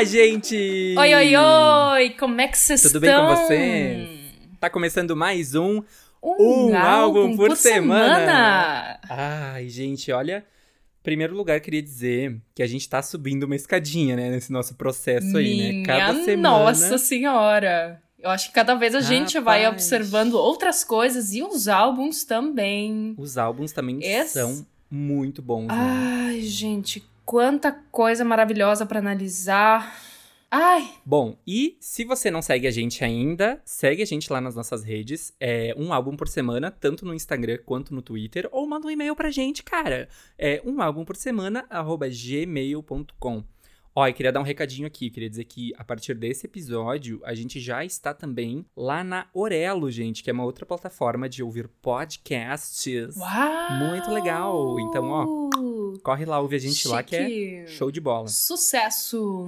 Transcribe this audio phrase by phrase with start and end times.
[0.00, 0.94] Olá, gente!
[0.98, 2.10] Oi, oi, oi!
[2.18, 3.26] Como é que vocês Tudo estão?
[3.26, 4.08] bem com vocês?
[4.58, 5.82] Tá começando mais um
[6.22, 8.98] Um, Um álbum por semana.
[9.10, 10.38] Ai, gente, olha.
[10.38, 14.74] Em primeiro lugar, queria dizer que a gente tá subindo uma escadinha, né, nesse nosso
[14.74, 15.72] processo aí, né?
[15.72, 16.36] Minha Cada semana.
[16.64, 18.00] nossa senhora!
[18.18, 19.74] Eu acho que cada vez a gente vai Rapaz.
[19.84, 23.14] observando outras coisas e os álbuns também.
[23.18, 25.74] Os álbuns também Esse- são muito bons, né?
[25.76, 29.96] Ai, gente, quanta coisa maravilhosa pra analisar.
[30.50, 34.56] Ai, Bom, e se você não segue a gente ainda, segue a gente lá nas
[34.56, 35.32] nossas redes.
[35.38, 38.48] É um álbum por semana, tanto no Instagram quanto no Twitter.
[38.50, 40.08] Ou manda um e-mail pra gente, cara.
[40.36, 43.44] É um álbum por semana, arroba gmail.com.
[43.94, 45.10] Ó, e queria dar um recadinho aqui.
[45.10, 49.90] Queria dizer que a partir desse episódio, a gente já está também lá na Orelo,
[49.90, 53.16] gente, que é uma outra plataforma de ouvir podcasts.
[53.16, 53.70] uau!
[53.78, 54.78] Muito legal.
[54.80, 55.50] Então, ó,
[56.02, 57.66] Corre lá, ouve a gente lá, que é Chique.
[57.76, 58.28] show de bola.
[58.28, 59.46] Sucesso!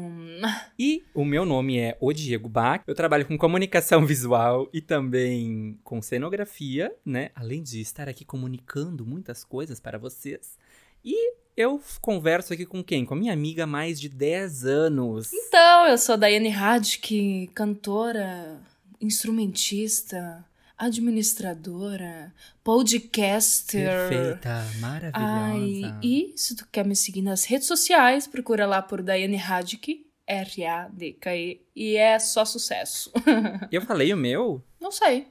[0.78, 2.82] E o meu nome é O Diego Bach.
[2.86, 7.30] Eu trabalho com comunicação visual e também com cenografia, né?
[7.34, 10.58] Além de estar aqui comunicando muitas coisas para vocês.
[11.04, 13.04] E eu converso aqui com quem?
[13.04, 15.32] Com a minha amiga há mais de 10 anos.
[15.32, 18.60] Então, eu sou Daiane Radke, cantora,
[19.00, 20.44] instrumentista,
[20.78, 22.32] administradora,
[22.64, 24.08] podcaster.
[24.08, 25.14] Perfeita, maravilhosa.
[25.14, 30.06] Ai, e se tu quer me seguir nas redes sociais, procura lá por Daiane Radke,
[30.26, 33.12] R-A-D-K-E, e é só sucesso.
[33.70, 34.62] Eu falei o meu?
[34.80, 35.26] Não sei.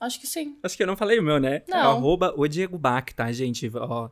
[0.00, 0.58] Acho que sim.
[0.62, 1.62] Acho que eu não falei o meu, né?
[1.66, 1.90] É o Não.
[1.92, 3.70] arroba O Diego Bach, tá, gente?
[3.74, 4.10] Ó,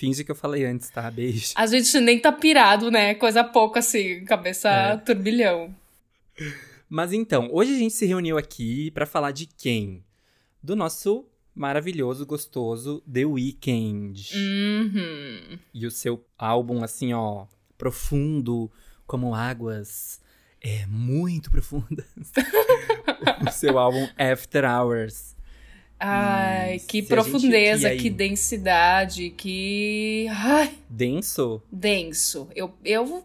[0.00, 1.10] finge que eu falei antes, tá?
[1.10, 1.52] Beijo.
[1.54, 3.14] A gente nem tá pirado, né?
[3.14, 4.96] Coisa pouca assim, cabeça É.
[4.96, 5.74] turbilhão.
[6.88, 10.02] Mas então, hoje a gente se reuniu aqui pra falar de quem?
[10.62, 14.30] Do nosso maravilhoso, gostoso The Weeknd.
[14.34, 15.58] Uhum.
[15.74, 17.44] E o seu álbum, assim, ó,
[17.76, 18.70] profundo,
[19.06, 20.18] como águas
[20.62, 22.06] é, muito profundas.
[23.46, 25.36] o seu álbum After Hours.
[26.00, 27.98] Ai, Hum, que gente- profundeza, e aí?
[27.98, 30.26] que densidade, que.
[30.30, 31.62] Ai, Denso?
[31.70, 32.48] denso.
[32.56, 33.22] Eu, eu,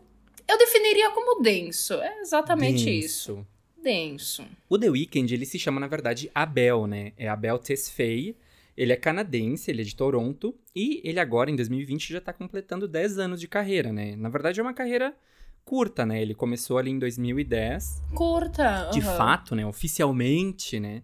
[0.47, 1.93] eu definiria como denso.
[1.95, 3.35] É exatamente isso.
[3.35, 3.47] Denso.
[3.81, 4.45] Denso.
[4.69, 7.13] O The Weeknd, ele se chama, na verdade, Abel, né?
[7.17, 8.35] É Abel Tesfaye.
[8.75, 10.53] Ele é canadense, ele é de Toronto.
[10.75, 14.15] E ele agora, em 2020, já tá completando 10 anos de carreira, né?
[14.17, 15.15] Na verdade, é uma carreira
[15.63, 16.21] curta, né?
[16.21, 18.01] Ele começou ali em 2010.
[18.13, 18.89] Curta.
[18.91, 19.17] De aham.
[19.17, 19.65] fato, né?
[19.65, 21.03] Oficialmente, né?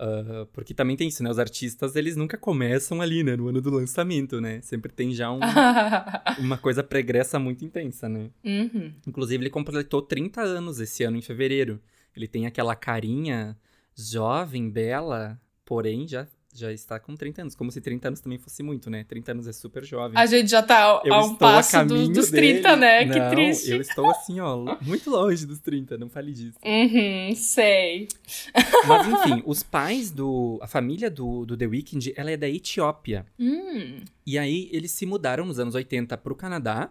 [0.00, 1.30] Ah, porque também tem isso, né?
[1.30, 3.34] Os artistas, eles nunca começam ali, né?
[3.36, 4.60] No ano do lançamento, né?
[4.62, 5.40] Sempre tem já um-
[6.38, 8.30] uma coisa pregressa muito intensa, né?
[8.44, 8.92] Uhum.
[9.06, 11.80] Inclusive, ele completou 30 anos esse ano, em fevereiro.
[12.16, 13.56] Ele tem aquela carinha
[13.96, 16.26] jovem, bela, porém já,
[16.58, 17.54] já está com 30 anos.
[17.54, 19.04] Como se 30 anos também fosse muito, né?
[19.04, 20.18] 30 anos é super jovem.
[20.18, 22.54] A gente já tá Eu a um a passo caminho dos dele.
[22.54, 23.04] 30, né?
[23.04, 23.70] Não, que triste.
[23.70, 26.58] eu estou assim, ó, muito longe dos 30, não fale disso.
[26.64, 28.08] Uhum, sei.
[28.86, 30.58] Mas enfim, os pais do...
[30.62, 33.26] A família do, do The Weeknd, ela é da Etiópia.
[33.38, 34.00] Hum.
[34.26, 36.90] E aí, eles se mudaram nos anos 80 pro Canadá.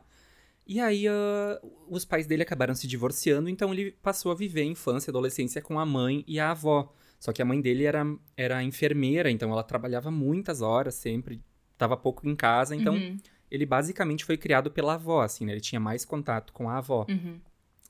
[0.67, 4.65] E aí, ah, os pais dele acabaram se divorciando, então ele passou a viver a
[4.65, 6.93] infância e adolescência com a mãe e a avó.
[7.19, 8.03] Só que a mãe dele era,
[8.35, 11.41] era enfermeira, então ela trabalhava muitas horas sempre,
[11.73, 13.17] estava pouco em casa, então Uhum,
[13.49, 15.53] ele basicamente foi criado pela avó, assim, né?
[15.53, 17.05] Ele tinha mais contato com a avó.
[17.09, 17.39] uhum.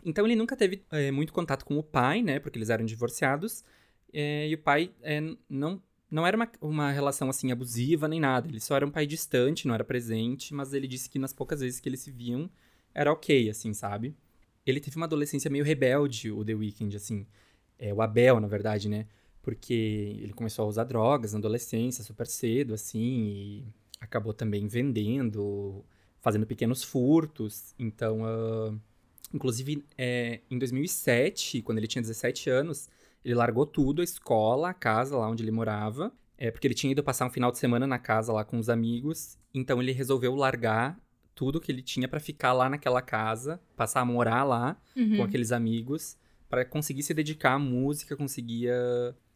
[0.06, 2.40] Então ele nunca teve eh, muito contato com o pai, né?
[2.40, 3.64] Porque eles eram divorciados.
[4.14, 8.48] eh, e o pai eh, não não era uma, uma relação assim abusiva nem nada.
[8.48, 11.60] Ele só era um pai distante, não era presente, mas ele disse que nas poucas
[11.60, 12.50] vezes que eles se viam
[12.94, 14.16] era ok, assim, sabe?
[14.66, 17.28] Ele teve uma adolescência meio rebelde, o The Weeknd, assim.
[17.80, 19.06] É, o Abel, na verdade, né?
[19.42, 23.66] Porque ele começou a usar drogas na adolescência, super cedo, assim, e
[24.00, 25.86] acabou também vendendo,
[26.20, 27.74] fazendo pequenos furtos.
[27.80, 28.78] Então, uh,
[29.34, 32.90] inclusive, é, em 2007, quando ele tinha 17 anos,
[33.24, 36.92] ele largou tudo, a escola, a casa lá onde ele morava, é porque ele tinha
[36.92, 39.38] ido passar um final de semana na casa lá com os amigos.
[39.54, 41.00] Então ele resolveu largar
[41.34, 45.18] tudo que ele tinha para ficar lá naquela casa, passar a morar lá Uhum.
[45.18, 46.18] com aqueles amigos,
[46.50, 48.74] para conseguir se dedicar à música, conseguia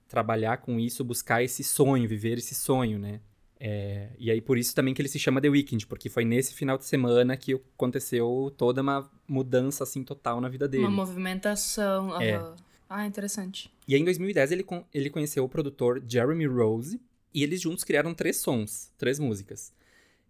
[0.08, 3.20] trabalhar com isso, buscar esse sonho, viver esse sonho, né?
[3.64, 6.54] É, e aí por isso também que ele se chama The Weeknd, porque foi nesse
[6.56, 10.84] final de semana que aconteceu toda uma mudança assim total na vida dele.
[10.86, 12.20] Uma movimentação.
[12.22, 12.42] É.
[12.90, 13.72] Ah, interessante.
[13.88, 17.00] E aí, em 2010, ele, ele conheceu o produtor Jeremy Rose
[17.34, 19.72] e eles juntos criaram três sons, três músicas.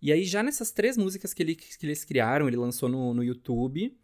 [0.01, 3.23] E aí, já nessas três músicas que, ele- que eles criaram, ele lançou no, no
[3.23, 3.95] YouTube,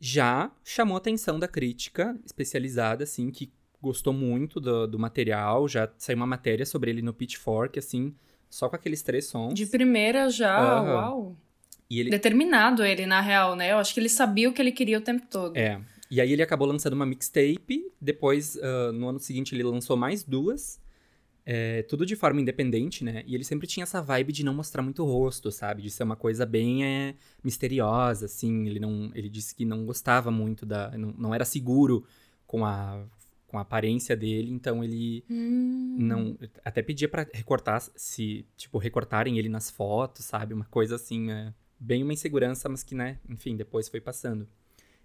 [0.00, 3.50] já chamou a atenção da crítica especializada, assim, que
[3.80, 5.68] gostou muito do, do material.
[5.68, 8.14] Já saiu uma matéria sobre ele no Pitchfork, assim,
[8.48, 9.54] só com aqueles três sons.
[9.54, 10.94] De primeira já, Aham.
[10.94, 11.36] uau.
[11.88, 13.72] E ele, Determinado ele, na real, né?
[13.72, 15.56] Eu acho que ele sabia o que ele queria o tempo todo.
[15.56, 15.80] É.
[16.10, 17.92] E aí ele acabou lançando uma mixtape.
[18.00, 20.80] Depois, ah, no ano seguinte, ele lançou mais duas.
[21.48, 23.22] É, tudo de forma independente, né?
[23.24, 25.80] E ele sempre tinha essa vibe de não mostrar muito o rosto, sabe?
[25.80, 28.66] De ser uma coisa bem é, misteriosa, assim.
[28.66, 32.04] Ele não, ele disse que não gostava muito da, não, não era seguro
[32.46, 33.06] com a
[33.46, 35.96] com a aparência dele, então ele Hum.
[36.00, 40.52] não até pedia pra recortar se tipo recortarem ele nas fotos, sabe?
[40.52, 44.48] Uma coisa assim, é, bem uma insegurança, mas que né, enfim, depois foi passando.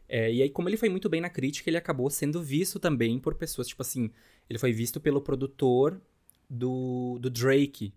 [0.10, 3.20] É, e aí, como ele foi muito bem na crítica, ele acabou sendo visto também
[3.20, 4.12] por pessoas, tipo assim,
[4.50, 6.02] ele foi visto pelo produtor
[6.52, 7.94] do, do Drake.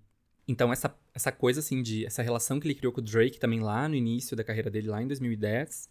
[0.47, 2.07] Então, essa, essa coisa, assim, de.
[2.07, 4.89] Essa relação que ele criou com o Drake também lá no início da carreira dele,
[4.89, 5.89] lá em 2010,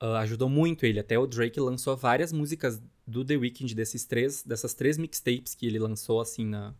[0.00, 0.98] ah, ajudou muito ele.
[0.98, 5.66] Até o Drake lançou várias músicas do The Weeknd, desses três, dessas três mixtapes que
[5.66, 6.74] ele lançou, assim, na,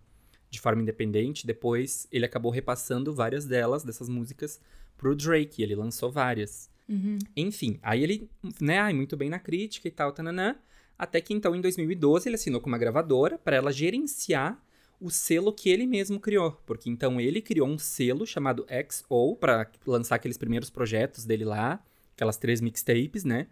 [0.50, 1.46] de forma independente.
[1.46, 4.60] Depois, ele acabou repassando várias delas, dessas músicas,
[4.96, 5.62] pro Drake.
[5.62, 6.68] Ele lançou várias.
[6.88, 7.18] Uhum.
[7.36, 8.28] Enfim, aí ele,
[8.60, 10.56] né, ai, muito bem na crítica e tal, tananã.
[10.98, 14.60] Até que então, em 2012, ele assinou com uma gravadora para ela gerenciar
[15.00, 16.52] o selo que ele mesmo criou.
[16.66, 21.82] Porque então ele criou um selo chamado XO para lançar aqueles primeiros projetos dele lá,
[22.14, 23.46] aquelas três mixtapes, né?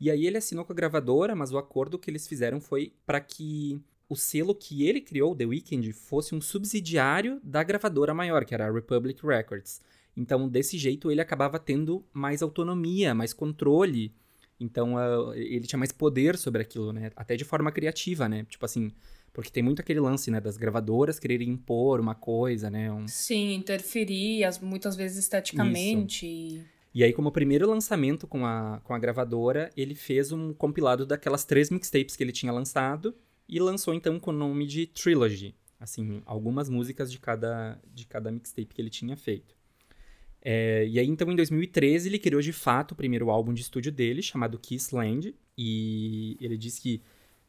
[0.00, 3.20] E aí ele assinou com a gravadora, mas o acordo que eles fizeram foi para
[3.20, 8.54] que o selo que ele criou, The Weeknd, fosse um subsidiário da gravadora maior, que
[8.54, 9.80] era a Republic Records.
[10.16, 14.14] Então, desse jeito, ele acabava tendo mais autonomia, mais controle.
[14.58, 17.10] Então, ah, ele tinha mais poder sobre aquilo, né?
[17.16, 18.44] Até de forma criativa, né?
[18.44, 18.92] Tipo assim,
[19.36, 20.40] porque tem muito aquele lance, né?
[20.40, 22.90] Das gravadoras quererem impor uma coisa, né?
[22.90, 23.06] Um...
[23.06, 26.24] Sim, interferir, as- muitas vezes esteticamente.
[26.26, 31.04] e- E aí, como primeiro lançamento com a, com a gravadora, ele fez um compilado
[31.04, 33.14] daquelas três mixtapes que ele tinha lançado
[33.46, 35.54] e lançou, então, com o nome de Trilogy.
[35.78, 39.54] Assim, algumas músicas de cada, de cada mixtape que ele tinha feito.
[40.40, 43.92] É, e aí, então, em 2013, ele criou de fato o primeiro álbum de estúdio
[43.92, 45.34] dele, chamado Kiss Land.
[45.58, 47.02] E ele disse que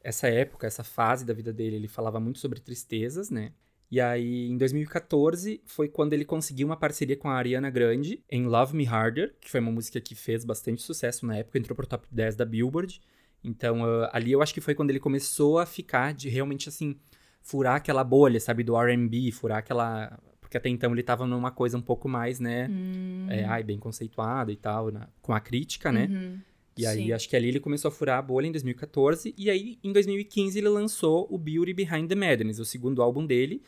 [0.08, 3.52] essa época, essa fase da vida dele, ele falava muito sobre tristezas, né?
[3.92, 8.46] E aí, em 2014, foi quando ele conseguiu uma parceria com a Ariana Grande em
[8.46, 11.86] Love Me Harder, que foi uma música que fez bastante sucesso na época, entrou pro
[11.88, 13.02] top 10 da Billboard.
[13.44, 16.98] Então, ah, ali eu acho que foi quando ele começou a ficar de realmente assim,
[17.42, 20.18] furar aquela bolha, sabe, do RB, furar aquela.
[20.42, 22.68] Porque até então ele tava numa coisa um pouco mais, né?
[22.70, 26.08] Hum, É, ai, bem conceituada e tal, na- com a crítica, né?
[26.10, 26.40] uhum.
[26.78, 27.12] E aí, Sim.
[27.12, 29.34] acho que ali ele começou a furar a bolha em 2014.
[29.38, 33.62] E aí, em 2015, ele lançou o Beauty Behind the Madness, o segundo álbum dele.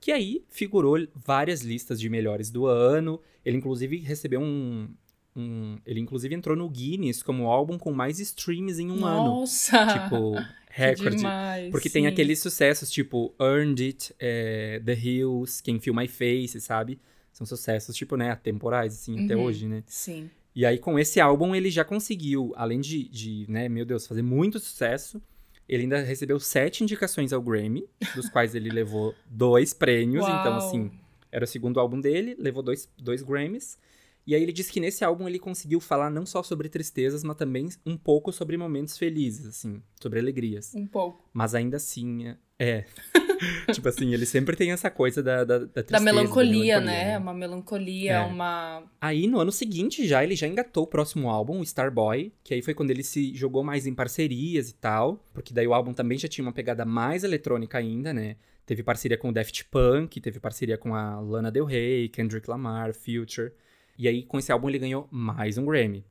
[0.00, 3.20] Que aí figurou várias listas de melhores do ano.
[3.44, 4.88] Ele, inclusive, recebeu um...
[5.34, 9.24] um- ele, inclusive, entrou no Guinness como o álbum com mais streams em um ano.
[9.40, 9.86] Nossa!
[9.86, 10.34] Tipo,
[10.70, 11.16] recorde.
[11.16, 12.08] demais, Porque tem sim.
[12.08, 16.98] aqueles sucessos, tipo Earned It, é, The Hills, Can Feel My Face, sabe?
[17.32, 19.42] São sucessos, tipo, né, atemporais, assim, até Uhum.
[19.44, 19.82] hoje, né?
[19.86, 20.30] Sim.
[20.56, 24.22] E aí, com esse álbum, ele já conseguiu, além de, de, né, meu Deus, fazer
[24.22, 25.20] muito sucesso,
[25.68, 30.24] ele ainda recebeu sete indicações ao Grammy, dos quais ele levou dois prêmios.
[30.24, 30.56] Então, Uau.
[30.56, 30.90] assim,
[31.30, 33.78] era o segundo álbum dele, levou dois, dois Grammys.
[34.26, 37.36] E aí ele disse que nesse álbum ele conseguiu falar não só sobre tristezas, mas
[37.36, 40.74] também um pouco sobre momentos felizes, assim, sobre alegrias.
[40.74, 41.24] Um pouco.
[41.32, 42.36] Mas ainda assim, é.
[42.58, 42.84] é.
[43.72, 45.92] tipo assim, ele sempre tem essa coisa da, da, da tristeza.
[45.92, 47.18] Da melancolia, melancolia, né?
[47.18, 48.20] Uma melancolia, É.
[48.20, 48.82] uma.
[49.00, 52.62] Aí, no ano seguinte, já ele já engatou o próximo álbum, o Starboy, que aí
[52.62, 56.18] foi quando ele se jogou mais em parcerias e tal, porque daí o álbum também
[56.18, 58.36] já tinha uma pegada mais eletrônica ainda, né?
[58.64, 62.92] Teve parceria com o Daft Punk, teve parceria com a Lana Del Rey, Kendrick Lamar,
[62.92, 63.52] Future.
[63.98, 66.04] E aí, com esse álbum, ele ganhou mais um Grammy.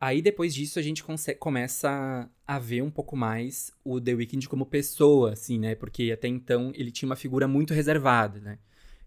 [0.00, 1.02] Aí, depois disso, a gente
[1.38, 5.74] começa a ver um pouco mais o The Weeknd como pessoa, assim, né?
[5.74, 8.58] Porque até então ele tinha uma figura muito reservada, né?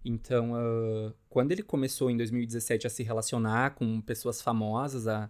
[0.03, 5.29] Então, uh, quando ele começou em 2017 a se relacionar com pessoas famosas, a,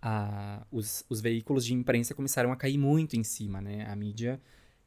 [0.00, 3.86] a, os, os veículos de imprensa começaram a cair muito em cima, né?
[3.86, 4.40] A mídia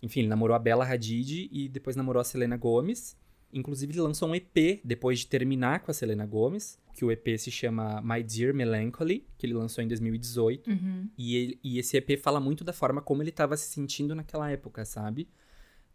[0.06, 3.18] enfim, ele namorou a Bella Hadid e depois namorou a Selena Gomez.
[3.56, 7.40] Inclusive, ele lançou um EP depois de terminar com a Selena Gomez, que o EP
[7.40, 10.70] se chama My Dear Melancholy, que ele lançou em 2018.
[10.70, 11.10] Uhum.
[11.18, 14.52] E, ele, e esse EP fala muito da forma como ele estava se sentindo naquela
[14.52, 15.30] época, sabe?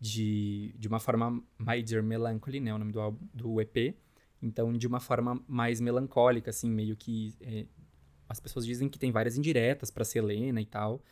[0.00, 2.74] De, de uma forma My Dear Melancholy, né?
[2.74, 3.94] O nome do, álbum, do EP.
[4.40, 7.34] Então, de uma forma mais melancólica, assim, meio que.
[7.42, 7.66] É,
[8.26, 11.02] as pessoas dizem que tem várias indiretas para Selena e tal.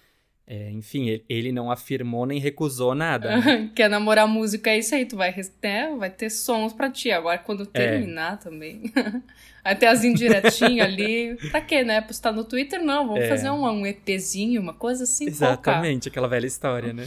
[0.50, 3.36] É, enfim, ele, ele, não afirmou nem recusou nada.
[3.36, 3.70] Né?
[3.76, 7.10] Quer namorar música, é isso aí, tu vai, né, vai ter sons pra ti.
[7.10, 8.36] Agora, quando terminar é.
[8.36, 8.90] também.
[9.62, 11.36] Até as indiretinhas ali.
[11.50, 12.00] Pra quê, né?
[12.00, 12.82] Postar no Twitter?
[12.82, 13.28] Não, vamos é.
[13.28, 15.26] fazer um, um EPzinho, uma coisa assim.
[15.26, 16.08] Exatamente, colocar.
[16.08, 17.06] aquela velha história, né?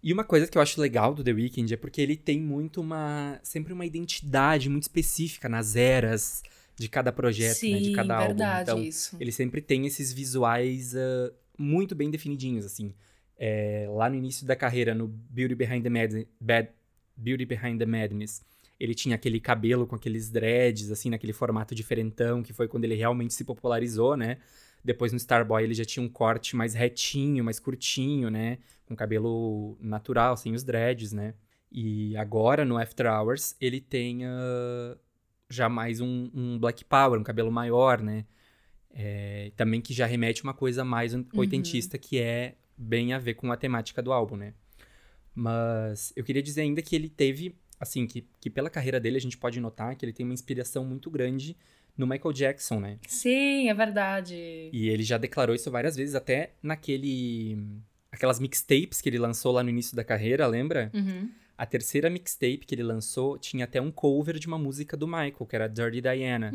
[0.00, 2.80] E uma coisa que eu acho legal do The Weeknd é porque ele tem muito
[2.80, 3.40] uma.
[3.42, 6.44] sempre uma identidade muito específica nas eras
[6.78, 7.80] de cada projeto, Sim, né?
[7.80, 8.82] De cada verdade, álbum.
[8.82, 9.16] Então, isso.
[9.18, 10.94] ele sempre tem esses visuais.
[10.94, 12.94] Uh, muito bem definidinhos, assim.
[13.38, 16.70] É, lá no início da carreira, no Beauty Behind the, Mad Bad,
[17.16, 18.44] Beauty Behind the Madness,
[18.78, 22.94] ele tinha aquele cabelo com aqueles dreads, assim, naquele formato diferentão, que foi quando ele
[22.94, 24.38] realmente se popularizou, né?
[24.84, 28.58] Depois no Starboy ele já tinha um corte mais retinho, mais curtinho, né?
[28.86, 31.34] Com cabelo natural, sem os dreads, né?
[31.72, 34.96] E agora, no After Hours, ele tem uh,
[35.48, 38.24] já mais um, um Black Power, um cabelo maior, né?
[38.98, 41.26] É, também que já remete uma coisa mais uhum.
[41.34, 44.54] oitentista, que é bem a ver com a temática do álbum, né?
[45.34, 49.20] Mas eu queria dizer ainda que ele teve, assim, que, que pela carreira dele a
[49.20, 51.54] gente pode notar que ele tem uma inspiração muito grande
[51.94, 52.98] no Michael Jackson, né?
[53.06, 54.34] Sim, é verdade.
[54.72, 57.58] E ele já declarou isso várias vezes, até naquele.
[58.10, 60.90] aquelas mixtapes que ele lançou lá no início da carreira, lembra?
[60.94, 61.28] Uhum.
[61.58, 65.46] A terceira mixtape que ele lançou tinha até um cover de uma música do Michael,
[65.46, 66.50] que era Dirty Diana.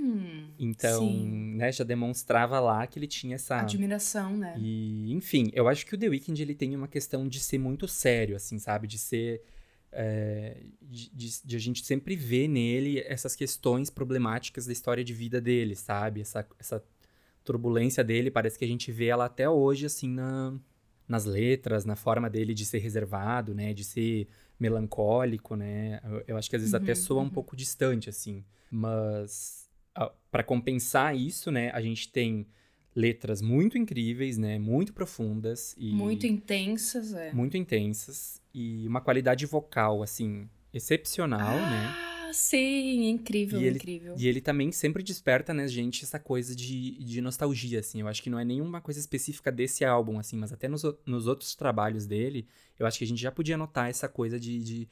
[0.00, 0.48] Hum.
[0.58, 1.56] Então, sim.
[1.56, 4.54] né, já demonstrava lá que ele tinha essa admiração, né?
[4.58, 7.86] E, enfim, eu acho que o The Weeknd ele tem uma questão de ser muito
[7.86, 9.42] sério, assim, sabe, de ser
[9.92, 15.12] é, de, de, de, a gente sempre ver nele essas questões problemáticas da história de
[15.12, 16.20] vida dele, sabe?
[16.20, 16.82] Essa, essa
[17.44, 20.54] turbulência dele, parece que a gente vê ela até hoje, assim, na,
[21.06, 23.74] nas letras, na forma dele de ser reservado, né?
[23.74, 24.28] De ser
[24.58, 26.00] melancólico, né?
[26.04, 27.26] Eu, eu acho que às vezes uhum, até soa uhum.
[27.26, 28.44] um pouco distante, assim.
[28.70, 29.59] Mas
[30.30, 32.46] para compensar isso, né, a gente tem
[32.94, 37.32] letras muito incríveis, né, muito profundas e muito intensas, é.
[37.32, 41.94] Muito intensas e uma qualidade vocal assim excepcional, ah, né?
[42.28, 44.14] Ah, sim, incrível, e ele, incrível.
[44.16, 48.00] E ele também sempre desperta, né, gente, essa coisa de, de nostalgia, assim.
[48.00, 51.26] Eu acho que não é nenhuma coisa específica desse álbum, assim, mas até nos, nos
[51.26, 52.46] outros trabalhos dele,
[52.78, 54.88] eu acho que a gente já podia notar essa coisa de, de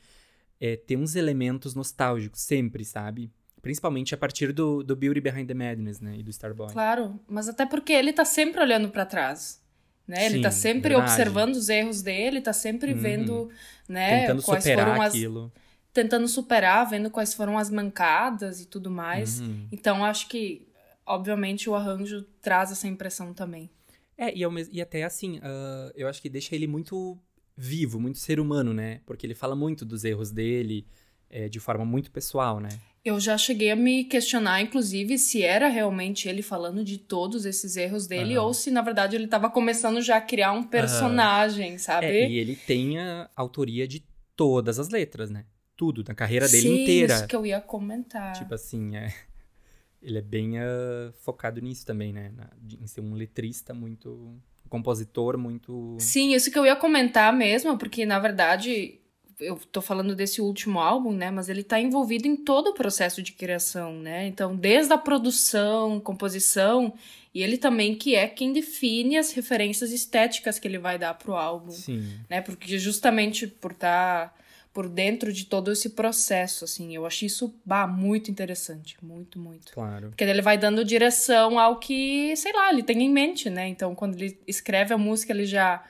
[0.60, 3.30] é, ter uns elementos nostálgicos sempre, sabe?
[3.60, 6.16] Principalmente a partir do, do Beauty Behind the Madness, né?
[6.18, 6.72] E do Starboy.
[6.72, 9.60] Claro, mas até porque ele tá sempre olhando para trás.
[10.06, 10.16] Né?
[10.16, 11.10] Sim, ele tá sempre verdade.
[11.10, 12.98] observando os erros dele, tá sempre uhum.
[12.98, 13.50] vendo,
[13.86, 15.52] né, Tentando quais superar foram as aquilo.
[15.92, 19.40] tentando superar, vendo quais foram as mancadas e tudo mais.
[19.40, 19.68] Uhum.
[19.70, 20.66] Então acho que
[21.04, 23.70] obviamente o arranjo traz essa impressão também.
[24.16, 27.18] É, e, mesmo, e até assim, uh, eu acho que deixa ele muito
[27.56, 29.00] vivo, muito ser humano, né?
[29.04, 30.86] Porque ele fala muito dos erros dele
[31.28, 32.70] é, de forma muito pessoal, né?
[33.04, 37.76] Eu já cheguei a me questionar, inclusive, se era realmente ele falando de todos esses
[37.76, 38.46] erros dele uhum.
[38.46, 41.78] ou se, na verdade, ele estava começando já a criar um personagem, uhum.
[41.78, 42.06] sabe?
[42.06, 44.04] É, e ele tem a autoria de
[44.36, 45.44] todas as letras, né?
[45.76, 47.14] Tudo, da carreira dele Sim, inteira.
[47.14, 48.32] isso que eu ia comentar.
[48.32, 49.14] Tipo assim, é...
[50.02, 52.32] ele é bem uh, focado nisso também, né?
[52.34, 52.50] Na,
[52.80, 54.10] em ser um letrista muito.
[54.10, 55.96] Um compositor muito.
[55.98, 58.97] Sim, isso que eu ia comentar mesmo, porque, na verdade,
[59.40, 61.30] eu tô falando desse último álbum, né?
[61.30, 64.26] Mas ele tá envolvido em todo o processo de criação, né?
[64.26, 66.92] Então, desde a produção, composição,
[67.34, 71.34] e ele também que é quem define as referências estéticas que ele vai dar pro
[71.34, 71.70] álbum.
[71.70, 72.18] Sim.
[72.28, 72.40] Né?
[72.40, 74.34] Porque justamente por estar tá
[74.72, 79.72] por dentro de todo esse processo, assim, eu acho isso bah, muito interessante, muito, muito.
[79.72, 80.08] Claro.
[80.10, 83.66] Porque ele vai dando direção ao que, sei lá, ele tem em mente, né?
[83.66, 85.82] Então, quando ele escreve a música, ele já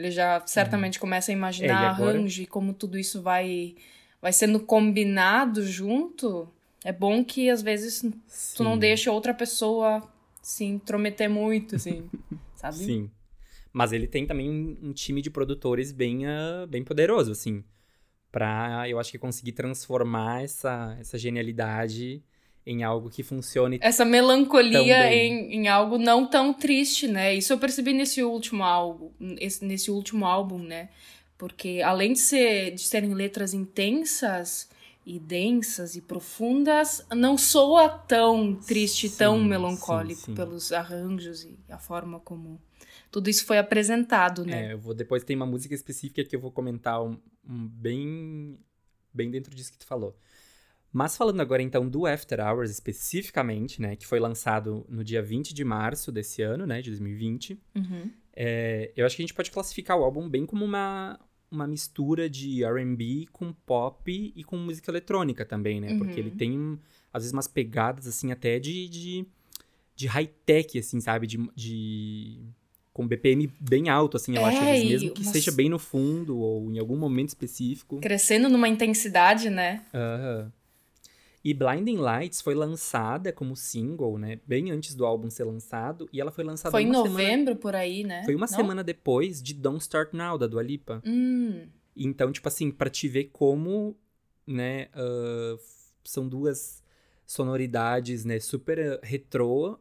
[0.00, 2.18] ele já certamente começa a imaginar é, agora...
[2.18, 3.76] arranjo e como tudo isso vai,
[4.20, 6.48] vai sendo combinado junto.
[6.82, 8.54] É bom que às vezes Sim.
[8.56, 10.02] tu não deixa outra pessoa
[10.40, 12.08] se intrometer muito, assim,
[12.56, 12.76] sabe?
[12.76, 13.10] Sim.
[13.72, 17.62] Mas ele tem também um time de produtores bem, uh, bem poderoso, assim.
[18.32, 22.22] pra, eu acho que conseguir transformar essa, essa genialidade
[22.66, 23.78] em algo que funcione.
[23.80, 27.34] Essa melancolia em, em algo não tão triste, né?
[27.34, 30.90] Isso eu percebi nesse último álbum, nesse último álbum, né?
[31.38, 34.68] Porque além de, ser, de serem letras intensas
[35.06, 40.34] e densas e profundas, não soa tão triste, sim, tão melancólico sim, sim.
[40.34, 42.60] pelos arranjos e a forma como
[43.10, 44.68] tudo isso foi apresentado, né?
[44.68, 48.58] É, eu vou depois tem uma música específica que eu vou comentar um, um bem
[49.12, 50.16] bem dentro disso que tu falou.
[50.92, 55.54] Mas falando agora então do After Hours especificamente, né, que foi lançado no dia 20
[55.54, 58.10] de março desse ano, né, de 2020, uhum.
[58.34, 61.18] é, eu acho que a gente pode classificar o álbum bem como uma,
[61.50, 65.98] uma mistura de R&B com pop e com música eletrônica também, né, uhum.
[65.98, 66.78] porque ele tem,
[67.12, 69.26] às vezes, umas pegadas, assim, até de, de,
[69.94, 72.40] de high-tech, assim, sabe, de, de
[72.92, 76.68] com BPM bem alto, assim, eu é, acho, mesmo que seja bem no fundo ou
[76.68, 78.00] em algum momento específico.
[78.00, 79.84] Crescendo numa intensidade, né?
[79.94, 80.52] Aham.
[81.42, 84.40] E Blinding Lights foi lançada como single, né?
[84.46, 86.08] Bem antes do álbum ser lançado.
[86.12, 87.56] E ela foi lançada Foi em novembro, semana...
[87.56, 88.22] por aí, né?
[88.24, 88.56] Foi uma Não?
[88.56, 91.02] semana depois de Don't Start Now, da Dua Lipa.
[91.04, 91.66] Hum.
[91.96, 93.96] Então, tipo assim, pra te ver como,
[94.46, 94.88] né?
[94.94, 95.58] Uh,
[96.04, 96.82] são duas
[97.26, 98.38] sonoridades, né?
[98.38, 99.78] Super retrô.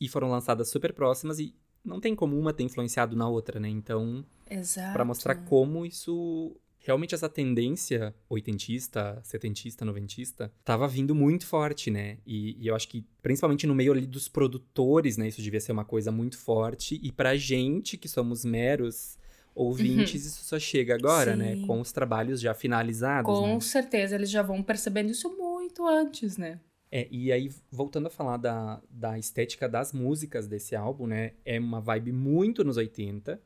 [0.00, 1.38] E foram lançadas super próximas.
[1.38, 1.54] E
[1.84, 3.68] não tem como uma ter influenciado na outra, né?
[3.68, 4.24] Então...
[4.50, 4.94] Exato.
[4.94, 12.18] Pra mostrar como isso realmente essa tendência oitentista, setentista, noventista, tava vindo muito forte, né?
[12.26, 15.28] E, e, eu acho que, principalmente no meio ali dos produtores, né?
[15.28, 16.98] Isso devia ser uma coisa muito forte.
[17.02, 19.18] E pra gente, que somos meros
[19.54, 20.28] ouvintes, uhum.
[20.28, 21.54] isso só chega agora, né?
[21.54, 21.60] Sim.
[21.60, 21.66] né?
[21.66, 23.32] Com os trabalhos já finalizados.
[23.32, 23.60] Com né?
[23.60, 26.60] certeza, eles já vão percebendo isso muito antes, né?
[26.90, 31.32] É, e aí, voltando a falar da, da estética das músicas desse álbum, né?
[31.44, 33.38] É uma vibe muito nos 80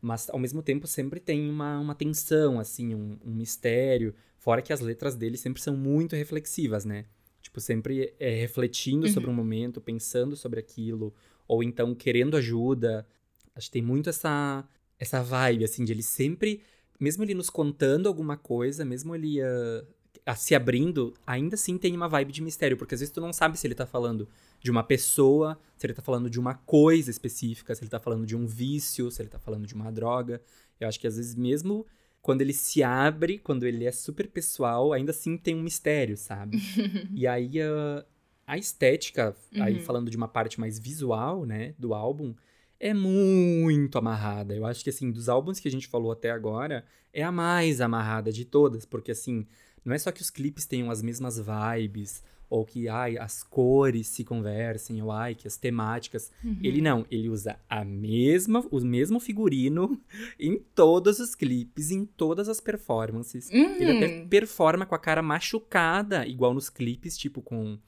[0.00, 4.14] mas ao mesmo tempo sempre tem uma, uma tensão, assim, um, um mistério.
[4.38, 7.06] Fora que as letras dele sempre são muito reflexivas, né?
[7.42, 9.12] Tipo, sempre é, refletindo uhum.
[9.12, 11.14] sobre um momento, pensando sobre aquilo,
[11.46, 13.06] ou então querendo ajuda.
[13.54, 14.66] Acho que tem muito essa,
[14.98, 16.62] essa vibe, assim, de ele sempre,
[16.98, 19.86] mesmo ele nos contando alguma coisa, mesmo ele uh,
[20.34, 23.58] se abrindo, ainda assim tem uma vibe de mistério, porque às vezes tu não sabe
[23.58, 24.28] se ele tá falando
[24.60, 28.26] de uma pessoa, se ele tá falando de uma coisa específica, se ele tá falando
[28.26, 30.40] de um vício, se ele tá falando de uma droga.
[30.78, 31.86] Eu acho que às vezes mesmo
[32.20, 36.58] quando ele se abre, quando ele é super pessoal, ainda assim tem um mistério, sabe?
[37.14, 38.04] e aí a,
[38.46, 39.62] a estética, uhum.
[39.62, 42.34] aí falando de uma parte mais visual, né, do álbum,
[42.80, 44.54] é muito amarrada.
[44.54, 47.80] Eu acho que assim, dos álbuns que a gente falou até agora, é a mais
[47.80, 49.46] amarrada de todas, porque assim,
[49.84, 54.06] não é só que os clipes tenham as mesmas vibes, ou que ai, as cores
[54.08, 56.32] se conversem, ou ai, que as temáticas.
[56.42, 56.58] Uhum.
[56.62, 60.00] Ele não, ele usa a mesma, o mesmo figurino
[60.40, 63.50] em todos os clipes, em todas as performances.
[63.50, 63.76] Uhum.
[63.76, 67.78] Ele até performa com a cara machucada, igual nos clipes, tipo com,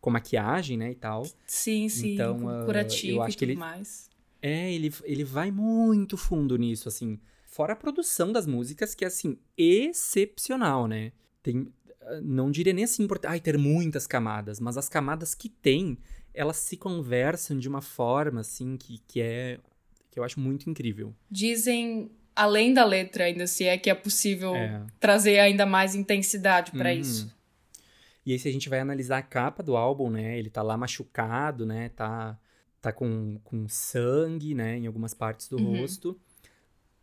[0.00, 1.24] com maquiagem, né, e tal.
[1.46, 4.10] Sim, sim, então, uh, curativo eu acho e tudo ele, mais.
[4.42, 7.18] É, ele, ele vai muito fundo nisso, assim.
[7.46, 11.12] Fora a produção das músicas, que é, assim, excepcional, né?
[11.42, 11.72] Tem,
[12.22, 15.98] não diria nem assim, ai, ter muitas camadas, mas as camadas que tem,
[16.34, 19.58] elas se conversam de uma forma, assim, que, que é.
[20.10, 21.14] que eu acho muito incrível.
[21.30, 24.84] Dizem, além da letra, ainda, se é que é possível é.
[24.98, 27.00] trazer ainda mais intensidade para uhum.
[27.00, 27.40] isso.
[28.24, 30.76] E aí, se a gente vai analisar a capa do álbum, né, ele tá lá
[30.76, 32.38] machucado, né, tá,
[32.80, 35.80] tá com, com sangue, né, em algumas partes do uhum.
[35.80, 36.18] rosto.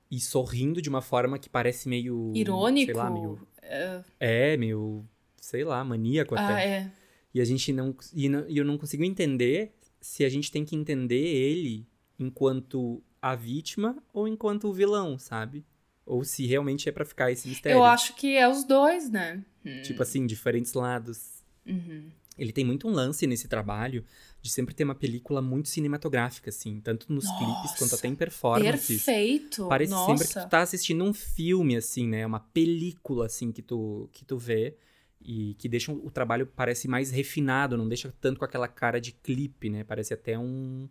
[0.09, 2.31] E sorrindo de uma forma que parece meio.
[2.33, 2.93] Irônico.
[2.93, 4.03] Sei lá, meio Uh...
[4.19, 5.05] É, meio,
[5.39, 6.65] sei lá, maníaco ah, até.
[6.65, 6.91] É.
[7.33, 8.45] E a gente não e, não.
[8.47, 11.87] e eu não consigo entender se a gente tem que entender ele
[12.19, 15.65] enquanto a vítima ou enquanto o vilão, sabe?
[16.05, 17.77] Ou se realmente é para ficar esse mistério.
[17.77, 19.43] Eu acho que é os dois, né?
[19.83, 21.43] Tipo assim, diferentes lados.
[21.65, 22.09] Uhum.
[22.37, 24.05] Ele tem muito um lance nesse trabalho
[24.41, 28.15] de sempre ter uma película muito cinematográfica, assim, tanto nos Nossa, clipes quanto até em
[28.15, 29.03] performances.
[29.03, 29.67] Perfeito!
[29.67, 30.17] Parece Nossa.
[30.17, 32.25] sempre que tu tá assistindo um filme, assim, né?
[32.25, 34.75] Uma película, assim, que tu, que tu vê.
[35.19, 39.11] E que deixa o trabalho parece mais refinado, não deixa tanto com aquela cara de
[39.11, 39.83] clipe, né?
[39.83, 40.87] Parece até um.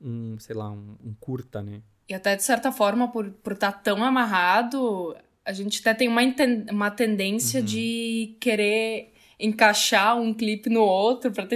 [0.00, 1.82] um sei lá, um, um curta, né?
[2.08, 6.08] E até de certa forma, por estar por tá tão amarrado, a gente até tem
[6.08, 6.22] uma,
[6.70, 7.66] uma tendência uhum.
[7.66, 11.46] de querer encaixar um clipe no outro para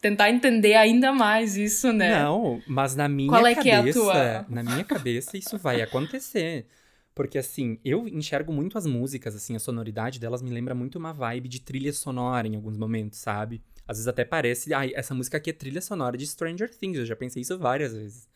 [0.00, 2.22] tentar entender ainda mais isso, né?
[2.22, 4.46] Não, mas na minha Qual é cabeça, que é a tua?
[4.48, 6.66] na minha cabeça isso vai acontecer.
[7.14, 11.12] Porque assim, eu enxergo muito as músicas, assim, a sonoridade delas me lembra muito uma
[11.12, 13.62] vibe de trilha sonora em alguns momentos, sabe?
[13.86, 16.98] Às vezes até parece, ai, ah, essa música aqui é trilha sonora de Stranger Things,
[16.98, 18.28] eu já pensei isso várias vezes.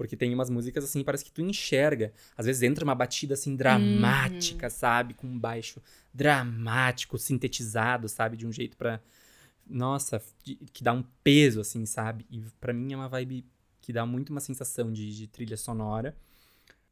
[0.00, 2.10] Porque tem umas músicas assim, parece que tu enxerga.
[2.34, 4.70] Às vezes entra uma batida assim dramática, uhum.
[4.70, 5.12] sabe?
[5.12, 5.78] Com um baixo
[6.14, 8.34] dramático, sintetizado, sabe?
[8.34, 8.98] De um jeito para
[9.68, 10.22] Nossa,
[10.72, 12.24] que dá um peso, assim, sabe?
[12.30, 13.44] E para mim é uma vibe
[13.82, 16.16] que dá muito uma sensação de, de trilha sonora.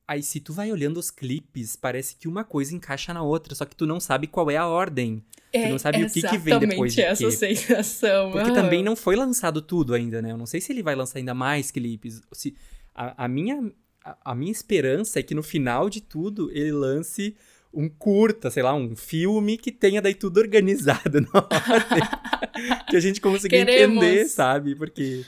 [0.07, 3.65] Aí, se tu vai olhando os clipes, parece que uma coisa encaixa na outra, só
[3.65, 5.25] que tu não sabe qual é a ordem.
[5.51, 7.31] É, tu não sabe o que, que vem depois de essa quê.
[7.31, 8.33] sensação.
[8.33, 8.55] Porque uhum.
[8.55, 10.33] também não foi lançado tudo ainda, né?
[10.33, 12.21] Eu não sei se ele vai lançar ainda mais clipes.
[12.33, 12.55] Se,
[12.99, 13.73] a, a minha,
[14.05, 17.37] a, a, minha esperança é que no final de tudo ele lance
[17.73, 22.85] um curta, sei lá, um filme que tenha daí tudo organizado na ordem.
[22.89, 24.75] que a gente consiga entender, sabe?
[24.75, 25.25] Porque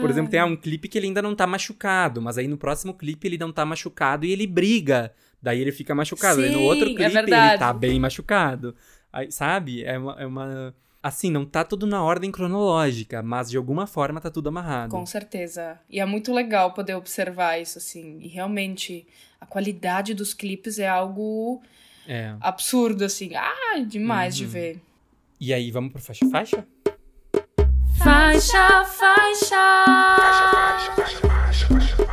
[0.00, 2.58] por exemplo, tem ah, um clipe que ele ainda não tá machucado, mas aí no
[2.58, 5.12] próximo clipe ele não tá machucado e ele briga.
[5.40, 6.40] Daí ele fica machucado.
[6.40, 8.74] Sim, aí no outro é clipe é ele tá bem machucado.
[9.12, 9.84] Aí, sabe?
[9.84, 10.74] É uma, é uma.
[11.02, 14.90] Assim, não tá tudo na ordem cronológica, mas de alguma forma tá tudo amarrado.
[14.90, 15.80] Com certeza.
[15.90, 18.20] E é muito legal poder observar isso, assim.
[18.20, 19.04] E realmente,
[19.40, 21.60] a qualidade dos clipes é algo
[22.06, 22.36] é.
[22.40, 23.34] absurdo, assim.
[23.34, 24.46] Ah, demais uhum.
[24.46, 24.80] de ver.
[25.40, 26.64] E aí, vamos pro faixa-faixa?
[27.98, 29.56] Faixa, faixa.
[30.16, 32.06] Faixa, faixa, faixa, faixa, faixa,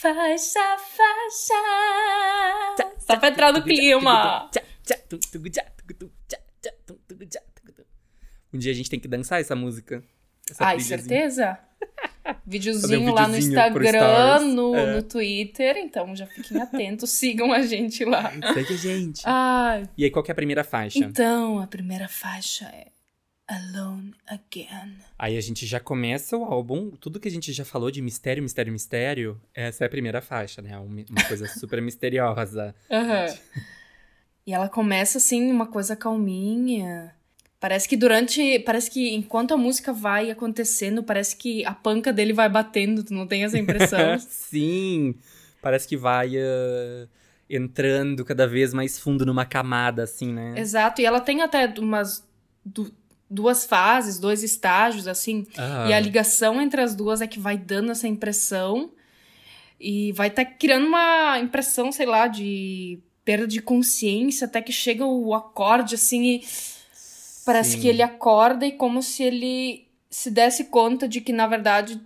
[0.00, 1.54] faixa, faixa.
[2.76, 4.48] Faixa, Só pra entrar no clima.
[8.52, 10.02] Um dia a gente tem que dançar essa música.
[10.50, 11.58] Essa Ai, certeza?
[12.46, 14.94] videozinho um lá no Instagram, no, é.
[14.94, 15.76] no Twitter.
[15.76, 18.30] Então já fiquem atentos, sigam a gente lá.
[18.52, 19.22] Segue a gente.
[19.24, 19.88] Ai.
[19.96, 20.98] E aí, qual que é a primeira faixa?
[20.98, 22.88] Então, a primeira faixa é
[23.46, 24.96] Alone Again.
[25.18, 28.42] Aí a gente já começa o álbum, tudo que a gente já falou de mistério,
[28.42, 30.78] mistério, mistério, essa é a primeira faixa, né?
[30.78, 32.74] Uma coisa super misteriosa.
[32.90, 33.62] Uhum.
[34.46, 37.14] E ela começa assim, uma coisa calminha.
[37.58, 38.58] Parece que durante.
[38.60, 43.14] Parece que enquanto a música vai acontecendo, parece que a panca dele vai batendo, tu
[43.14, 44.18] não tem essa impressão?
[44.28, 45.14] Sim!
[45.62, 46.36] Parece que vai.
[46.36, 47.08] Uh,
[47.48, 50.54] entrando cada vez mais fundo numa camada, assim, né?
[50.56, 52.26] Exato, e ela tem até umas
[53.28, 55.46] duas fases, dois estágios, assim.
[55.56, 55.86] Ah.
[55.88, 58.90] E a ligação entre as duas é que vai dando essa impressão.
[59.78, 64.72] E vai estar tá criando uma impressão, sei lá, de perda de consciência, até que
[64.72, 66.44] chega o acorde, assim, e
[67.44, 67.80] parece Sim.
[67.80, 72.00] que ele acorda e como se ele se desse conta de que, na verdade,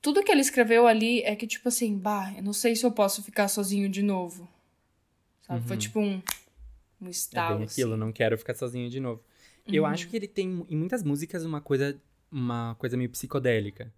[0.00, 2.92] tudo que ele escreveu ali é que, tipo assim, bah, eu não sei se eu
[2.92, 4.48] posso ficar sozinho de novo.
[5.42, 5.60] Sabe?
[5.60, 5.66] Uhum.
[5.66, 6.22] Foi tipo um,
[7.00, 7.56] um estalo.
[7.56, 8.00] É bem aquilo, assim.
[8.00, 9.20] não quero ficar sozinho de novo.
[9.66, 9.74] Uhum.
[9.74, 12.00] Eu acho que ele tem em muitas músicas uma coisa,
[12.30, 13.92] uma coisa meio psicodélica.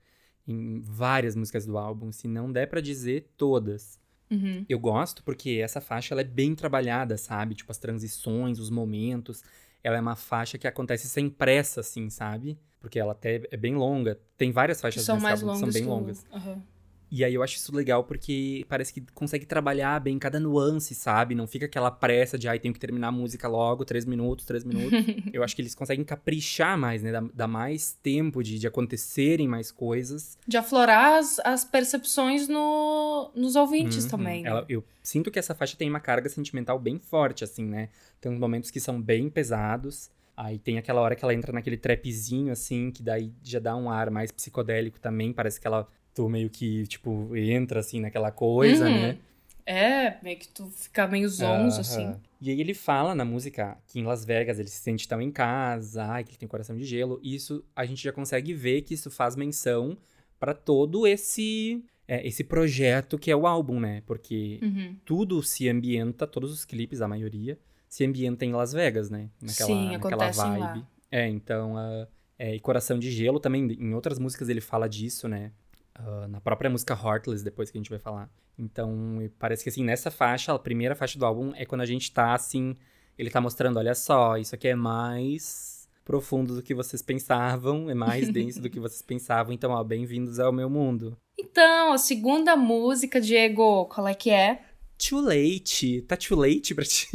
[0.48, 3.99] Em várias músicas do álbum, se não der para dizer todas.
[4.30, 4.64] Uhum.
[4.68, 7.54] Eu gosto porque essa faixa ela é bem trabalhada, sabe?
[7.54, 9.42] Tipo, as transições, os momentos.
[9.82, 12.58] Ela é uma faixa que acontece sem pressa, assim, sabe?
[12.78, 14.18] Porque ela até é bem longa.
[14.36, 16.24] Tem várias faixas são mais longas são bem longas.
[16.32, 16.62] Uhum.
[17.10, 21.34] E aí eu acho isso legal porque parece que consegue trabalhar bem cada nuance, sabe?
[21.34, 24.62] Não fica aquela pressa de, ai, tenho que terminar a música logo, três minutos, três
[24.62, 24.92] minutos.
[25.32, 27.10] eu acho que eles conseguem caprichar mais, né?
[27.34, 30.38] Dar, mais tempo de, de acontecerem mais coisas.
[30.46, 34.10] De aflorar as, as percepções no, nos ouvintes uhum.
[34.10, 34.42] também.
[34.44, 34.50] Né?
[34.50, 37.88] Ela, eu sinto que essa faixa tem uma carga sentimental bem forte, assim, né?
[38.20, 40.10] Tem uns momentos que são bem pesados.
[40.36, 43.90] Aí tem aquela hora que ela entra naquele trapzinho, assim, que daí já dá um
[43.90, 45.32] ar mais psicodélico também.
[45.32, 45.86] Parece que ela
[46.20, 49.00] tu meio que, tipo, entra assim naquela coisa, uhum.
[49.00, 49.18] né?
[49.64, 51.80] É, meio que tu fica meio zonzo, uhum.
[51.80, 52.14] assim.
[52.40, 55.30] E aí ele fala na música que em Las Vegas ele se sente tão em
[55.30, 57.18] casa, ai, que ele tem coração de gelo.
[57.22, 59.96] Isso a gente já consegue ver que isso faz menção
[60.38, 64.02] para todo esse é, esse projeto que é o álbum, né?
[64.04, 64.96] Porque uhum.
[65.04, 69.30] tudo se ambienta, todos os clipes, a maioria, se ambienta em Las Vegas, né?
[69.40, 70.60] Naquela, Sim, naquela vibe.
[70.60, 70.88] Lá.
[71.10, 72.06] É, então, uh,
[72.38, 75.52] é, e Coração de Gelo também, em outras músicas ele fala disso, né?
[75.98, 78.30] Uh, na própria música Heartless, depois que a gente vai falar.
[78.58, 82.12] Então, parece que assim, nessa faixa, a primeira faixa do álbum é quando a gente
[82.12, 82.76] tá assim.
[83.18, 87.94] Ele tá mostrando, olha só, isso aqui é mais profundo do que vocês pensavam, é
[87.94, 89.52] mais denso do que vocês pensavam.
[89.52, 91.16] Então, ó, bem-vindos ao meu mundo.
[91.38, 94.62] Então, a segunda música, Diego, qual é que é?
[94.98, 96.02] Too late.
[96.02, 97.08] Tá too late pra ti?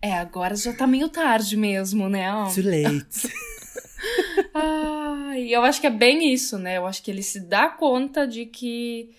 [0.00, 2.28] É, agora já tá meio tarde mesmo, né?
[2.54, 3.28] Too late.
[5.16, 6.76] Ai, eu acho que é bem isso, né?
[6.76, 9.10] Eu acho que ele se dá conta de que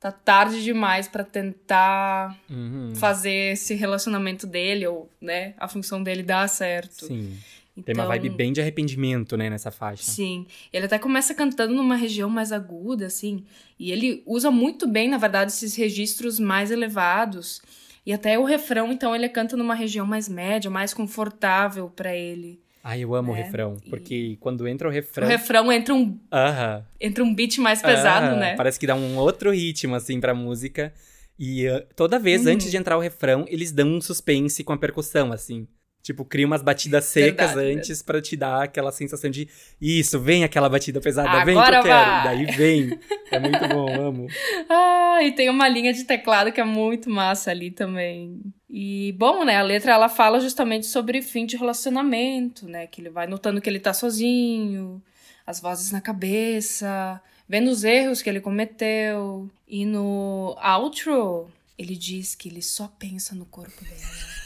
[0.00, 2.92] tá tarde demais para tentar uhum.
[2.94, 7.06] fazer esse relacionamento dele ou, né, a função dele dar certo.
[7.06, 7.36] Sim.
[7.76, 10.02] Então, Tem uma vibe então bem de arrependimento, né, nessa faixa.
[10.02, 10.46] Sim.
[10.72, 13.44] Ele até começa cantando numa região mais aguda, assim,
[13.78, 17.62] e ele usa muito bem, na verdade, esses registros mais elevados.
[18.04, 22.60] E até o refrão, então, ele canta numa região mais média, mais confortável para ele.
[22.82, 23.40] Ai, eu amo né?
[23.40, 23.76] o refrão.
[23.90, 24.36] Porque e...
[24.36, 25.26] quando entra o refrão.
[25.26, 26.02] O refrão entra um.
[26.02, 26.84] Uh -huh.
[27.00, 28.40] Entra um beat mais pesado, uh -huh.
[28.40, 28.56] né?
[28.56, 30.92] Parece que dá um outro ritmo, assim, pra música.
[31.38, 32.52] E uh, toda vez, uhum.
[32.52, 35.68] antes de entrar o refrão, eles dão um suspense com a percussão, assim.
[36.02, 39.48] Tipo, cria umas batidas secas Verdade, antes para te dar aquela sensação de
[39.80, 42.24] isso, vem aquela batida pesada, Agora vem que eu quero.
[42.24, 42.98] Daí vem.
[43.30, 44.26] É muito bom, amo.
[44.70, 48.40] Ah, e tem uma linha de teclado que é muito massa ali também.
[48.70, 52.86] E, bom, né, a letra ela fala justamente sobre fim de relacionamento, né?
[52.86, 55.02] Que ele vai notando que ele tá sozinho,
[55.46, 59.50] as vozes na cabeça, vendo os erros que ele cometeu.
[59.66, 64.37] E no outro, ele diz que ele só pensa no corpo dela.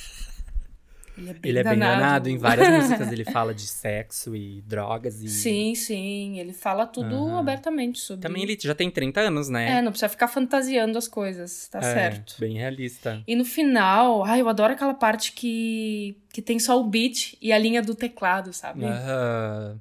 [1.16, 2.29] Ele é bem, ele é bem danado.
[2.29, 5.29] Em várias músicas ele fala de sexo e drogas e.
[5.29, 6.38] Sim, sim.
[6.38, 7.37] Ele fala tudo uhum.
[7.37, 8.22] abertamente sobre.
[8.22, 9.79] Também ele já tem 30 anos, né?
[9.79, 12.37] É, não precisa ficar fantasiando as coisas, tá é, certo.
[12.38, 13.22] Bem realista.
[13.27, 17.53] E no final, ai, eu adoro aquela parte que, que tem só o beat e
[17.53, 18.85] a linha do teclado, sabe?
[18.85, 19.79] Uhum.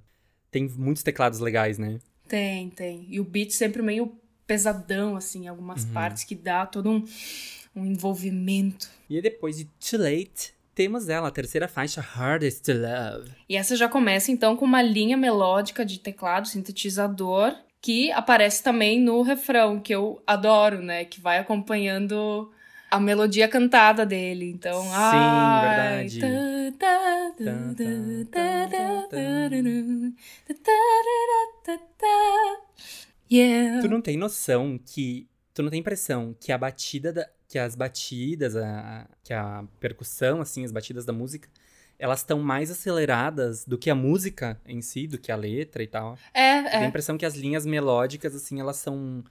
[0.50, 2.00] Tem muitos teclados legais, né?
[2.28, 3.06] Tem, tem.
[3.10, 4.14] E o beat sempre meio
[4.46, 5.94] pesadão, assim, em algumas uhum.
[5.94, 7.06] partes que dá todo um,
[7.74, 8.90] um envolvimento.
[9.10, 13.32] E depois de Too Late temos ela, a terceira faixa, Hardest to Love.
[13.48, 19.00] E essa já começa então com uma linha melódica de teclado, sintetizador, que aparece também
[19.00, 21.04] no refrão, que eu adoro, né?
[21.06, 22.52] Que vai acompanhando
[22.92, 24.52] a melodia cantada dele.
[24.52, 26.20] Então, Sim, ai, verdade.
[33.32, 33.82] Yeah.
[33.82, 35.28] Tu não tem noção que.
[35.54, 40.40] Tu não tem impressão que a batida da, que as batidas, a, que a percussão,
[40.40, 41.50] assim, as batidas da música,
[42.00, 45.88] elas estão mais aceleradas do que a música em si, do que a letra e
[45.88, 46.18] tal.
[46.34, 46.70] É, é.
[46.70, 49.22] Tem a impressão que as linhas melódicas, assim, elas são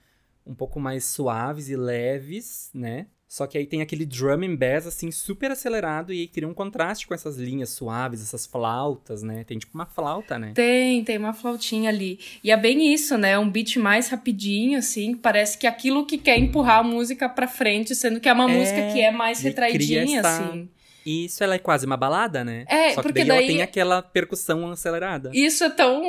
[0.45, 3.07] um pouco mais suaves e leves, né?
[3.31, 6.53] Só que aí tem aquele drum and bass, assim, super acelerado, e aí cria um
[6.53, 9.45] contraste com essas linhas suaves, essas flautas, né?
[9.45, 10.51] Tem tipo uma flauta, né?
[10.53, 12.19] Tem, tem uma flautinha ali.
[12.43, 13.39] E é bem isso, né?
[13.39, 17.95] Um beat mais rapidinho, assim, parece que aquilo que quer empurrar a música pra frente,
[17.95, 20.49] sendo que é uma é, música que é mais retraidinha, essa...
[20.49, 20.69] assim.
[21.05, 22.65] Isso, ela é quase uma balada, né?
[22.67, 25.31] É, Só que porque daí, daí, ela tem aquela percussão acelerada.
[25.33, 26.03] Isso é tão,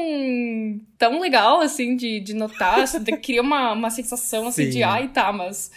[0.98, 2.85] tão legal, assim, de, de notar.
[3.22, 4.70] cria uma, uma sensação, assim, Sim.
[4.70, 5.70] de ai, tá, mas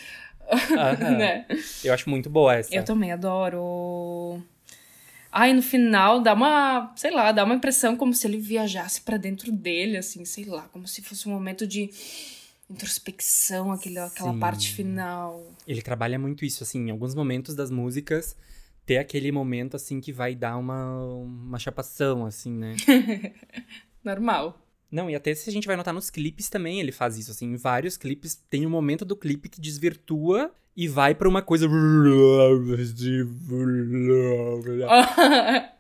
[1.18, 1.46] né?
[1.84, 2.74] Eu acho muito boa essa.
[2.74, 4.42] Eu também adoro.
[5.32, 9.18] Ai, no final dá uma, sei lá, dá uma impressão como se ele viajasse para
[9.18, 11.90] dentro dele, assim, sei lá, como se fosse um momento de
[12.70, 14.40] introspecção, aquele, aquela Sim.
[14.40, 15.52] parte final.
[15.68, 18.36] Ele trabalha muito isso, assim, em alguns momentos das músicas,
[18.86, 22.76] ter aquele momento, assim, que vai dar uma, uma chapação, assim, né?
[24.04, 24.65] Normal.
[24.92, 27.54] Não, e até se a gente vai notar nos clipes também, ele faz isso, assim,
[27.54, 31.68] em vários clipes tem um momento do clipe que desvirtua e vai para uma coisa.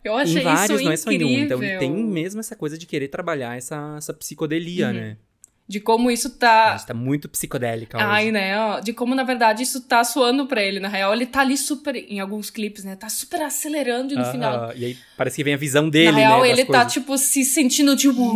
[0.04, 1.44] Eu achei em vários, isso não é só em um.
[1.44, 4.94] Então ele tem mesmo essa coisa de querer trabalhar essa, essa psicodelia, uhum.
[4.94, 5.18] né?
[5.68, 6.74] De como isso tá.
[6.74, 8.06] A gente tá muito psicodélica hoje.
[8.08, 8.54] Ai, né?
[8.82, 10.80] De como, na verdade, isso tá suando pra ele.
[10.80, 11.96] Na real, ele tá ali super.
[11.96, 12.96] Em alguns clipes, né?
[12.96, 14.32] Tá super acelerando e no uh -huh.
[14.32, 14.74] final.
[14.76, 16.50] E aí parece que vem a visão dele, na real, né?
[16.50, 18.32] ele tá, tipo, se sentindo tipo.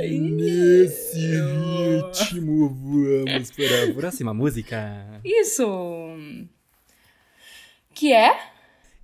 [0.00, 2.68] Nesse ritmo,
[3.26, 5.20] vamos para a próxima música.
[5.22, 5.66] Isso!
[7.92, 8.49] Que é?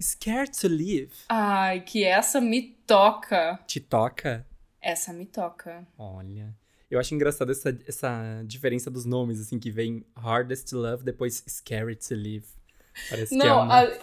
[0.00, 1.12] Scared to Live.
[1.28, 3.58] Ai, que essa me toca.
[3.66, 4.46] Te toca?
[4.80, 5.86] Essa me toca.
[5.98, 6.54] Olha.
[6.90, 11.42] Eu acho engraçado essa, essa diferença dos nomes, assim, que vem Hardest to Love, depois
[11.48, 12.46] Scared to Live.
[13.10, 13.82] Parece Não, que é uma...
[13.82, 13.98] a...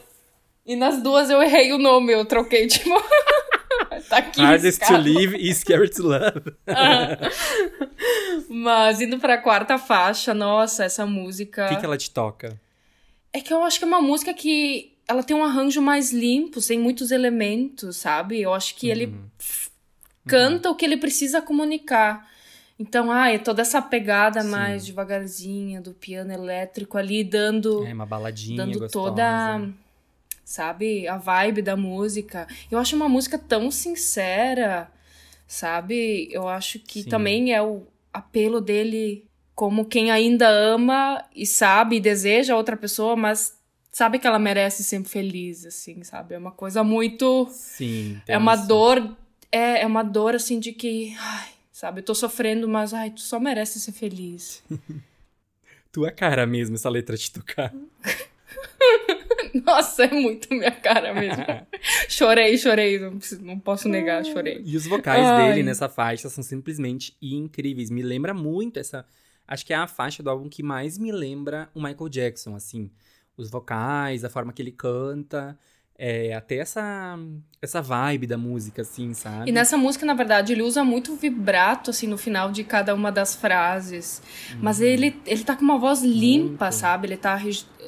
[0.65, 2.89] E nas duas eu errei o nome, eu troquei, tipo...
[4.09, 6.55] tá aqui Hardest to Live e Scared to Love.
[8.49, 11.65] Mas indo pra quarta faixa, nossa, essa música...
[11.65, 12.59] O que, que ela te toca?
[13.31, 16.61] É que eu acho que é uma música que ela tem um arranjo mais limpo,
[16.61, 18.41] sem muitos elementos, sabe?
[18.41, 18.91] Eu acho que uhum.
[18.91, 19.15] ele
[20.25, 20.75] canta uhum.
[20.75, 22.27] o que ele precisa comunicar.
[22.79, 24.49] Então, ah, é toda essa pegada Sim.
[24.49, 27.85] mais devagarzinha do piano elétrico ali, dando.
[27.85, 28.57] É, uma baladinha.
[28.57, 29.09] Dando gostosa.
[29.09, 29.69] toda.
[30.43, 31.07] Sabe?
[31.07, 32.47] A vibe da música.
[32.71, 34.91] Eu acho uma música tão sincera,
[35.47, 36.27] sabe?
[36.31, 37.09] Eu acho que Sim.
[37.09, 43.15] também é o apelo dele como quem ainda ama e sabe e deseja outra pessoa,
[43.15, 43.55] mas
[43.93, 46.33] sabe que ela merece ser feliz, assim, sabe?
[46.33, 47.47] É uma coisa muito.
[47.51, 48.19] Sim.
[48.27, 48.67] É uma isso.
[48.67, 49.15] dor.
[49.51, 51.15] É, é uma dor, assim, de que.
[51.17, 54.63] Ai, sabe, eu tô sofrendo, mas ai, tu só merece ser feliz.
[55.91, 57.71] Tua cara mesmo, essa letra te tocar.
[59.63, 61.45] Nossa, é muito minha cara mesmo.
[62.09, 64.63] chorei, chorei, não, não posso negar, chorei.
[64.65, 65.49] E os vocais ai.
[65.49, 67.91] dele nessa faixa são simplesmente incríveis.
[67.91, 69.05] Me lembra muito essa.
[69.47, 72.89] Acho que é a faixa do álbum que mais me lembra o Michael Jackson, assim
[73.37, 75.57] os vocais, a forma que ele canta.
[75.95, 77.17] É, até essa,
[77.61, 79.49] essa vibe da música, assim, sabe?
[79.49, 83.11] E nessa música, na verdade, ele usa muito vibrato, assim, no final de cada uma
[83.11, 84.21] das frases.
[84.51, 84.59] Uhum.
[84.63, 86.73] Mas ele, ele tá com uma voz limpa, muito.
[86.75, 87.07] sabe?
[87.07, 87.39] Ele tá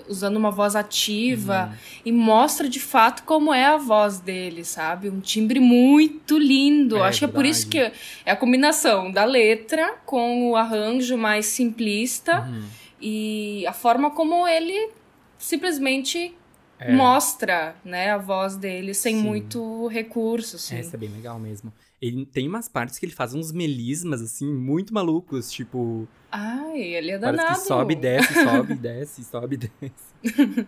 [0.07, 1.77] usando uma voz ativa uhum.
[2.05, 5.09] e mostra de fato como é a voz dele, sabe?
[5.09, 6.97] Um timbre muito lindo.
[6.97, 11.17] É, Acho que é por isso que é a combinação da letra com o arranjo
[11.17, 12.63] mais simplista uhum.
[13.01, 14.89] e a forma como ele
[15.37, 16.35] simplesmente
[16.79, 16.93] é.
[16.93, 19.23] mostra, né, a voz dele sem Sim.
[19.23, 20.77] muito recurso, assim.
[20.77, 21.71] Essa é bem legal mesmo.
[22.01, 26.07] Ele tem umas partes que ele faz uns melismas, assim, muito malucos, tipo...
[26.31, 27.47] Ai, ele é danado.
[27.47, 30.67] Parece que sobe, desce, sobe, desce, sobe, desce.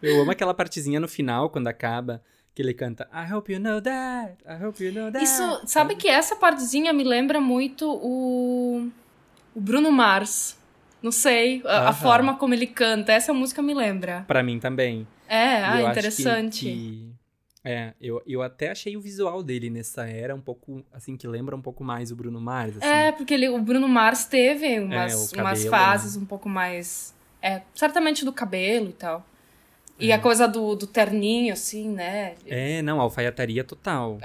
[0.00, 2.22] Eu amo aquela partezinha no final, quando acaba,
[2.54, 5.22] que ele canta I hope you know that, I hope you know that.
[5.22, 8.88] Isso, sabe que essa partezinha me lembra muito o,
[9.54, 10.57] o Bruno Mars.
[11.02, 14.24] Não sei, a, a forma como ele canta, essa música me lembra.
[14.26, 15.06] Para mim também.
[15.28, 16.64] É, ah, interessante.
[16.64, 17.18] Que, que,
[17.64, 21.54] é, eu, eu até achei o visual dele nessa era um pouco, assim, que lembra
[21.54, 22.76] um pouco mais o Bruno Mars.
[22.78, 22.86] Assim.
[22.86, 26.22] É, porque ele, o Bruno Mars teve é, umas, é, cabelo, umas fases né?
[26.22, 27.14] um pouco mais.
[27.42, 29.26] É, certamente do cabelo e tal.
[29.98, 30.14] E é.
[30.14, 32.36] a coisa do, do terninho, assim, né?
[32.46, 34.18] É, não, alfaiataria total.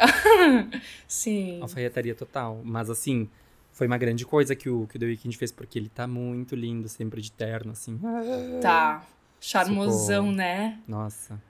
[1.07, 1.59] Sim.
[1.62, 2.62] Alfaiataria total.
[2.63, 3.27] Mas, assim,
[3.73, 6.55] foi uma grande coisa que o, que o The Weeknd fez, porque ele tá muito
[6.55, 7.99] lindo, sempre de terno, assim.
[8.62, 9.03] Tá.
[9.41, 10.79] Charmosão, né?
[10.88, 11.41] Nossa.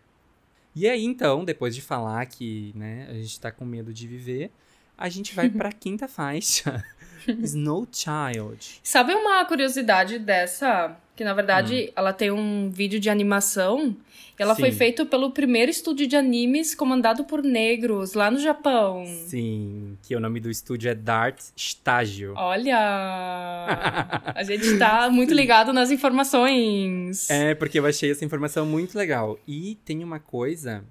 [0.75, 4.51] E aí, então, depois de falar que, né, a gente tá com medo de viver,
[4.97, 6.83] a gente vai pra quinta faixa.
[7.43, 8.79] Snow Child.
[8.83, 10.97] Sabe uma curiosidade dessa?
[11.15, 11.93] Que na verdade hum.
[11.95, 13.95] ela tem um vídeo de animação.
[14.38, 14.62] Ela Sim.
[14.62, 19.05] foi feita pelo primeiro estúdio de animes comandado por negros lá no Japão.
[19.27, 22.33] Sim, que o nome do estúdio é Dart Stagio.
[22.36, 22.77] Olha!
[24.36, 27.29] a gente tá muito ligado nas informações.
[27.29, 29.38] É, porque eu achei essa informação muito legal.
[29.47, 30.83] E tem uma coisa.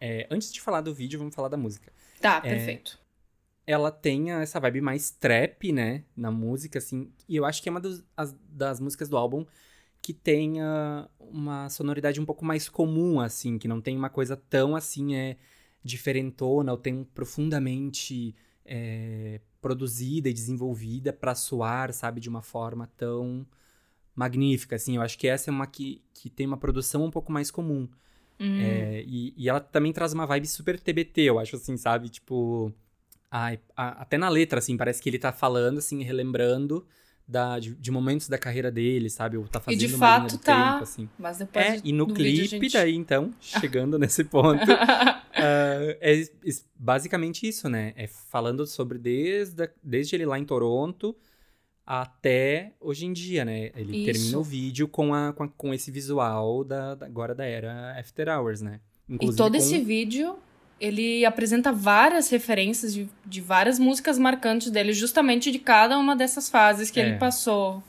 [0.00, 1.92] É, antes de falar do vídeo, vamos falar da música.
[2.20, 3.03] Tá, é, perfeito
[3.66, 7.72] ela tem essa vibe mais trap, né, na música, assim, e eu acho que é
[7.72, 9.46] uma dos, as, das músicas do álbum
[10.02, 14.76] que tenha uma sonoridade um pouco mais comum, assim, que não tem uma coisa tão,
[14.76, 15.38] assim, é
[15.82, 18.34] diferentona, ou tem profundamente
[18.66, 23.46] é, produzida e desenvolvida para soar, sabe, de uma forma tão
[24.14, 27.32] magnífica, assim, eu acho que essa é uma que, que tem uma produção um pouco
[27.32, 27.88] mais comum.
[28.38, 28.60] Hum.
[28.60, 32.70] É, e, e ela também traz uma vibe super TBT, eu acho, assim, sabe, tipo
[33.36, 36.86] Ai, a, até na letra, assim, parece que ele tá falando, assim, relembrando
[37.26, 39.36] da, de, de momentos da carreira dele, sabe?
[39.36, 41.08] Ou tá fazendo e de uma fato tá, tempo, assim.
[41.18, 42.72] Mas depois é, de, e no clipe gente...
[42.72, 46.28] daí, então, chegando nesse ponto, uh, é, é
[46.78, 47.92] basicamente isso, né?
[47.96, 51.16] É falando sobre desde, desde ele lá em Toronto
[51.84, 53.72] até hoje em dia, né?
[53.74, 54.12] Ele isso.
[54.12, 57.98] termina o vídeo com, a, com, a, com esse visual da, da, agora da era
[57.98, 58.78] After Hours, né?
[59.08, 59.58] Inclusive e todo com...
[59.58, 60.38] esse vídeo
[60.80, 66.48] ele apresenta várias referências de, de várias músicas marcantes dele, justamente de cada uma dessas
[66.48, 67.06] fases que é.
[67.06, 67.82] ele passou.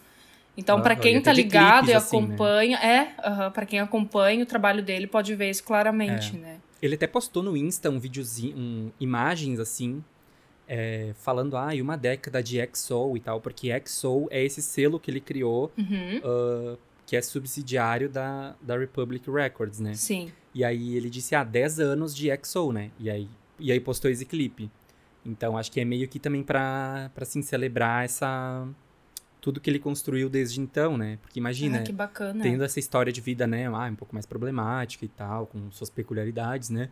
[0.58, 3.16] Então, para quem tá ligado e acompanha, assim, né?
[3.18, 6.40] é, uh -huh, para quem acompanha o trabalho dele pode ver isso claramente, é.
[6.40, 6.58] né?
[6.82, 10.04] Ele até postou no Insta um videozinho, um, imagens assim,
[10.68, 15.00] é, falando, ah, e uma década de XO e tal, porque XO é esse selo
[15.00, 16.22] que ele criou, uhum.
[16.24, 19.94] uh, que é subsidiário da, da Republic Records, né?
[19.94, 20.32] Sim.
[20.56, 22.90] E aí ele disse, ah, 10 anos de EXO, né?
[22.98, 23.28] E aí,
[23.60, 24.72] e aí postou esse clipe.
[25.26, 28.66] Então acho que é meio que também pra, pra assim, celebrar essa.
[29.42, 31.20] Tudo que ele construiu desde então, né?
[31.22, 31.80] Porque imagina.
[31.80, 32.42] Ah, que bacana.
[32.42, 33.68] Tendo essa história de vida, né?
[33.68, 36.90] Ah, um pouco mais problemática e tal, com suas peculiaridades, né?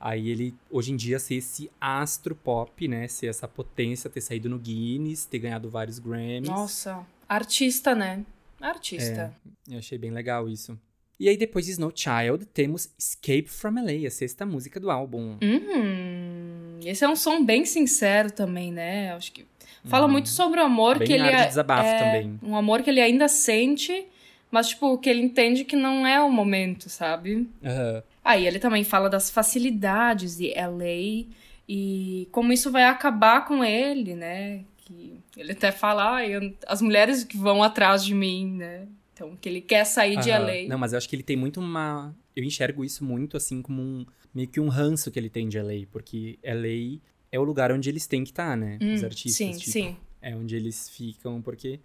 [0.00, 3.06] Aí ele, hoje em dia, ser esse astro pop, né?
[3.06, 6.48] Ser essa potência, ter saído no Guinness, ter ganhado vários Grammys.
[6.48, 8.24] Nossa, artista, né?
[8.60, 9.32] Artista.
[9.70, 10.76] É, eu achei bem legal isso.
[11.18, 15.38] E aí, depois de Snow Child, temos Escape from LA, a sexta música do álbum.
[15.40, 16.80] Uhum.
[16.84, 19.12] Esse é um som bem sincero também, né?
[19.12, 19.46] Acho que
[19.84, 20.12] fala uhum.
[20.12, 22.38] muito sobre o amor bem que ele é, desabafo é, também.
[22.42, 24.06] Um amor que ele ainda sente,
[24.50, 27.48] mas, tipo, que ele entende que não é o momento, sabe?
[27.62, 28.02] Uhum.
[28.24, 31.26] Aí ele também fala das facilidades de LA
[31.68, 34.62] e como isso vai acabar com ele, né?
[34.78, 36.22] Que ele até fala, ah,
[36.66, 38.86] as mulheres que vão atrás de mim, né?
[39.14, 40.68] Então, que ele quer sair de LA.
[40.68, 42.14] Não, mas eu acho que ele tem muito uma.
[42.34, 44.04] Eu enxergo isso muito assim como um.
[44.34, 47.00] meio que um ranço que ele tem de LA, porque LA
[47.30, 48.76] é o lugar onde eles têm que estar, tá, né?
[48.82, 49.36] Hum, Os artistas.
[49.36, 49.96] Sim, tipo, sim.
[50.20, 51.78] É onde eles ficam, porque.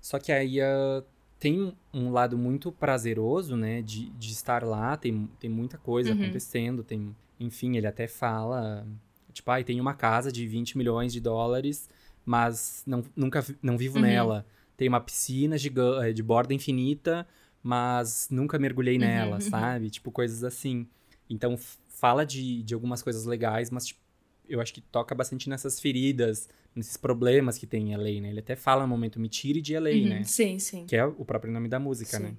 [0.00, 1.04] Só que aí uh,
[1.40, 3.82] tem um lado muito prazeroso, né?
[3.82, 6.22] De, de estar lá, tem, tem muita coisa uhum.
[6.22, 7.14] acontecendo, tem.
[7.40, 8.86] Enfim, ele até fala.
[9.32, 11.90] Tipo, ah, tem uma casa de 20 milhões de dólares,
[12.24, 14.02] mas não, nunca não vivo uhum.
[14.02, 14.46] nela
[14.78, 17.26] tem uma piscina gigante, eh, de borda infinita
[17.62, 19.90] mas nunca mergulhei uhum, nela, sabe?
[19.90, 20.86] Tipo, coisas assim.
[21.28, 21.58] Então,
[21.88, 24.00] fala de, de algumas coisas legais, mas tipo,
[24.48, 28.30] eu acho que toca bastante nessas feridas, nesses problemas que tem em LA, né?
[28.30, 30.24] Ele até fala no momento Me Tire de LA, uhum, né?
[30.24, 30.86] Sim, sim.
[30.86, 32.22] Que é o próprio nome da música, sim.
[32.22, 32.36] né?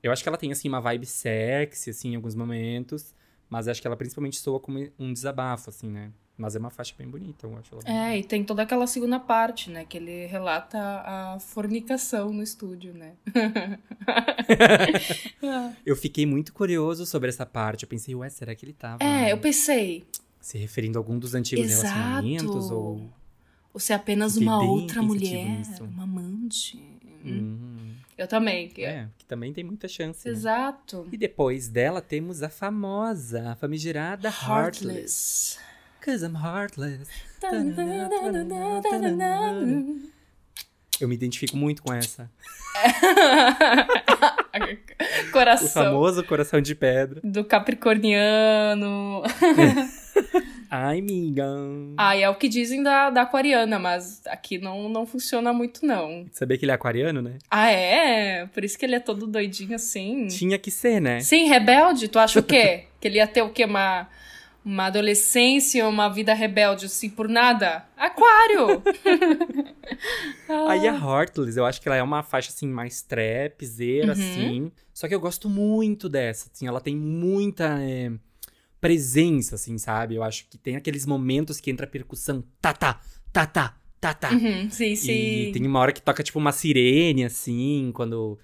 [0.00, 3.12] Eu acho que ela tem, assim, uma vibe sexy, assim, em alguns momentos,
[3.50, 6.12] mas acho que ela principalmente soa como um desabafo, assim, né?
[6.38, 7.74] Mas é uma faixa bem bonita, eu acho.
[7.84, 9.84] Ela é, e tem toda aquela segunda parte, né?
[9.84, 13.14] Que ele relata a fornicação no estúdio, né?
[15.84, 17.82] eu fiquei muito curioso sobre essa parte.
[17.82, 19.02] Eu pensei, ué, será que ele tava...
[19.02, 20.06] É, eu pensei...
[20.40, 21.88] Se referindo a algum dos antigos Exato.
[21.88, 23.10] relacionamentos, ou...
[23.74, 26.80] Ou se é apenas uma outra mulher, uma amante.
[27.24, 27.94] Uhum.
[28.16, 28.72] Eu também.
[28.78, 30.26] É, que também tem muita chance.
[30.26, 30.32] Né?
[30.32, 31.02] Exato.
[31.02, 31.08] Né?
[31.12, 35.58] E depois dela temos a famosa, a famigerada Heartless.
[36.00, 37.10] Cause I'm heartless.
[41.00, 42.30] Eu me identifico muito com essa.
[45.32, 45.66] coração.
[45.66, 47.20] O famoso coração de pedra.
[47.22, 49.22] Do capricorniano.
[50.70, 51.46] Ai, amiga.
[51.96, 56.26] Ah, é o que dizem da, da aquariana, mas aqui não, não funciona muito, não.
[56.32, 57.38] Sabia que ele é aquariano, né?
[57.50, 58.46] Ah, é?
[58.46, 60.26] Por isso que ele é todo doidinho assim.
[60.26, 61.20] Tinha que ser, né?
[61.20, 62.08] Sim, rebelde.
[62.08, 62.84] Tu acha o quê?
[63.00, 63.64] que ele ia ter o quê?
[63.64, 64.08] Uma,
[64.64, 67.86] uma adolescência, uma vida rebelde, assim, por nada?
[67.96, 68.82] Aquário!
[70.48, 70.70] ah.
[70.72, 74.12] Aí a Heartless, eu acho que ela é uma faixa, assim, mais trapzeira, uhum.
[74.12, 74.72] assim.
[74.92, 76.66] Só que eu gosto muito dessa, assim.
[76.66, 77.78] Ela tem muita...
[77.80, 78.10] É
[78.80, 80.14] presença, assim, sabe?
[80.14, 83.00] Eu acho que tem aqueles momentos que entra a percussão, tá, tá,
[83.32, 84.30] tá, tá, tá, tá.
[84.30, 85.12] Uhum, sim, sim.
[85.12, 88.38] E tem uma hora que toca, tipo, uma sirene, assim, quando...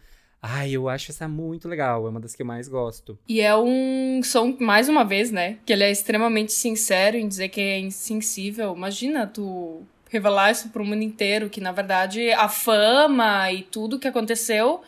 [0.47, 3.19] Ai, eu acho essa muito legal, é uma das que eu mais gosto.
[3.27, 5.57] E é um som, mais uma vez, né?
[5.65, 8.75] Que ele é extremamente sincero em dizer que é insensível.
[8.77, 14.07] Imagina tu revelar isso pro mundo inteiro, que na verdade a fama e tudo que
[14.07, 14.83] aconteceu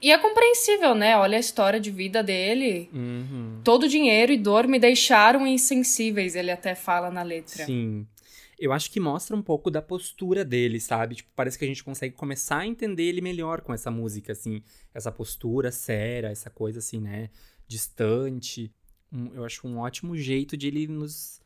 [0.00, 1.16] e é compreensível, né?
[1.16, 2.88] Olha a história de vida dele.
[2.92, 3.60] Uhum.
[3.62, 7.66] Todo o dinheiro e dor me deixaram insensíveis, ele até fala na letra.
[7.66, 8.06] Sim.
[8.60, 11.14] Eu acho que mostra um pouco da postura dele, sabe?
[11.16, 14.62] Tipo, parece que a gente consegue começar a entender ele melhor com essa música, assim.
[14.92, 17.30] Essa postura séria, essa coisa assim, né?
[17.66, 18.70] Distante.
[19.10, 21.40] Um, eu acho um ótimo jeito de ele nos,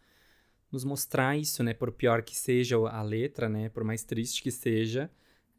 [0.72, 1.72] nos mostrar isso, né?
[1.72, 3.68] Por pior que seja a letra, né?
[3.68, 5.08] Por mais triste que seja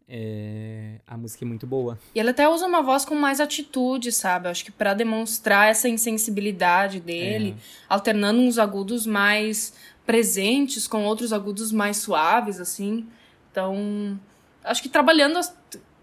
[0.08, 1.00] é...
[1.08, 1.98] A música é muito boa.
[2.14, 4.48] E ela até usa uma voz com mais atitude, sabe?
[4.48, 7.62] Acho que para demonstrar essa insensibilidade dele, é.
[7.90, 9.74] alternando uns agudos mais
[10.06, 13.08] presentes com outros agudos mais suaves, assim.
[13.52, 14.20] Então,
[14.64, 15.40] acho que trabalhando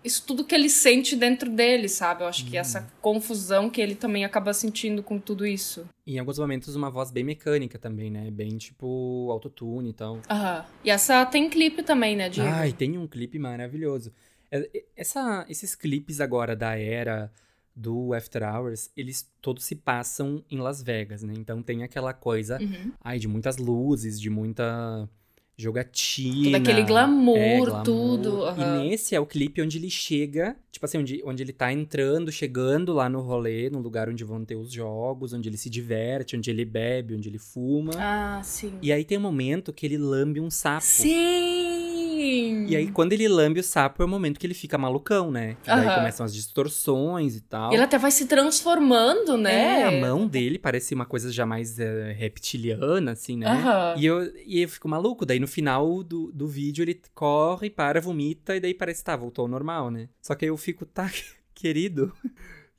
[0.05, 2.23] isso tudo que ele sente dentro dele, sabe?
[2.23, 5.87] Eu acho que essa confusão que ele também acaba sentindo com tudo isso.
[6.07, 8.31] E em alguns momentos uma voz bem mecânica também, né?
[8.31, 10.19] Bem tipo autotune e tal.
[10.29, 10.65] Aham.
[10.85, 12.51] E essa tem clipe também, né, Diego?
[12.51, 14.13] Ai, tem um clipe maravilhoso.
[14.51, 17.31] É, essa, esses clipes agora da era
[17.75, 21.35] do After Hours, eles todos se passam em Las Vegas, né?
[21.37, 22.93] Então tem aquela coisa, uhum.
[23.01, 25.09] ai, de muitas luzes, de muita
[25.57, 26.45] jogatina.
[26.45, 27.83] Todo aquele glamour, é, glamour.
[27.85, 28.45] tudo.
[28.45, 28.83] Uhum.
[28.83, 32.33] E nesse é o clipe onde ele chega, tipo assim, onde, onde ele tá entrando,
[32.33, 36.37] chegando lá no rolê, no lugar onde vão ter os jogos, onde ele se diverte,
[36.37, 37.93] onde ele bebe, onde ele fuma.
[37.97, 38.79] Ah, sim.
[38.83, 40.85] E aí tem um momento que ele lambe um sapo.
[40.85, 41.92] Sim!
[42.23, 45.57] E aí, quando ele lambe o sapo, é o momento que ele fica malucão, né?
[45.63, 47.73] Que daí começam as distorções e tal.
[47.73, 49.81] Ele até vai se transformando, né?
[49.81, 53.49] É, a mão dele parece uma coisa já mais é, reptiliana, assim, né?
[53.97, 55.27] E, eu, e eu fico maluco.
[55.27, 59.43] Daí, no final do, do vídeo, ele corre, para, vomita, e daí parece, tá, voltou
[59.43, 60.09] ao normal, né?
[60.21, 61.11] Só que aí eu fico, tá,
[61.55, 62.13] querido...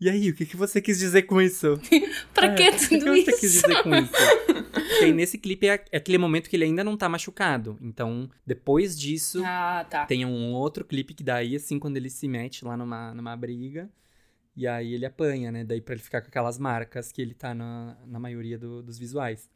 [0.04, 1.80] E aí, o que, que você quis dizer com isso?
[2.36, 4.12] pra é, que tudo o que você quis dizer com isso?
[4.70, 7.78] Porque nesse clipe é, é, aquele momento que ele ainda não tá machucado.
[7.82, 10.06] Então, depois disso, ah, tá.
[10.06, 13.90] tem um outro clipe que daí, assim, quando ele se mete lá numa, numa briga.
[14.58, 15.64] E aí ele apanha, né?
[15.64, 19.00] Daí pra ele ficar com aquelas marcas que ele tá na, na maioria do, dos
[19.00, 19.50] visuais.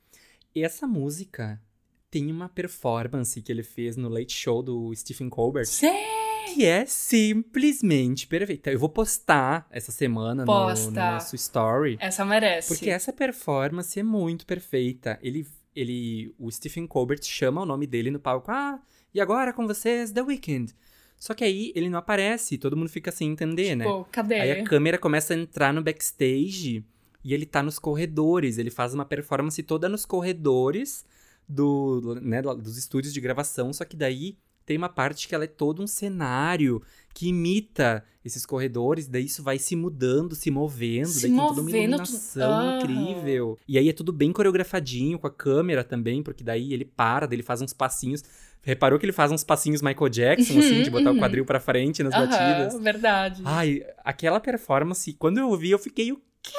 [0.55, 1.61] E essa música
[2.09, 5.65] tem uma performance que ele fez no Late Show do Stephen Colbert.
[5.65, 6.26] Sério?
[6.53, 8.71] Que é simplesmente perfeita.
[8.71, 11.97] Eu vou postar essa semana no, no, nosso story.
[11.99, 12.67] Essa merece.
[12.67, 15.19] Porque essa performance é muito perfeita.
[15.21, 15.45] Ele,
[15.75, 18.51] ele, o Stephen Colbert chama o nome dele no palco.
[18.51, 18.79] Ah,
[19.13, 20.73] e agora com vocês, The Weeknd.
[21.19, 23.85] Só que aí ele não aparece, todo mundo fica sem entender, né?
[23.85, 24.05] tipo, né?
[24.11, 24.39] cadê?
[24.39, 26.85] Aí a câmera começa a entrar no backstage
[27.23, 28.57] e ele tá nos corredores.
[28.57, 31.05] Ele faz uma performance toda nos corredores
[31.47, 34.37] do, né, dos estúdios de gravação, só que daí
[34.67, 36.81] tem uma parte que ela é todo um cenário
[37.13, 41.61] que imita esses corredores, daí isso vai se mudando, se movendo, Se daí tem toda
[41.61, 42.77] uma movendo, iluminação aham.
[42.77, 43.57] incrível.
[43.65, 47.37] E aí é tudo bem coreografadinho com a câmera também, porque daí ele para, daí
[47.37, 48.21] ele faz uns passinhos.
[48.61, 52.03] Reparou que ele faz uns passinhos Michael Jackson, assim, de botar o quadril pra frente
[52.03, 52.77] nas batidas?
[52.81, 53.41] Verdade.
[53.45, 56.51] Ai, aquela performance, quando eu ouvi, eu fiquei, o que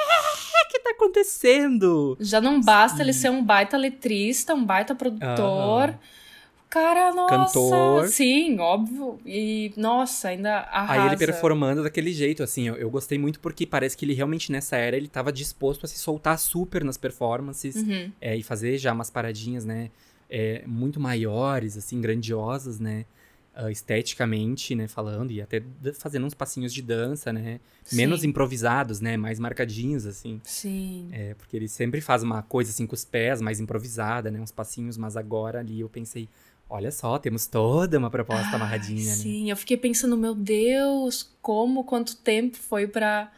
[0.71, 2.17] que tá acontecendo?
[2.19, 5.95] Já não basta ele ser um baita letrista, um baita produtor.
[6.71, 7.35] Cara, nossa.
[7.35, 8.09] Cantor.
[8.09, 9.19] Sim, óbvio.
[9.25, 11.01] E, nossa, ainda arrasa.
[11.01, 14.53] Aí ele performando daquele jeito, assim, eu, eu gostei muito porque parece que ele realmente
[14.53, 18.13] nessa era ele tava disposto a se soltar super nas performances Uhum.
[18.21, 19.91] é, e fazer já umas paradinhas, né,
[20.29, 23.07] é, muito maiores, assim, grandiosas, né,
[23.55, 25.63] ah, esteticamente, né, falando e até
[25.99, 27.61] fazendo uns passinhos de dança, né,
[27.93, 28.29] menos Sim.
[28.29, 30.41] improvisados, né, mais marcadinhos, assim.
[30.45, 31.09] Sim.
[31.13, 34.53] É, porque ele sempre faz uma coisa assim com os pés, mais improvisada, né, uns
[34.53, 36.29] passinhos, mas agora ali eu pensei,
[36.69, 39.23] olha só, temos toda uma proposta amarradinha, né.
[39.23, 43.31] Sim, eu fiquei pensando, meu Deus, como, quanto tempo foi pra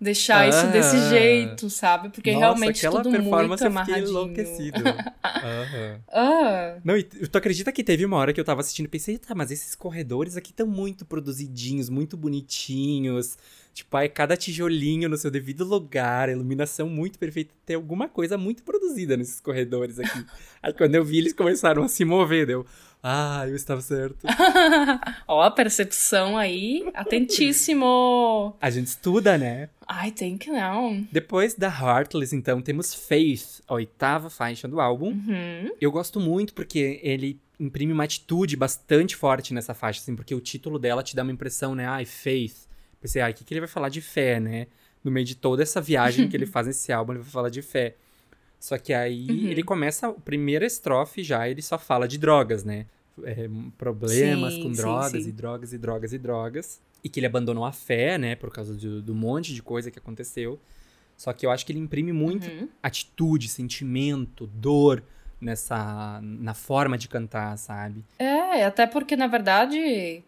[0.00, 1.10] deixar isso desse Ah.
[1.10, 2.08] jeito, sabe?
[2.08, 4.08] Porque Nossa, realmente aquela tudo muito performance eu fiquei amarradinho.
[4.10, 4.82] enlouquecido.
[5.42, 6.00] Aham.
[6.12, 9.16] Ah, Não, e tu acredita que teve uma hora que eu tava assistindo e pensei,
[9.18, 13.38] tá, mas esses corredores aqui estão muito produzidinhos, muito bonitinhos.
[13.72, 17.54] Tipo, aí cada tijolinho no seu devido lugar, iluminação muito perfeita.
[17.64, 20.24] Tem alguma coisa muito produzida nesses corredores aqui.
[20.62, 22.66] aí quando eu vi, eles começaram a se mover, deu.
[23.02, 24.18] Ah, eu estava certo.
[25.26, 28.54] ó, a percepção aí, atentíssimo.
[28.60, 29.70] A gente estuda, né?
[29.88, 31.04] Ai, tem que não.
[31.10, 35.08] Depois da Heartless, então, temos Faith, a oitava faixa do álbum.
[35.08, 35.74] Uhum.
[35.80, 40.40] Eu gosto muito porque ele imprime uma atitude bastante forte nessa faixa, assim, porque o
[40.40, 41.86] título dela te dá uma impressão, né?
[41.86, 42.70] Ai, Faith.
[43.02, 44.68] Pensei, ai, o que, que ele vai falar de fé, né?
[45.04, 47.60] No meio de toda essa viagem que ele faz nesse álbum, ele vai falar de
[47.60, 47.96] fé.
[48.60, 49.48] Só que aí Uhum.
[49.48, 52.86] ele começa, a primeira estrofe já, ele só fala de drogas, né?
[53.24, 55.28] É, problemas Sim, com sim, drogas sim.
[55.28, 56.80] e drogas e drogas e drogas.
[57.04, 58.36] E que ele abandonou a fé, né?
[58.36, 60.58] Por causa do, do monte de coisa que aconteceu.
[61.16, 62.68] Só que eu acho que ele imprime muito Uhum.
[62.82, 65.02] atitude, sentimento, dor
[65.40, 68.04] nessa na forma de cantar, sabe?
[68.18, 70.22] É, até porque, na verdade,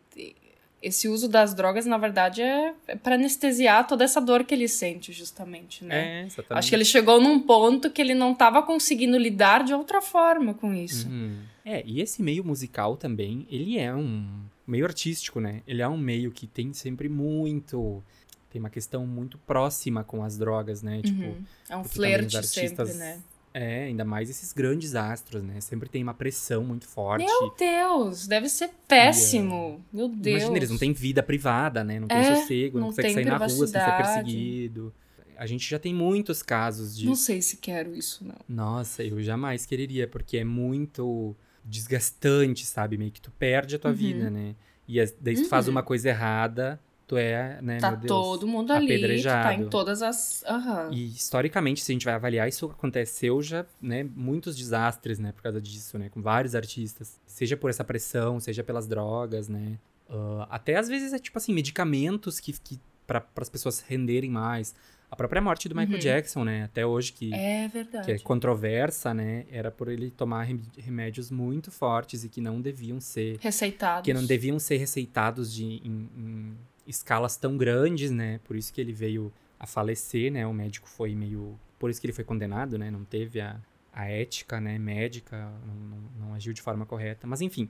[0.86, 4.68] esse uso das drogas, na verdade, é, é para anestesiar toda essa dor que ele
[4.68, 6.22] sente, justamente, né?
[6.22, 6.58] É, exatamente.
[6.58, 10.54] Acho que ele chegou num ponto que ele não tava conseguindo lidar de outra forma
[10.54, 11.08] com isso.
[11.08, 11.38] Uhum.
[11.64, 14.26] É, e esse meio musical também, ele é um
[14.66, 15.62] meio artístico, né?
[15.66, 18.02] Ele é um meio que tem sempre muito
[18.50, 21.02] tem uma questão muito próxima com as drogas, né?
[21.02, 21.44] Tipo, Uhum.
[21.68, 23.18] É um flerte sempre, artistas- né?
[23.54, 25.60] É, ainda mais esses grandes astros, né?
[25.60, 27.24] Sempre tem uma pressão muito forte.
[27.24, 29.80] Meu Deus, deve ser péssimo.
[29.92, 30.26] Meu Deus.
[30.42, 32.00] Imagina, eles não têm vida privada, né?
[32.00, 34.92] Não tem É, sossego, não, não consegue sair na rua sem ser perseguido.
[35.36, 38.36] A gente já tem muitos casos de Não sei se quero isso, não.
[38.48, 42.98] Nossa, eu jamais quereria, porque é muito desgastante, sabe?
[42.98, 43.96] Meio que tu perde a tua Uhum.
[43.96, 44.54] vida, né?
[44.86, 48.72] E daí tu faz uma coisa errada, tu é, né, Tá meu Deus, todo mundo
[48.72, 50.42] ali, tá em todas as.
[50.46, 50.90] Aham.
[50.92, 55.42] E historicamente, se a gente vai avaliar, isso aconteceu já, né, muitos desastres, né, por
[55.42, 57.20] causa disso, né, com vários artistas.
[57.26, 59.78] Seja por essa pressão, seja pelas drogas, né.
[60.08, 64.74] Ah, até às vezes é tipo assim, medicamentos que, que para as pessoas renderem mais.
[65.10, 65.98] A própria morte do Michael Uhum.
[66.00, 68.06] Jackson, né, até hoje que É verdade.
[68.06, 69.44] que é controversa, né?
[69.50, 74.04] Era por ele tomar rem- remédios muito fortes e que não deviam ser, Receitados.
[74.04, 76.56] que não deviam ser receitados de, em, em
[76.86, 78.40] escalas tão grandes, né?
[78.44, 80.46] Por isso que ele veio a falecer, né?
[80.46, 82.90] O médico foi meio, por isso que ele foi condenado, né?
[82.90, 83.60] Não teve a,
[83.92, 84.78] a ética, né?
[84.78, 87.26] Médica, não, não, não agiu de forma correta.
[87.26, 87.68] Mas enfim.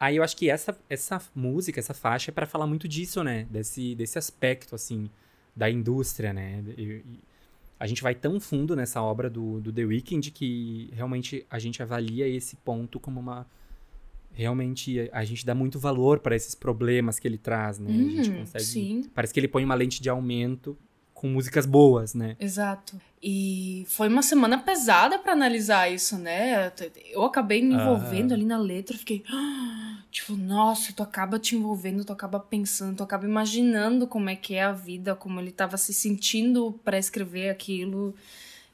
[0.00, 3.46] Aí eu acho que essa, essa música, essa faixa é para falar muito disso, né?
[3.50, 5.08] Desse, desse aspecto, assim,
[5.54, 6.62] da indústria, né?
[6.76, 7.20] E- e-
[7.78, 11.82] a gente vai tão fundo nessa obra do, do The Weeknd que realmente a gente
[11.82, 13.44] avalia esse ponto como uma.
[14.32, 17.90] Realmente a gente dá muito valor para esses problemas que ele traz, né?
[17.90, 18.64] a gente Uhum, consegue.
[18.64, 19.04] sim.
[19.14, 20.76] Parece que ele põe uma lente de aumento
[21.12, 22.36] com músicas boas, né?
[22.40, 23.00] Exato.
[23.22, 26.72] E foi uma semana pesada pra analisar isso, né?
[27.12, 28.38] Eu acabei me envolvendo Aham.
[28.40, 29.22] ali na letra, fiquei.
[29.30, 34.36] "Ah", Tipo, nossa, tu acaba te envolvendo, tu acaba pensando, tu acaba imaginando como é
[34.36, 38.14] que é a vida, como ele tava se sentindo pra escrever aquilo.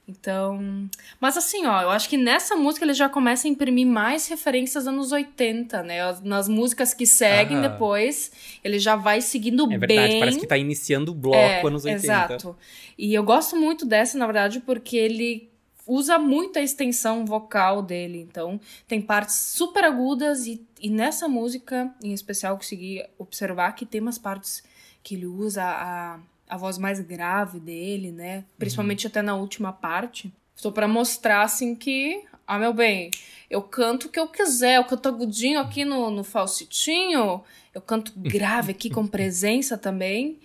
[0.08, 0.88] Então.
[1.20, 4.86] Mas assim, ó, eu acho que nessa música ele já começa a imprimir mais referências
[4.86, 6.00] anos 80, né?
[6.02, 7.68] As- Nas músicas que seguem Aham.
[7.68, 8.32] depois,
[8.64, 9.78] ele já vai seguindo É bem.
[9.78, 12.04] verdade, parece que tá iniciando o bloco anos 80.
[12.04, 12.56] Exato.
[12.96, 15.50] E eu gosto muito dessa, na verdade, porque ele
[15.86, 18.18] usa muito a extensão vocal dele.
[18.20, 23.84] Então, tem partes super agudas e, e nessa música, em especial, eu consegui observar que
[23.86, 24.62] tem umas partes
[25.02, 26.18] que ele usa a,
[26.48, 28.44] a voz mais grave dele, né?
[28.58, 30.32] Principalmente até na última parte.
[30.54, 33.10] Só pra mostrar, assim, que Ah, meu bem,
[33.50, 37.42] eu canto o que eu quiser, eu canto agudinho aqui no, no falsetinho,
[37.74, 40.38] eu canto grave aqui com presença também.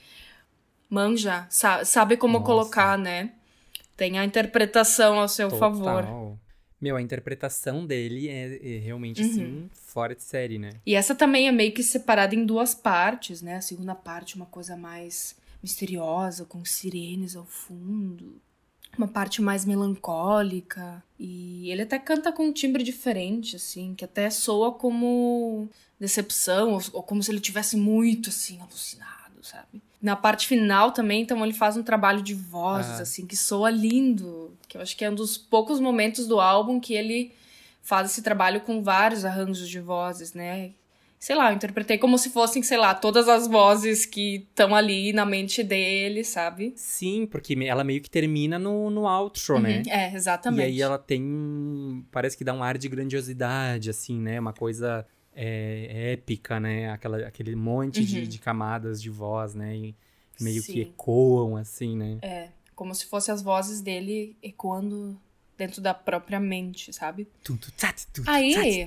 [0.90, 2.46] Manja, sabe, sabe como Nossa.
[2.46, 3.32] colocar, né?
[3.98, 5.74] Tem a interpretação ao seu Total.
[5.74, 6.38] favor.
[6.80, 9.30] Meu, a interpretação dele é, é realmente, uhum.
[9.30, 10.72] assim, fora de série, né?
[10.86, 13.56] E essa também é meio que separada em duas partes, né?
[13.56, 18.42] A segunda parte, uma coisa mais misteriosa, com sirenes ao fundo.
[18.98, 21.02] Uma parte mais melancólica.
[21.18, 25.68] E ele até canta com um timbre diferente, assim, que até soa como
[26.00, 29.82] decepção, ou, ou como se ele tivesse muito, assim, alucinado, sabe?
[30.02, 33.04] Na parte final também, então ele faz um trabalho de vozes, ah.
[33.04, 34.56] assim, que soa lindo.
[34.68, 37.32] Que eu acho que é um dos poucos momentos do álbum que ele
[37.82, 40.72] faz esse trabalho com vários arranjos de vozes, né?
[41.24, 45.14] Sei lá, eu interpretei como se fossem, sei lá, todas as vozes que estão ali
[45.14, 46.74] na mente dele, sabe?
[46.76, 49.78] Sim, porque ela meio que termina no, no outro, né?
[49.78, 50.12] uhum, né?
[50.12, 50.60] É, exatamente.
[50.60, 52.06] E aí ela tem.
[52.12, 54.38] Parece que dá um ar de grandiosidade, assim, né?
[54.38, 56.92] Uma coisa é, épica, né?
[56.92, 58.06] Aquela, aquele monte uhum.
[58.06, 59.78] de, de, camadas de voz, né?
[59.78, 59.96] E
[60.42, 60.74] meio Sim.
[60.74, 62.18] que ecoam, assim, né?
[62.22, 65.18] É, como se fossem as vozes dele ecoando
[65.66, 67.28] dentro da própria mente, sabe?
[68.28, 68.86] Aí,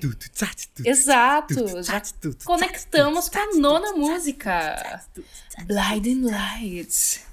[0.85, 2.03] exato, já
[2.45, 5.03] conectamos com a nona música,
[5.65, 7.25] Blinding Lights,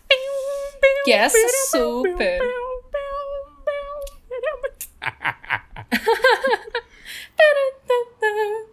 [1.03, 1.37] que é essa
[1.69, 2.39] super...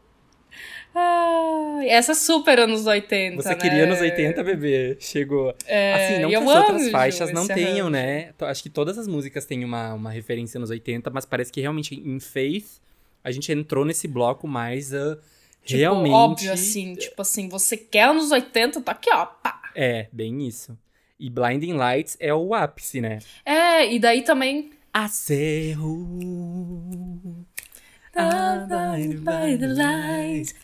[0.95, 3.43] Ah, essa super anos 80.
[3.43, 3.55] Você né?
[3.55, 4.97] queria anos 80, bebê.
[5.01, 5.55] Chegou.
[5.67, 7.91] É, assim, não que as outras faixas não tenham, arranjo.
[7.91, 8.35] né?
[8.41, 11.95] Acho que todas as músicas têm uma, uma referência anos 80, mas parece que realmente
[11.95, 12.81] em Faith
[13.23, 15.17] a gente entrou nesse bloco mais uh,
[15.65, 16.13] tipo, realmente.
[16.13, 16.95] Óbvio, assim.
[16.95, 19.27] Tipo assim, você quer anos 80, tá aqui, ó.
[19.27, 19.61] Pá.
[19.75, 20.77] É, bem isso.
[21.19, 23.19] E Blinding Lights é o ápice, né?
[23.45, 24.71] É, e daí também.
[24.93, 26.07] Acerro.
[28.13, 30.55] Blinded by the lights.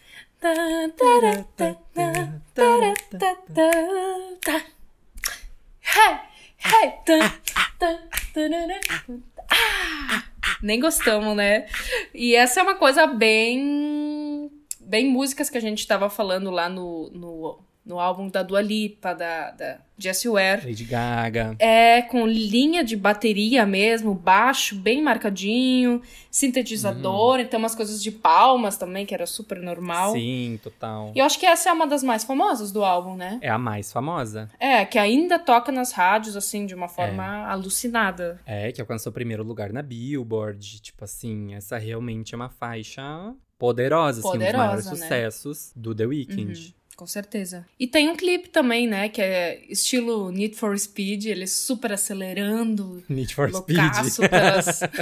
[10.62, 11.66] Nem gostamos, né?
[12.14, 14.50] E essa é uma coisa bem.
[14.80, 19.14] Bem músicas que a gente tava falando lá no, no no álbum da Dua Lipa,
[19.14, 20.66] da, da Jessie Ware.
[20.66, 21.54] Lady Gaga.
[21.60, 27.40] É, com linha de bateria mesmo, baixo bem marcadinho, sintetizador, uhum.
[27.40, 30.12] então umas coisas de palmas também, que era super normal.
[30.12, 31.12] Sim, total.
[31.14, 33.38] E eu acho que essa é uma das mais famosas do álbum, né?
[33.40, 34.50] É a mais famosa.
[34.58, 37.52] É, que ainda toca nas rádios, assim, de uma forma é.
[37.52, 38.40] alucinada.
[38.44, 40.80] É, que alcançou o primeiro lugar na Billboard.
[40.80, 44.96] Tipo assim, essa realmente é uma faixa poderosa, poderosa assim, um dos maiores né?
[44.96, 46.52] sucessos do The Weeknd.
[46.52, 46.76] Uhum.
[46.96, 47.66] Com certeza.
[47.78, 49.10] E tem um clipe também, né?
[49.10, 53.04] Que é estilo Need for Speed, ele super acelerando.
[53.06, 53.92] Need for Speed.
[54.30, 54.80] Pelas...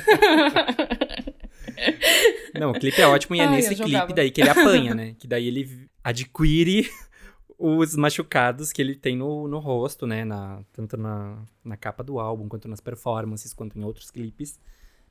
[2.58, 5.14] Não, o clipe é ótimo e é Ai, nesse clipe daí que ele apanha, né?
[5.18, 6.90] Que daí ele adquire
[7.58, 10.24] os machucados que ele tem no, no rosto, né?
[10.24, 14.58] Na, tanto na, na capa do álbum, quanto nas performances, quanto em outros clipes.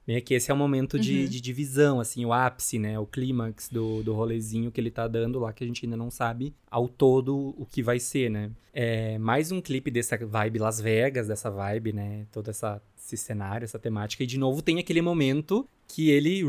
[0.06, 1.30] Meio que esse é o momento de, uhum.
[1.30, 3.00] de divisão, assim, o ápice, né?
[3.00, 6.12] O clímax do, do rolezinho que ele tá dando lá, que a gente ainda não
[6.12, 8.52] sabe ao todo o que vai ser, né?
[8.74, 12.26] É mais um clipe dessa vibe Las Vegas, dessa vibe, né?
[12.32, 14.24] Todo essa, esse cenário, essa temática.
[14.24, 16.44] E de novo tem aquele momento que ele.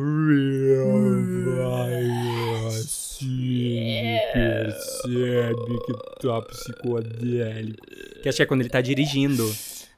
[1.55, 7.87] Vai assim, percebe que tá psicodélico.
[8.23, 9.49] Que acho que é quando ele tá dirigindo.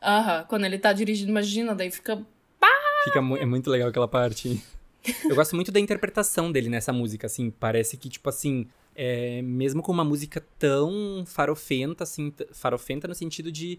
[0.02, 2.22] Aham, quando ele tá dirigindo, imagina, daí fica
[3.06, 4.60] Fica mu é muito legal aquela parte.
[5.24, 7.50] Eu gosto muito da interpretação dele nessa música, assim.
[7.50, 13.52] Parece que, tipo assim, é, mesmo com uma música tão farofenta, assim, farofenta no sentido
[13.52, 13.78] de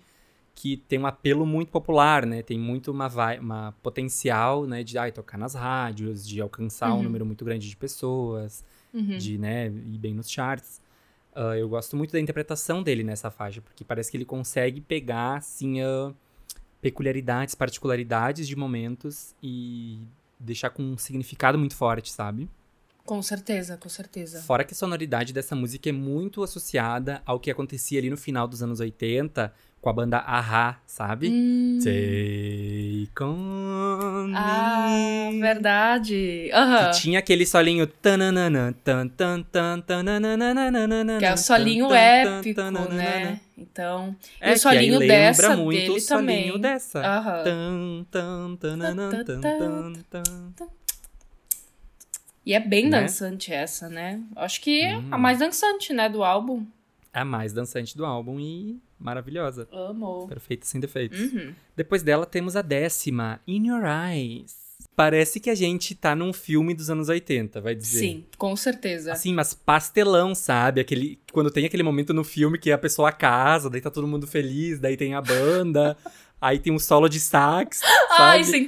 [0.55, 2.41] que tem um apelo muito popular, né?
[2.41, 4.82] Tem muito uma, uma potencial, né?
[4.82, 6.99] De ai, tocar nas rádios, de alcançar uhum.
[6.99, 8.63] um número muito grande de pessoas,
[8.93, 9.17] uhum.
[9.17, 10.82] de, né, ir bem nos charts.
[11.36, 15.36] Uh, eu gosto muito da interpretação dele nessa faixa, porque parece que ele consegue pegar,
[15.36, 16.15] assim, uh,
[16.82, 20.01] peculiaridades, particularidades de momentos e
[20.39, 22.49] deixar com um significado muito forte, sabe?
[23.05, 24.41] Com certeza, com certeza.
[24.41, 28.47] Fora que a sonoridade dessa música é muito associada ao que acontecia ali no final
[28.47, 31.30] dos anos 80, com a banda Aha, sabe?
[31.30, 31.80] Hum.
[31.82, 36.49] Take on Ah, verdade.
[36.53, 36.91] Uhum.
[36.91, 37.88] Que tinha aquele solinho.
[37.88, 37.95] Que
[41.25, 43.39] é o solinho épico, né?
[43.57, 44.15] Então.
[44.39, 46.61] É, o solinho que dessa muito dele o solinho também.
[46.61, 47.01] dessa.
[47.45, 48.03] Uhum.
[52.45, 54.21] E é bem dançante essa, né?
[54.36, 56.65] Acho que é a mais dançante, né, do álbum.
[57.13, 59.67] A mais dançante do álbum e maravilhosa.
[59.71, 60.27] Amo.
[60.27, 61.19] Perfeita sem defeitos.
[61.19, 61.53] Uhum.
[61.75, 64.67] Depois dela temos a décima, In Your Eyes.
[64.95, 67.99] Parece que a gente tá num filme dos anos 80, vai dizer.
[67.99, 69.13] Sim, com certeza.
[69.13, 70.81] Assim, mas pastelão, sabe?
[70.81, 74.25] Aquele, quando tem aquele momento no filme que a pessoa casa, daí tá todo mundo
[74.25, 75.95] feliz, daí tem a banda,
[76.41, 77.81] aí tem um solo de sax.
[78.17, 78.57] Ai, sabe?
[78.57, 78.67] sim.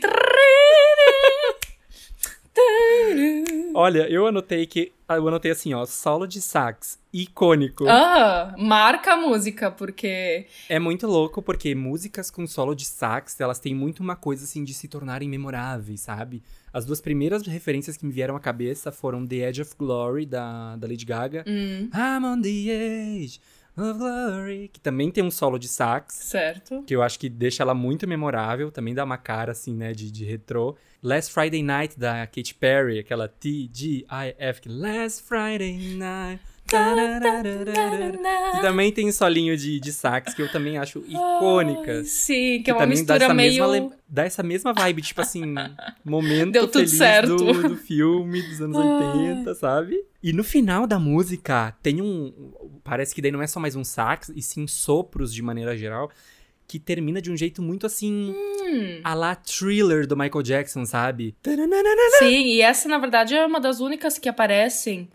[3.73, 4.91] Olha, eu anotei que.
[5.07, 7.87] Eu anotei assim, ó, solo de sax, icônico.
[7.87, 10.45] Ah, marca a música, porque.
[10.67, 14.63] É muito louco, porque músicas com solo de sax, elas têm muito uma coisa assim
[14.63, 16.43] de se tornarem memoráveis, sabe?
[16.71, 20.75] As duas primeiras referências que me vieram à cabeça foram The Edge of Glory, da,
[20.75, 21.43] da Lady Gaga.
[21.47, 23.39] Hum, I'm on the edge
[23.81, 26.15] of glory, que também tem um solo de sax.
[26.15, 26.83] certo.
[26.83, 30.11] Que eu acho que deixa ela muito memorável, também dá uma cara assim, né, de,
[30.11, 30.75] de retrô.
[31.01, 36.41] Last Friday Night, da Katy Perry, aquela T-G-I-F, Last Friday Night.
[38.57, 42.03] E também tem um solinho de, de sax, que eu também acho icônica.
[42.03, 43.67] Sim, que, é uma dá mistura essa, meio.
[43.69, 45.55] mesma, dá essa mesma vibe, tipo assim,
[46.05, 47.35] momento Deu tudo certo.
[47.35, 50.03] Do, do filme dos anos 80, sabe?
[50.21, 52.51] E no final da música tem um.
[52.83, 56.11] Parece que daí não é só mais um sax, e sim sopros de maneira geral,
[56.67, 58.35] que termina de um jeito muito assim.
[58.35, 58.99] Hum.
[59.03, 61.35] A lá thriller do Michael Jackson, sabe?
[62.19, 65.09] Sim, e essa, na verdade, é uma das únicas que aparecem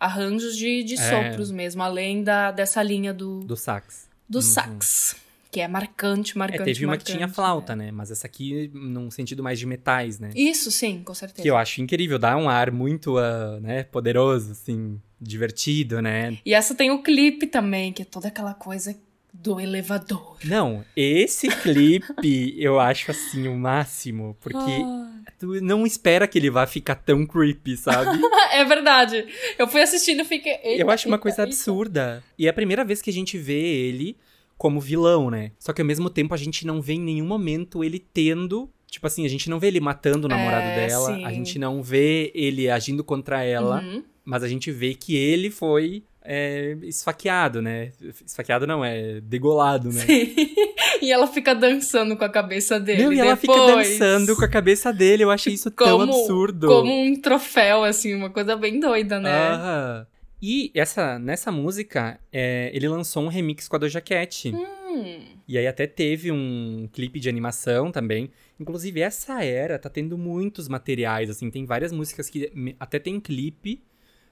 [0.00, 0.96] arranjos de, de É.
[1.30, 4.08] sopros mesmo, além da, dessa linha do, Do sax.
[4.28, 5.14] do sax.
[5.52, 6.62] Que é marcante, É, marcante.
[6.64, 7.90] teve uma que tinha flauta, né?
[7.90, 10.30] Mas essa aqui num sentido mais de metais, né?
[10.34, 11.42] Isso, sim, com certeza.
[11.42, 16.38] Que eu acho incrível, dá um ar muito, ah, né, poderoso, assim, divertido, né?
[16.46, 18.96] E essa tem o clipe também, que é toda aquela coisa
[19.32, 20.36] do elevador.
[20.44, 25.10] Não, esse clipe eu acho assim o máximo, porque Ah.
[25.38, 28.20] tu não espera que ele vá ficar tão creepy, sabe?
[28.52, 29.26] é verdade.
[29.58, 30.54] Eu fui assistindo e fiquei.
[30.64, 31.44] eu eita, acho uma eita, coisa eita.
[31.44, 32.24] absurda.
[32.38, 34.16] E é a primeira vez que a gente vê ele
[34.58, 35.52] como vilão, né?
[35.58, 38.68] Só que ao mesmo tempo a gente não vê em nenhum momento ele tendo.
[38.90, 41.24] Tipo assim, a gente não vê ele matando o namorado É, dela, sim.
[41.24, 44.02] a gente não vê ele agindo contra ela, Uhum.
[44.24, 47.92] mas a gente vê que ele foi é, esfaqueado, né?
[48.26, 50.04] Esfaqueado não, é degolado, né?
[51.00, 53.04] e ela fica dançando com a cabeça dele.
[53.04, 55.24] Não, e ela fica dançando com a cabeça dele.
[55.24, 56.66] Eu achei isso tão como, absurdo.
[56.68, 59.30] Como um troféu, assim, uma coisa bem doida, né?
[59.30, 60.06] Aham.
[60.42, 64.50] E essa, nessa música, é, ele lançou um remix com a Doja Cat.
[64.50, 65.20] Hum.
[65.46, 68.30] E aí até teve um clipe de animação também.
[68.58, 71.50] Inclusive, essa era tá tendo muitos materiais, assim.
[71.50, 73.82] Tem várias músicas que até tem clipe,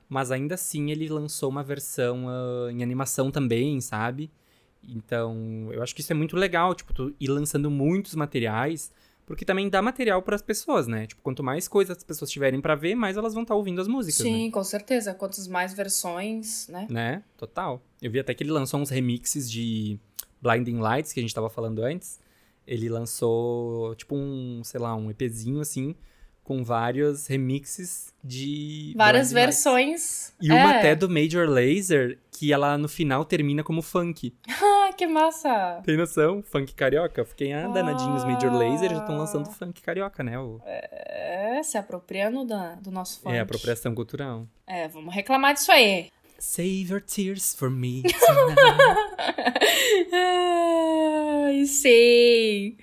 [0.08, 4.30] mas ainda assim ele lançou uma versão ah, em animação também, sabe?
[4.82, 8.92] Então, eu acho que isso é muito legal, tipo, tu ir lançando muitos materiais,
[9.26, 11.06] porque também dá material para as pessoas, né?
[11.06, 13.86] Tipo, quanto mais coisas as pessoas tiverem pra ver, mais elas vão estar ouvindo as
[13.86, 14.30] músicas, né?
[14.30, 15.12] Sim, com certeza.
[15.12, 16.86] Quantas mais versões, né?
[16.88, 17.22] Né?
[17.36, 17.82] Total.
[18.00, 19.98] Eu vi até que ele lançou uns remixes de
[20.40, 22.18] Blinding Lights, que a gente tava falando antes.
[22.66, 25.94] Ele lançou, tipo, um, sei lá, um EPzinho assim,
[26.48, 28.94] com vários remixes de.
[28.96, 30.32] Várias versões.
[30.40, 30.78] E uma É.
[30.78, 34.34] até do Major Lazer, que ela no final termina como funk.
[34.48, 35.82] Ai, que massa!
[35.84, 36.42] Tem noção?
[36.42, 37.22] Funk carioca.
[37.26, 39.18] Fiquei ah, danadinho, os Major Lazer já estão Ah.
[39.18, 40.38] lançando funk carioca, né?
[40.38, 43.36] O- É, se apropriando da, do nosso funk.
[43.36, 44.46] é, apropriação cultural.
[44.66, 46.08] É, vamos reclamar disso aí.
[46.38, 48.04] Save your tears for me.
[50.12, 52.76] Ai, sei.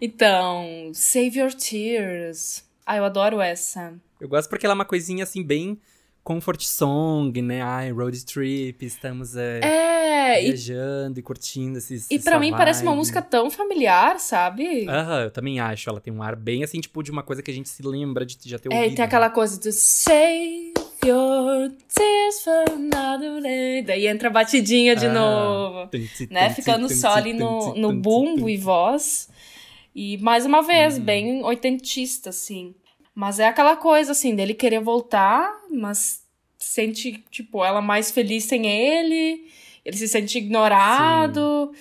[0.00, 2.64] Então, Save Your Tears.
[2.90, 3.92] Ah, eu adoro essa.
[4.18, 5.78] Eu gosto porque ela é uma coisinha assim, bem
[6.24, 7.60] comfort song, né?
[7.60, 12.10] Ai, road trip, estamos é, É, e, viajando e curtindo esses.
[12.10, 14.88] e pra mim parece uma música tão familiar, sabe?
[14.88, 15.90] Aham, eu também acho.
[15.90, 18.24] Ela tem um ar bem assim, tipo, de uma coisa que a gente se lembra
[18.24, 18.92] de já ter É, ouvido.
[18.92, 20.72] e tem aquela coisa do Save
[21.04, 23.82] Your Tears for another day.
[23.82, 25.12] Daí entra a batidinha de Ah.
[25.12, 25.86] novo.
[25.90, 26.48] Tum, tum, né?
[26.48, 29.28] tum, Ficando só ali no, no bumbo e voz.
[30.00, 31.02] E mais uma vez, Uhum.
[31.02, 32.72] bem oitentista, assim.
[33.12, 36.22] Mas é aquela coisa, assim, dele querer voltar, mas
[36.56, 39.50] sente, tipo, ela mais feliz sem ele.
[39.84, 41.72] Ele se sente ignorado.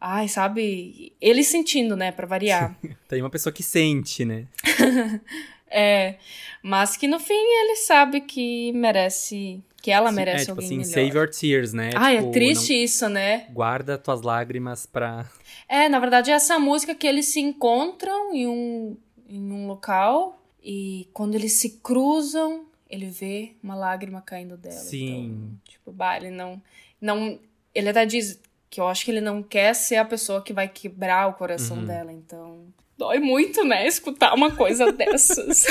[0.00, 1.12] Ai, sabe?
[1.20, 2.76] Ele sentindo, né, pra variar.
[3.08, 4.46] Tem uma pessoa que sente, né?
[5.68, 6.16] é.
[6.62, 9.60] Mas que no fim ele sabe que merece.
[9.82, 11.08] Que ela Sim, merece é, tipo alguém assim, melhor.
[11.08, 11.90] save your tears, né?
[11.94, 13.46] Ai, Tipo, é triste isso, né?
[13.50, 15.26] Guarda tuas lágrimas pra.
[15.68, 18.96] É, na verdade, essa música que eles se encontram em um,
[19.28, 24.74] em um local e quando eles se cruzam, ele vê uma lágrima caindo dela.
[24.74, 25.24] Sim.
[25.24, 26.62] Então, tipo, bah, ele não,
[27.00, 27.38] não.
[27.74, 28.40] Ele até diz
[28.70, 31.78] que eu acho que ele não quer ser a pessoa que vai quebrar o coração
[31.78, 31.84] Uhum.
[31.84, 32.66] dela, então.
[32.96, 33.86] Dói muito, né?
[33.86, 35.64] Escutar uma coisa dessas.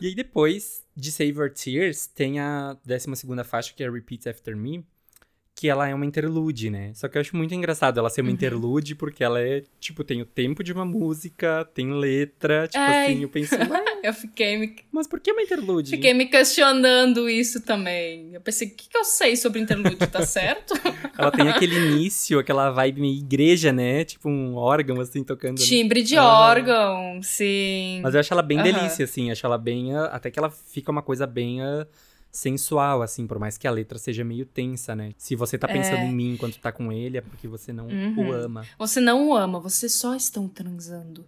[0.00, 4.56] E aí depois de Save Your Tears, tem a 12 faixa, que é Repeat After
[4.56, 4.84] Me,
[5.54, 6.90] que ela é uma interlude, né?
[6.94, 8.34] Só que eu acho muito engraçado ela ser uma uhum.
[8.34, 13.06] interlude, porque ela é, tipo, tem o tempo de uma música, tem letra, tipo Ai.
[13.06, 13.54] assim, eu penso,
[14.02, 14.74] eu fiquei me...
[14.90, 15.90] Mas por que uma interlude?
[15.90, 18.34] Fiquei me questionando isso também.
[18.34, 20.74] Eu pensei, o que, que eu sei sobre interlude, tá certo?
[21.16, 24.04] ela tem aquele início, aquela vibe meio igreja, né?
[24.04, 25.60] Tipo um órgão, assim, tocando.
[25.60, 25.64] Né?
[25.64, 26.06] Timbre né?
[26.06, 26.26] de ah.
[26.26, 28.00] órgão, sim.
[28.02, 29.94] Mas eu acho ela bem delícia, assim, acho ela bem...
[29.96, 31.62] Até que ela fica uma coisa bem...
[31.62, 31.86] Uh,
[32.34, 35.12] sensual, assim, por mais que a letra seja meio tensa, né?
[35.16, 36.06] Se você tá pensando é...
[36.06, 38.28] em mim enquanto tá com ele, é porque você não uhum.
[38.28, 38.66] o ama.
[38.76, 41.24] Você não o ama, vocês só estão transando.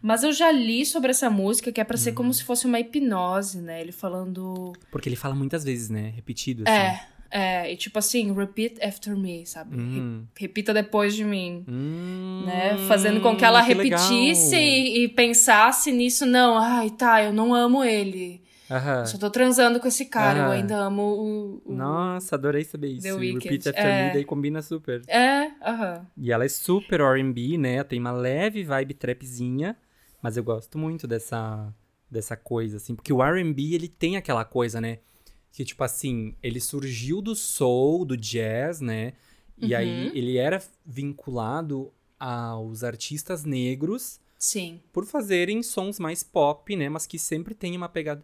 [0.00, 2.02] Mas eu já li sobre essa música que é para uhum.
[2.02, 2.32] ser como uhum.
[2.32, 3.80] se fosse uma hipnose, né?
[3.80, 4.72] Ele falando.
[4.92, 6.12] Porque ele fala muitas vezes, né?
[6.14, 6.72] Repetido, assim.
[6.72, 7.14] É.
[7.36, 9.76] É, e tipo assim, repeat after me, sabe?
[9.76, 10.24] Hum.
[10.36, 11.64] Repita depois de mim.
[11.66, 12.76] Hum, né?
[12.86, 17.52] Fazendo com que ela que repetisse e, e, pensasse nisso, não, ai, tá, eu não
[17.52, 18.43] amo ele.
[18.74, 19.06] Aham.
[19.06, 20.46] Só tô transando com esse cara, Aham.
[20.48, 23.02] eu ainda amo o, o, Nossa, adorei saber isso.
[23.02, 23.44] The Wicked.
[23.44, 24.06] Repeat After é.
[24.06, 25.00] Me, daí combina super.
[25.06, 26.04] É, aham.
[26.16, 27.84] E ela é super R&B, né?
[27.84, 29.76] Tem uma leve vibe trapzinha,
[30.20, 31.72] mas eu gosto muito dessa,
[32.10, 32.96] dessa coisa, assim.
[32.96, 34.98] Porque o R&B, ele tem aquela coisa, né?
[35.52, 39.12] Que, tipo assim, ele surgiu do soul, do jazz, né?
[39.56, 39.78] E uhum.
[39.78, 44.18] aí ele era vinculado aos artistas negros...
[44.36, 44.82] Sim.
[44.92, 46.86] Por fazerem sons mais pop, né?
[46.90, 48.22] Mas que sempre tem uma pegada.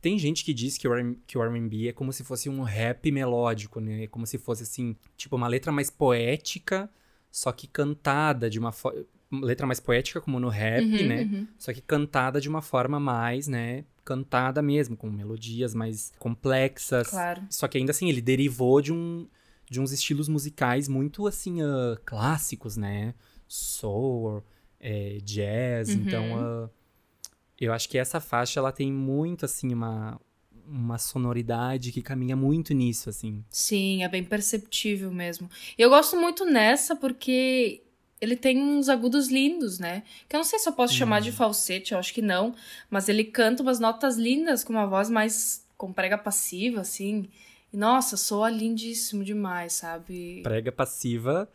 [0.00, 4.06] Tem gente que diz que o, R&B é como se fosse um rap melódico, né?
[4.06, 6.90] Como se fosse, assim, tipo, uma letra mais poética,
[7.30, 9.04] só que cantada de uma forma...
[9.32, 11.22] Letra mais poética, como no rap, uhum, né?
[11.22, 11.46] Uhum.
[11.56, 13.84] Só que cantada de uma forma mais, né?
[14.04, 17.10] Cantada mesmo, com melodias mais complexas.
[17.10, 17.42] Claro.
[17.48, 19.28] Só que ainda assim, ele derivou de um...
[19.70, 23.14] De uns estilos musicais muito, assim, uh, clássicos, né?
[23.46, 24.42] Soul,
[24.80, 25.90] é, jazz.
[25.90, 25.94] Uhum.
[25.94, 26.70] Então, uh,
[27.66, 30.20] eu acho que essa faixa ela tem muito assim uma
[30.66, 33.44] uma sonoridade que caminha muito nisso, assim.
[33.50, 35.50] Sim, é bem perceptível mesmo.
[35.76, 37.82] E eu gosto muito nessa porque
[38.20, 40.04] ele tem uns agudos lindos, né?
[40.28, 41.36] Que eu não sei se eu posso chamar de uhum.
[41.36, 42.54] falsete, eu acho que não.
[42.88, 47.28] Mas ele canta umas notas lindas com uma voz mais com prega passiva, assim.
[47.72, 50.40] E, nossa, soa lindíssimo demais, sabe?
[50.42, 51.48] Prega passiva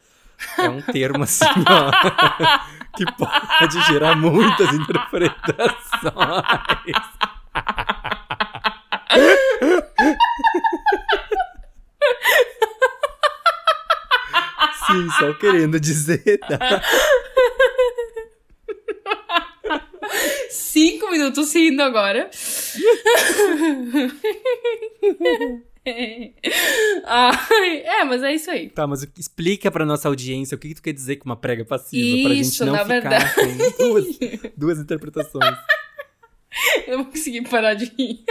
[0.57, 1.91] é um termo assim, ó,
[2.95, 5.75] que pode gerar muitas interpretações.
[14.87, 16.81] Sim, só querendo dizer, tá?
[20.49, 22.29] Cinco minutos rindo agora.
[27.07, 28.69] Ai, é, mas é isso aí.
[28.69, 31.63] Tá, mas explica pra nossa audiência o que, que tu quer dizer com uma prega
[31.63, 33.33] passiva, isso, pra gente não ficar verdade.
[33.77, 34.05] com duas,
[34.57, 35.55] duas interpretações.
[36.87, 38.23] Eu vou conseguir parar de rir.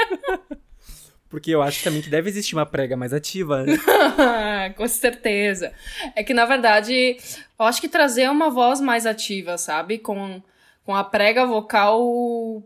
[1.29, 3.77] Porque eu acho também que deve existir uma prega mais ativa, né?
[4.79, 5.73] com certeza.
[6.15, 7.19] É que, na verdade,
[7.59, 9.99] eu acho que trazer uma voz mais ativa, sabe?
[9.99, 10.41] Com,
[10.85, 12.63] com a prega vocal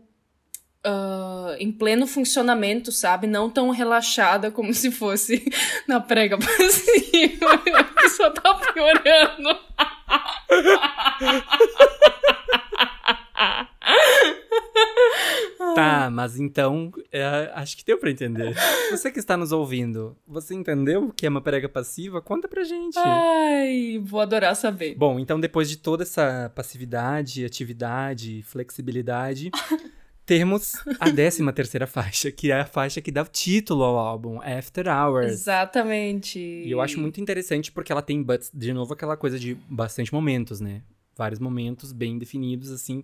[0.85, 3.27] uh, em pleno funcionamento, sabe?
[3.27, 5.43] Não tão relaxada como se fosse
[5.87, 7.61] na prega passiva.
[7.79, 9.49] A pessoa tá piorando.
[15.75, 18.55] Tá, mas então é, acho que deu para entender.
[18.91, 22.21] Você que está nos ouvindo, você entendeu o que é uma prega passiva?
[22.21, 22.97] Conta pra gente.
[22.97, 24.95] Ai, vou adorar saber.
[24.95, 29.51] Bom, então depois de toda essa passividade, atividade, flexibilidade,
[30.29, 34.39] temos a 13 terceira faixa, que é a faixa que dá o título ao álbum,
[34.43, 35.31] After Hours.
[35.31, 36.37] Exatamente.
[36.37, 38.23] E eu acho muito interessante porque ela tem,
[38.53, 40.83] de novo, aquela coisa de bastante momentos, né?
[41.17, 43.03] Vários momentos bem definidos, assim.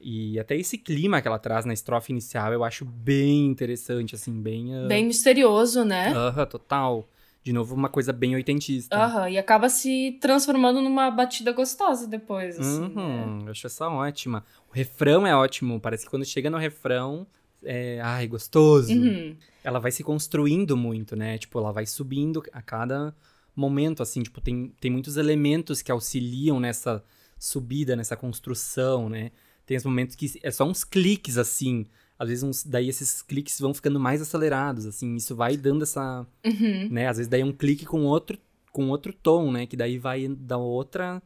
[0.00, 4.40] E até esse clima que ela traz na estrofe inicial eu acho bem interessante, assim,
[4.40, 4.72] bem...
[4.72, 4.86] Uh...
[4.86, 6.12] Bem misterioso, né?
[6.12, 7.08] Aham, uh -huh, total.
[7.42, 8.94] De novo, uma coisa bem oitentista.
[8.94, 12.82] Aham, uh -huh, e acaba se transformando numa batida gostosa depois, assim.
[12.82, 13.44] Uhum, né?
[13.46, 14.44] Eu acho essa ótima.
[14.68, 17.26] O refrão é ótimo, parece que quando chega no refrão,
[17.62, 18.92] é, ai, gostoso.
[18.92, 19.36] Uhum.
[19.64, 21.38] Ela vai se construindo muito, né?
[21.38, 23.14] Tipo, ela vai subindo a cada
[23.54, 27.02] momento, assim, tipo, tem, tem muitos elementos que auxiliam nessa
[27.38, 29.30] subida, nessa construção, né?
[29.66, 31.86] Tem os momentos que é só uns cliques, assim.
[32.20, 35.16] Às vezes, uns, daí esses cliques vão ficando mais acelerados, assim.
[35.16, 36.26] Isso vai dando essa...
[36.44, 36.88] Uhum.
[36.90, 37.08] Né?
[37.08, 38.38] Às vezes, daí um clique com outro,
[38.70, 39.66] com outro tom, né?
[39.66, 41.22] Que daí vai dar outra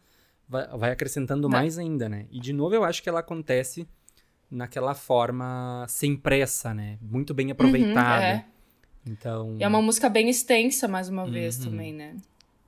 [0.48, 1.62] vai, vai acrescentando vai.
[1.62, 2.26] mais ainda, né?
[2.30, 3.86] E de novo eu acho que ela acontece
[4.50, 6.98] naquela forma sem pressa, né?
[7.00, 8.20] Muito bem aproveitada.
[8.20, 8.46] Uhum, é.
[9.06, 9.56] Então.
[9.58, 11.64] E é uma música bem extensa, mais uma vez, uhum.
[11.64, 12.16] também, né?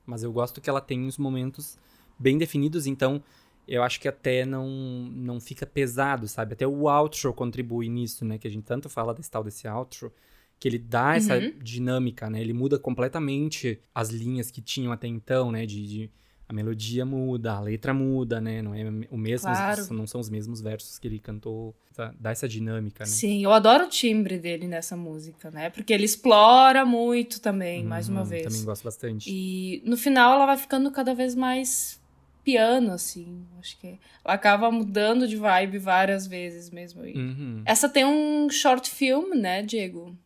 [0.04, 1.78] Mas eu gosto que ela tem uns momentos
[2.18, 3.22] bem definidos, então
[3.66, 6.52] eu acho que até não, não fica pesado, sabe?
[6.52, 8.38] Até o outro contribui nisso, né?
[8.38, 10.12] Que a gente tanto fala desse tal desse outro,
[10.58, 11.52] que ele dá essa uhum.
[11.60, 12.40] dinâmica, né?
[12.40, 15.66] Ele muda completamente as linhas que tinham até então, né?
[15.66, 16.10] De, de,
[16.48, 18.62] a melodia muda, a letra muda, né?
[18.62, 19.92] Não é o mesmo, claro.
[19.92, 21.74] não são os mesmos versos que ele cantou.
[21.92, 22.14] Tá?
[22.20, 23.10] Dá essa dinâmica, né?
[23.10, 25.70] Sim, eu adoro o timbre dele nessa música, né?
[25.70, 28.44] Porque ele explora muito também, uhum, mais uma vez.
[28.44, 29.28] Também gosto bastante.
[29.28, 32.00] E no final ela vai ficando cada vez mais
[32.46, 33.44] piano, assim.
[33.58, 37.02] Acho que ela acaba mudando de vibe várias vezes mesmo.
[37.02, 37.60] Uhum.
[37.64, 40.16] Essa tem um short film, né, Diego?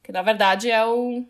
[0.00, 1.24] Que na verdade é o.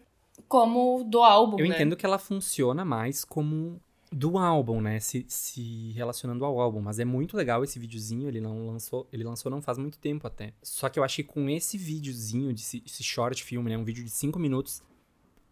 [0.47, 1.59] Como do álbum.
[1.59, 1.75] Eu né?
[1.75, 3.81] entendo que ela funciona mais como
[4.13, 5.01] do álbum, né?
[5.01, 6.83] Se, se relacionando ao álbum.
[6.83, 8.29] Mas é muito legal esse videozinho.
[8.29, 9.09] Ele não lançou.
[9.11, 10.53] Ele lançou não faz muito tempo até.
[10.63, 13.79] Só que eu achei que com esse videozinho, desse, esse short filme, né?
[13.79, 14.83] Um vídeo de 5 minutos.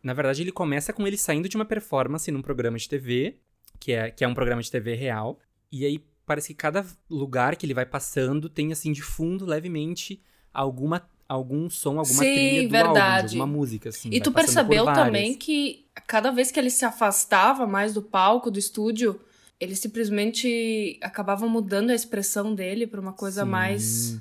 [0.02, 3.36] Na verdade, ele começa com ele saindo de uma performance num programa de TV,
[3.82, 5.40] que é, que é um programa de TV real.
[5.70, 10.22] E aí parece que cada lugar que ele vai passando tem, assim, de fundo, levemente,
[10.54, 12.98] alguma algum som, alguma Sim, trilha do verdade.
[12.98, 14.10] álbum, alguma música, assim.
[14.12, 18.58] E tu percebeu também que cada vez que ele se afastava mais do palco, do
[18.58, 19.18] estúdio,
[19.58, 23.50] ele simplesmente acabava mudando a expressão dele para uma coisa Sim.
[23.50, 24.18] mais,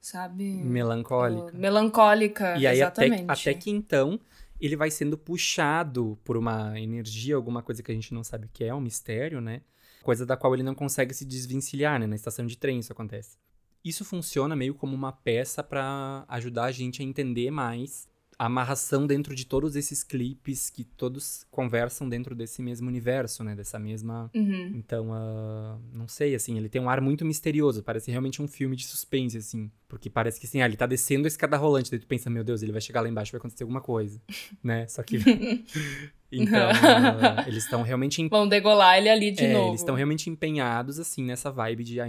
[0.00, 0.44] sabe?
[0.44, 1.52] Melancólica.
[1.56, 3.24] Melancólica, e aí, exatamente.
[3.28, 4.18] Até, até que então
[4.60, 8.50] ele vai sendo puxado por uma energia, alguma coisa que a gente não sabe o
[8.52, 9.62] que é, um mistério, né?
[10.02, 12.06] Coisa da qual ele não consegue se desvencilhar, né?
[12.06, 13.36] Na estação de trem isso acontece
[13.84, 18.08] isso funciona meio como uma peça para ajudar a gente a entender mais
[18.38, 23.54] amarração dentro de todos esses clipes que todos conversam dentro desse mesmo universo, né?
[23.54, 24.30] Dessa mesma.
[24.34, 24.72] Uhum.
[24.74, 27.82] Então, uh, não sei, assim, ele tem um ar muito misterioso.
[27.82, 29.70] Parece realmente um filme de suspense, assim.
[29.88, 31.90] Porque parece que, assim, ah, ele tá descendo a escada rolante.
[31.90, 34.20] Daí tu pensa, meu Deus, ele vai chegar lá embaixo vai acontecer alguma coisa,
[34.62, 34.86] né?
[34.88, 35.18] Só que.
[36.30, 38.26] então, uh, eles estão realmente.
[38.28, 39.70] Vão degolar ele ali de é, novo.
[39.70, 42.00] Eles estão realmente empenhados, assim, nessa vibe de.
[42.00, 42.08] Ah,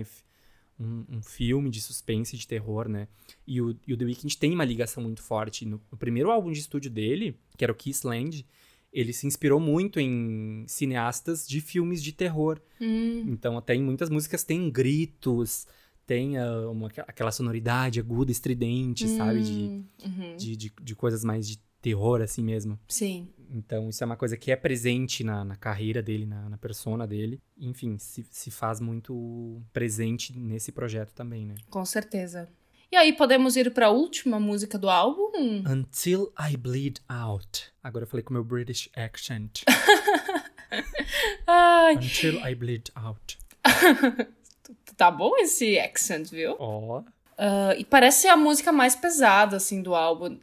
[0.80, 3.08] um, um, filme de suspense, de terror, né?
[3.48, 5.66] E o, e o The Weeknd tem uma ligação muito forte.
[5.66, 8.46] No, no, primeiro álbum de estúdio dele, que era o Kissland,
[8.92, 12.62] ele se inspirou muito em cineastas de filmes de terror.
[12.80, 13.26] Hum.
[13.28, 15.68] Então, até em muitas músicas tem gritos,
[16.06, 19.18] tem uh, uma, aquela sonoridade aguda, estridente, hum.
[19.18, 19.42] sabe?
[19.42, 20.38] De, uhum.
[20.38, 22.80] de, de, de coisas mais de terror, assim mesmo.
[22.88, 23.30] Sim.
[23.52, 27.06] Então, isso é uma coisa que é presente na, na carreira dele, na, na persona
[27.08, 27.42] dele.
[27.58, 31.56] Enfim, se, se faz muito presente nesse projeto também, né?
[31.70, 32.48] Com certeza.
[32.92, 35.64] E aí, podemos ir para a última música do álbum?
[35.68, 37.72] Until I Bleed Out.
[37.84, 39.64] Agora eu falei com meu British accent.
[41.48, 41.96] Ai.
[41.96, 43.38] Until I Bleed Out.
[44.96, 46.56] tá bom esse accent, viu?
[46.60, 47.00] Ó.
[47.00, 47.15] Oh.
[47.38, 50.38] Uh, e parece a música mais pesada, assim, do álbum.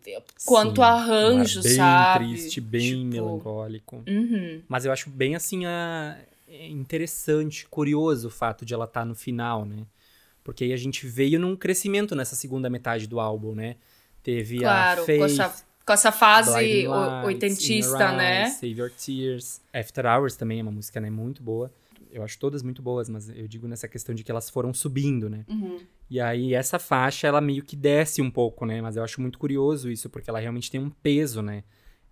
[0.44, 2.26] Quanto Sim, arranjo, bem sabe?
[2.26, 3.04] triste, bem tipo...
[3.04, 4.02] melancólico.
[4.06, 4.62] Uhum.
[4.68, 6.18] Mas eu acho bem, assim, a...
[6.46, 9.86] É interessante, curioso o fato de ela estar tá no final, né?
[10.44, 13.76] Porque aí a gente veio num crescimento nessa segunda metade do álbum, né?
[14.22, 16.86] Teve claro, a Faith, com essa, com essa fase
[17.24, 18.50] oitentista, né?
[18.50, 19.62] Save Your Tears.
[19.72, 21.08] After Hours também é uma música, né?
[21.08, 21.72] Muito boa
[22.12, 25.28] eu acho todas muito boas, mas eu digo nessa questão de que elas foram subindo,
[25.28, 25.44] né?
[25.48, 25.78] Uhum.
[26.10, 28.80] E aí essa faixa, ela meio que desce um pouco, né?
[28.82, 31.64] Mas eu acho muito curioso isso, porque ela realmente tem um peso, né?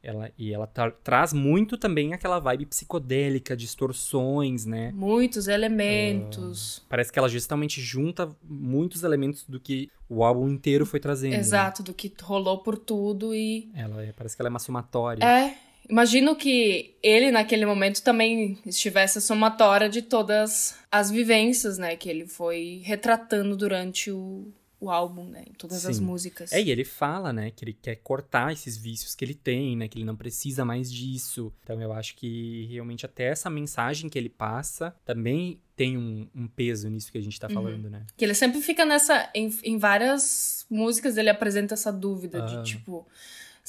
[0.02, 4.90] Ela, e ela tra traz muito também aquela vibe psicodélica, distorções, né?
[4.92, 6.78] Muitos elementos.
[6.78, 11.32] Uh, parece que ela justamente junta muitos elementos do que o álbum inteiro foi trazendo.
[11.32, 11.38] Né?
[11.38, 11.86] Exato, né?
[11.86, 13.70] do que rolou por tudo e.
[13.74, 15.22] Ela é, parece que ela é uma somatória.
[15.22, 15.54] É,
[15.90, 21.96] Imagino que ele, naquele momento, também estivesse a somatória de todas as vivências, né?
[21.96, 25.44] Que ele foi retratando durante o, o álbum, né?
[25.50, 25.90] Em todas Sim.
[25.90, 26.52] as músicas.
[26.52, 27.50] É, e ele fala, né?
[27.50, 29.88] Que ele quer cortar esses vícios que ele tem, né?
[29.88, 31.52] Que ele não precisa mais disso.
[31.64, 36.46] Então eu acho que realmente até essa mensagem que ele passa também tem um, um
[36.46, 37.54] peso nisso que a gente tá uhum.
[37.54, 38.06] falando, né?
[38.16, 39.28] Que ele sempre fica nessa...
[39.34, 42.62] Em, em várias músicas ele apresenta essa dúvida de, ah.
[42.62, 43.06] tipo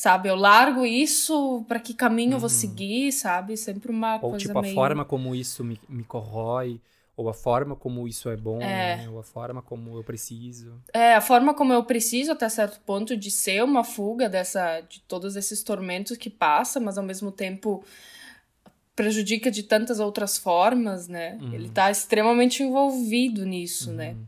[0.02, 0.30] sabe?
[0.30, 2.56] Eu largo isso, para que caminho eu vou uhum.
[2.56, 3.56] seguir, sabe?
[3.56, 4.74] Sempre uma ou, coisa tipo, meio...
[4.74, 6.82] a forma como isso me, me corrói,
[7.16, 8.97] ou a forma como isso é bom, é.
[8.97, 9.10] Né?
[9.10, 10.74] ou a forma como eu preciso.
[10.91, 15.02] É, a forma como eu preciso até certo ponto de ser uma fuga dessa de
[15.02, 17.84] todos esses tormentos que passa, mas ao mesmo tempo
[18.95, 21.38] prejudica de tantas outras formas, né?
[21.39, 21.54] Uhum.
[21.54, 24.14] Ele tá extremamente envolvido nisso, né?
[24.14, 24.16] uhum.
[24.16, 24.26] né?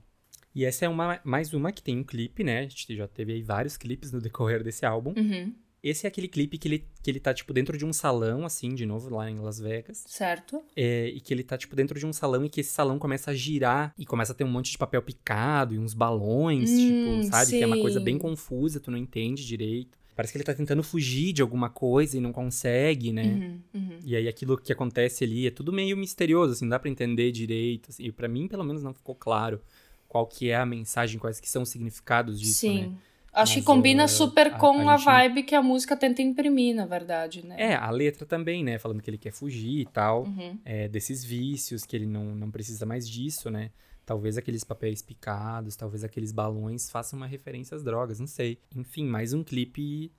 [0.56, 2.60] E essa é uma, mais uma que tem um clipe, né?
[2.60, 5.12] A gente já teve aí vários clipes no decorrer desse álbum.
[5.18, 5.52] Uhum.
[5.84, 8.74] Esse é aquele clipe que ele, que ele tá, tipo, dentro de um salão, assim,
[8.74, 10.06] de novo, lá em Las Vegas.
[10.08, 10.64] Certo.
[10.76, 13.32] É, e que ele tá, tipo, dentro de um salão e que esse salão começa
[13.32, 16.78] a girar e começa a ter um monte de papel picado e uns balões, hum,
[17.20, 17.48] tipo, sabe?
[17.48, 17.58] Sim.
[17.58, 19.98] Que é uma coisa bem confusa, tu não entende direito.
[20.16, 23.24] Parece que ele tá tentando fugir de alguma coisa e não consegue, né?
[23.24, 24.00] Uhum, uhum.
[24.06, 27.32] E aí aquilo que acontece ali é tudo meio misterioso, assim, não dá pra entender
[27.32, 27.90] direito.
[27.90, 29.60] Assim, e para mim, pelo menos, não ficou claro
[30.08, 32.82] qual que é a mensagem, quais que são os significados disso, Sim.
[32.84, 32.92] né?
[33.34, 35.06] Acho Mas, que combina uh, super com a, a, gente...
[35.06, 37.56] vibe que a música tenta imprimir, na verdade, né?
[37.58, 38.78] É, a letra também, né?
[38.78, 40.60] Falando que ele quer fugir e tal, uhum.
[40.64, 43.72] é, desses vícios, que ele não, não precisa mais disso, né?
[44.06, 48.60] Talvez aqueles papéis picados, talvez aqueles balões façam uma referência às drogas, não sei.
[48.76, 50.12] Enfim, mais um clipe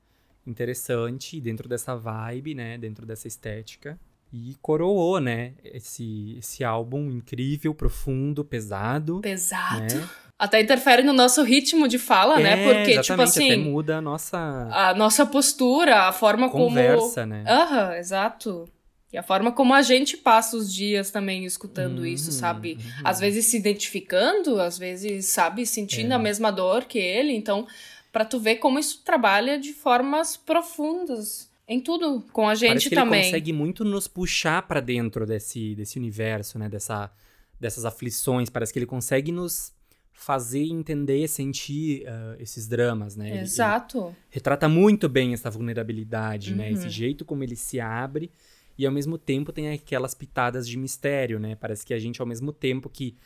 [0.44, 2.76] interessante dentro dessa vibe, né?
[2.78, 3.96] Dentro dessa estética.
[4.32, 5.54] E coroou, né?
[5.62, 9.20] Esse, esse álbum incrível, profundo, pesado.
[9.20, 9.94] Pesado.
[9.94, 10.10] Né?
[10.45, 12.53] Até interfere no nosso ritmo de fala, né?
[12.53, 12.74] é, né?
[12.74, 13.53] Porque, tipo assim.
[13.53, 14.38] Até muda a nossa.
[14.70, 17.01] A nossa postura, a forma Conversa, como.
[17.01, 17.45] Conversa, né?
[17.49, 18.68] Aham, uhum, exato.
[19.11, 22.74] E a forma como a gente passa os dias também escutando uhum, isso, sabe?
[22.74, 23.03] Uhum.
[23.05, 26.16] Às vezes se identificando, às vezes, sabe, sentindo é.
[26.16, 27.32] a mesma dor que ele.
[27.32, 27.66] Então,
[28.12, 32.88] para tu ver como isso trabalha de formas profundas em tudo com a gente Parece
[32.90, 33.20] que também.
[33.20, 36.68] Ele consegue muito nos puxar para dentro desse, desse universo, né?
[36.68, 37.11] Dessa,
[37.59, 38.51] dessas aflições.
[38.51, 39.72] Parece que ele consegue nos
[40.14, 43.42] fazer entender, sentir uh, esses dramas, né?
[43.42, 43.98] Exato.
[43.98, 46.58] Ele, ele retrata muito bem essa vulnerabilidade, uhum.
[46.58, 46.72] né?
[46.72, 46.90] Esse uhum.
[46.90, 48.30] jeito como ele se abre
[48.78, 51.56] e ao mesmo tempo tem aquelas pitadas de mistério, né?
[51.56, 53.16] Parece que a gente ao mesmo tempo que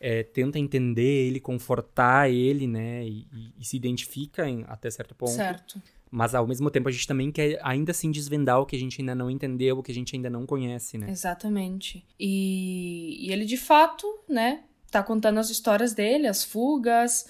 [0.00, 3.06] é, tenta entender ele, confortar ele, né?
[3.06, 5.32] E, e, e se identifica em, até certo ponto.
[5.32, 5.80] Certo.
[6.10, 9.00] Mas ao mesmo tempo a gente também quer ainda assim desvendar o que a gente
[9.00, 11.10] ainda não entendeu, o que a gente ainda não conhece, né?
[11.10, 12.04] Exatamente.
[12.18, 17.26] E, e ele de fato, né, tá contando as histórias dele, as fugas,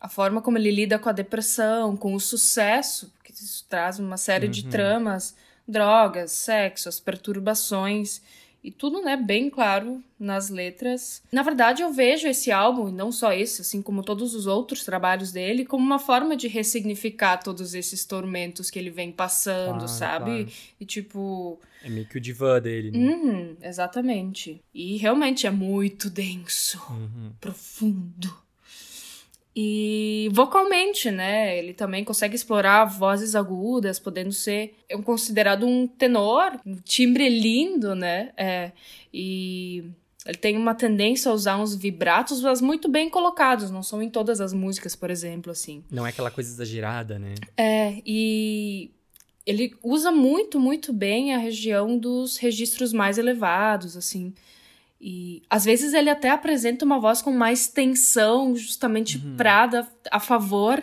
[0.00, 4.16] a forma como ele lida com a depressão, com o sucesso, porque isso traz uma
[4.16, 4.52] série uhum.
[4.52, 5.34] de tramas,
[5.66, 8.22] drogas, sexo, as perturbações.
[8.62, 11.22] E tudo, né, bem claro nas letras.
[11.30, 14.84] Na verdade, eu vejo esse álbum, e não só esse, assim como todos os outros
[14.84, 19.88] trabalhos dele, como uma forma de ressignificar todos esses tormentos que ele vem passando, claro,
[19.88, 20.30] sabe?
[20.30, 20.52] Claro.
[20.80, 21.60] E tipo.
[21.82, 22.98] É meio que o divã dele, né?
[22.98, 24.60] Uhum, exatamente.
[24.74, 27.32] E realmente é muito denso, uhum.
[27.40, 28.47] profundo.
[29.60, 31.58] E vocalmente, né?
[31.58, 38.30] Ele também consegue explorar vozes agudas, podendo ser considerado um tenor, um timbre lindo, né?
[38.36, 38.70] É,
[39.12, 39.82] e
[40.24, 44.08] ele tem uma tendência a usar uns vibratos, mas muito bem colocados, não são em
[44.08, 45.82] todas as músicas, por exemplo, assim.
[45.90, 47.34] Não é aquela coisa exagerada, né?
[47.56, 48.92] É, e
[49.44, 54.32] ele usa muito, muito bem a região dos registros mais elevados, assim.
[55.00, 59.36] E às vezes ele até apresenta uma voz com mais tensão, justamente uhum.
[59.36, 60.82] pra a favor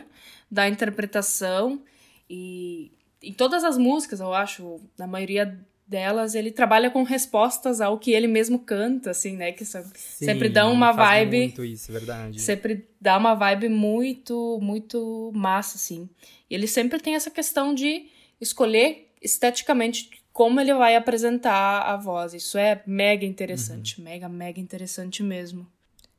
[0.50, 1.82] da interpretação.
[2.30, 2.92] E
[3.22, 8.12] em todas as músicas, eu acho, na maioria delas, ele trabalha com respostas ao que
[8.12, 9.52] ele mesmo canta, assim, né?
[9.52, 11.40] Que são, Sim, sempre dão uma vibe.
[11.40, 12.42] Muito isso, verdade.
[12.42, 16.10] Sempre dá uma vibe muito, muito massa, assim.
[16.50, 18.08] E ele sempre tem essa questão de
[18.42, 22.34] escolher esteticamente como ele vai apresentar a voz.
[22.34, 24.04] Isso é mega interessante, uhum.
[24.04, 25.66] mega, mega interessante mesmo.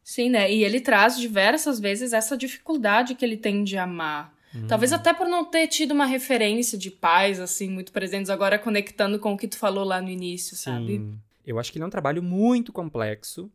[0.02, 0.50] Sim, né?
[0.50, 4.34] E ele traz diversas vezes essa dificuldade que ele tem de amar.
[4.54, 4.66] Uhum.
[4.68, 9.18] Talvez até por não ter tido uma referência de pais, assim, muito presentes, agora conectando
[9.18, 10.62] com o que tu falou lá no início, Sim.
[10.62, 11.14] sabe?
[11.46, 13.52] Eu acho que ele é um trabalho muito complexo.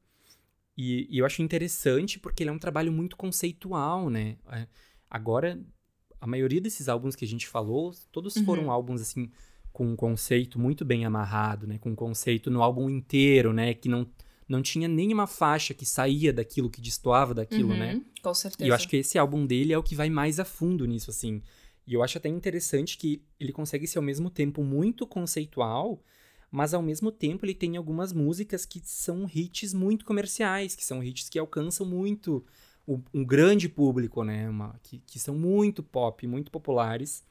[0.78, 4.36] E, e, eu acho interessante porque ele é um trabalho muito conceitual, né?
[4.52, 4.68] É,
[5.10, 5.60] agora,
[6.20, 8.72] a maioria desses álbuns que a gente falou, todos foram uhum.
[8.72, 9.32] álbuns, assim,
[9.72, 11.78] com um conceito muito bem amarrado, né?
[11.78, 13.74] Com um conceito no álbum inteiro, né?
[13.74, 14.08] Que não,
[14.48, 17.94] não tinha nenhuma faixa que saía daquilo, que destoava daquilo, né?
[17.94, 18.06] uhum, né?
[18.22, 18.66] Com certeza.
[18.66, 21.10] E eu acho que esse álbum dele é o que vai mais a fundo nisso,
[21.10, 21.42] assim.
[21.88, 26.04] E eu acho até interessante que ele consegue ser ao mesmo tempo muito conceitual,
[26.52, 31.04] mas ao mesmo tempo ele tem algumas músicas que são hits muito comerciais, que são
[31.04, 32.46] hits que alcançam muito
[33.14, 34.50] um grande público, né?
[34.50, 37.24] Uma, que, que são muito pop, muito populares.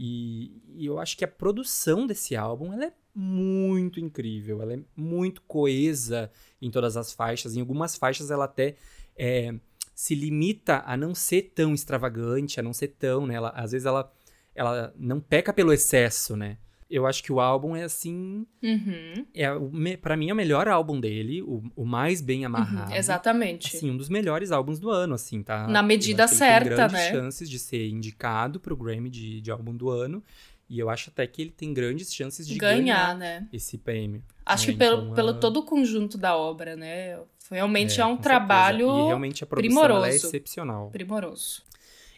[0.00, 4.78] E, e, eu acho que a produção desse álbum ela é muito incrível, ela é
[4.94, 6.30] muito coesa
[6.62, 7.56] em todas as faixas.
[7.56, 8.76] Em algumas faixas ela até
[9.16, 9.52] é,
[9.92, 13.34] se limita a não ser tão extravagante, a não ser tão, né?
[13.34, 14.12] Ela, às vezes ela,
[14.54, 16.58] ela não peca pelo excesso, né?
[16.90, 18.46] Eu acho que o álbum é assim.
[18.62, 19.26] Uhum.
[19.34, 22.90] É, para mim é o melhor álbum dele, o, o mais bem uhum, amarrado.
[22.90, 23.76] Uhum, exatamente.
[23.76, 25.66] Assim, um dos melhores álbuns do ano, assim, tá?
[25.68, 27.10] Na medida certa, tem grandes né?
[27.10, 30.22] chances de ser indicado pro Grammy de, de álbum do ano.
[30.68, 33.48] E eu acho até que ele tem grandes chances de ganhar, ganhar né?
[33.52, 34.22] esse prêmio.
[34.44, 34.72] Acho né?
[34.72, 37.18] que pelo, então, pelo todo o conjunto da obra, né?
[37.50, 40.06] Realmente é, é um trabalho e realmente a produção primoroso.
[40.06, 40.90] é excepcional.
[40.90, 41.62] Primoroso.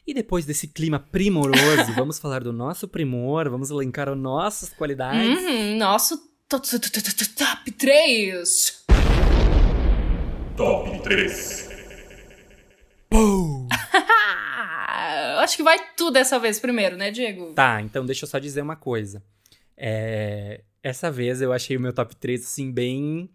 [0.06, 5.39] E depois desse clima primoroso, vamos falar do nosso primor, vamos elencar as nossas qualidades.
[5.39, 6.18] Uhum, nosso
[6.48, 8.85] top 3.
[10.56, 11.70] Top 3.
[15.39, 17.52] Acho que vai tu dessa vez primeiro, né, Diego?
[17.55, 19.22] Tá, então deixa eu só dizer uma coisa.
[19.77, 23.31] É, essa vez eu achei o meu top 3, assim, bem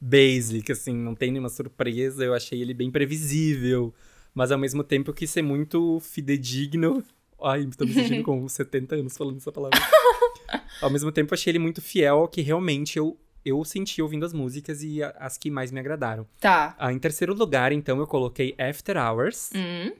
[0.00, 2.24] basic, assim, não tem nenhuma surpresa.
[2.24, 3.92] Eu achei ele bem previsível
[4.34, 7.02] Mas ao mesmo tempo eu quis ser muito fidedigno.
[7.42, 9.78] Ai, tô me sentindo com 70 anos falando essa palavra.
[10.80, 14.32] ao mesmo tempo, achei ele muito fiel ao que realmente eu, eu senti ouvindo as
[14.32, 16.26] músicas e as que mais me agradaram.
[16.40, 16.74] Tá.
[16.78, 19.50] Ah, em terceiro lugar, então, eu coloquei After Hours.
[19.54, 19.92] Hum.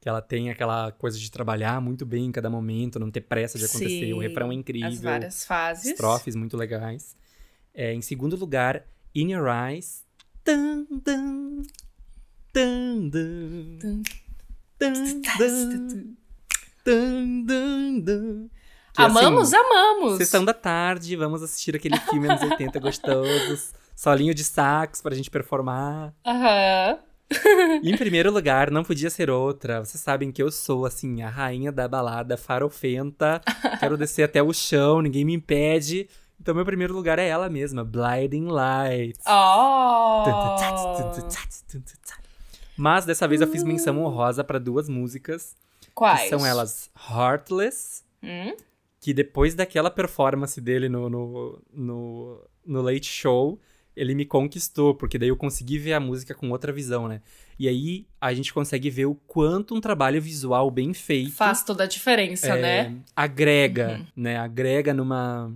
[0.00, 3.58] Que ela tem aquela coisa de trabalhar muito bem em cada momento, não ter pressa
[3.58, 3.88] de acontecer.
[3.88, 4.88] Sim, o refrão é incrível.
[4.88, 5.86] As várias fases.
[5.86, 7.16] Estrofes muito legais.
[7.72, 8.84] É, em segundo lugar,
[9.14, 10.04] In Your Eyes.
[10.44, 11.62] Dun, dun,
[18.96, 20.18] Amamos, assim, amamos.
[20.18, 23.72] Sessão da tarde, vamos assistir aquele filme anos 80 gostosos.
[23.96, 26.14] Solinho de sax pra gente performar.
[26.24, 26.98] Aham.
[27.82, 29.84] E em primeiro lugar, não podia ser outra.
[29.84, 33.40] Vocês sabem que eu sou, assim, a rainha da balada farofenta.
[33.80, 36.08] Quero descer até o chão, ninguém me impede.
[36.40, 39.24] Então, meu primeiro lugar é ela mesma, Blinding Lights.
[39.26, 40.24] Oh.
[42.76, 45.56] Mas dessa vez eu fiz menção honrosa pra duas músicas.
[45.94, 46.28] Quais?
[46.28, 48.54] São elas Heartless, Hum?
[49.00, 53.60] que depois daquela performance dele no, no, no, no Late Show,
[53.94, 57.20] ele me conquistou, porque daí eu consegui ver a música com outra visão, né?
[57.58, 61.84] E aí a gente consegue ver o quanto um trabalho visual bem feito Faz toda
[61.84, 62.96] a diferença, é, né?
[63.14, 64.06] agrega, Uhum.
[64.16, 64.36] né?
[64.38, 65.52] Agrega numa,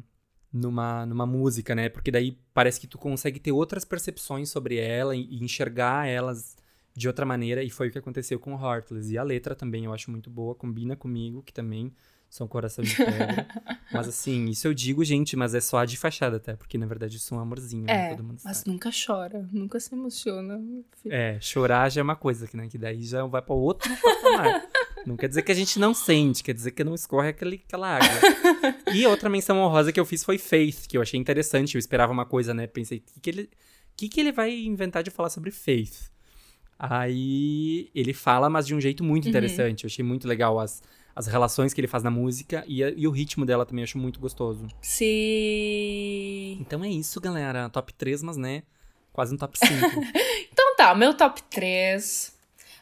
[0.53, 1.89] numa, numa música, né?
[1.89, 6.55] Porque daí parece que tu consegue ter outras percepções sobre ela e, e enxergar elas
[6.99, 7.63] de outra maneira.
[7.63, 9.13] E foi o que aconteceu com Heartless.
[9.13, 11.93] E a letra também eu acho muito boa, combina comigo, que também
[12.29, 13.47] são coração de pedra.
[13.93, 16.57] mas assim, isso eu digo, gente, mas é só a de fachada, até.
[16.57, 18.07] Porque na verdade eu sou um amorzinho, né?
[18.07, 18.71] É, Todo mundo mas sabe.
[18.71, 20.61] nunca chora, nunca se emociona.
[21.07, 22.67] É, chorar já é uma coisa, que, né?
[22.69, 24.67] Que daí já vai pra outro patamar.
[25.07, 27.97] não quer dizer que a gente não sente, quer dizer que não escorre aquele, aquela
[27.97, 28.09] água.
[28.93, 31.77] e outra menção honrosa que eu fiz foi Faith, que eu achei interessante.
[31.77, 32.67] Eu esperava uma coisa, né?
[32.67, 33.51] Pensei, o que, que, ele,
[33.97, 36.11] que, que ele vai inventar de falar sobre Faith?
[36.79, 39.85] Aí ele fala, mas de um jeito muito interessante.
[39.85, 40.81] Eu achei muito legal as,
[41.15, 43.85] as relações que ele faz na música e, a- e o ritmo dela também eu
[43.85, 44.67] acho muito gostoso.
[44.81, 46.57] Se.
[46.61, 47.69] Então é isso, galera.
[47.69, 48.63] Top 3, mas né?
[49.13, 49.75] Quase um top 5.
[50.53, 52.37] Então tá, meu top 3.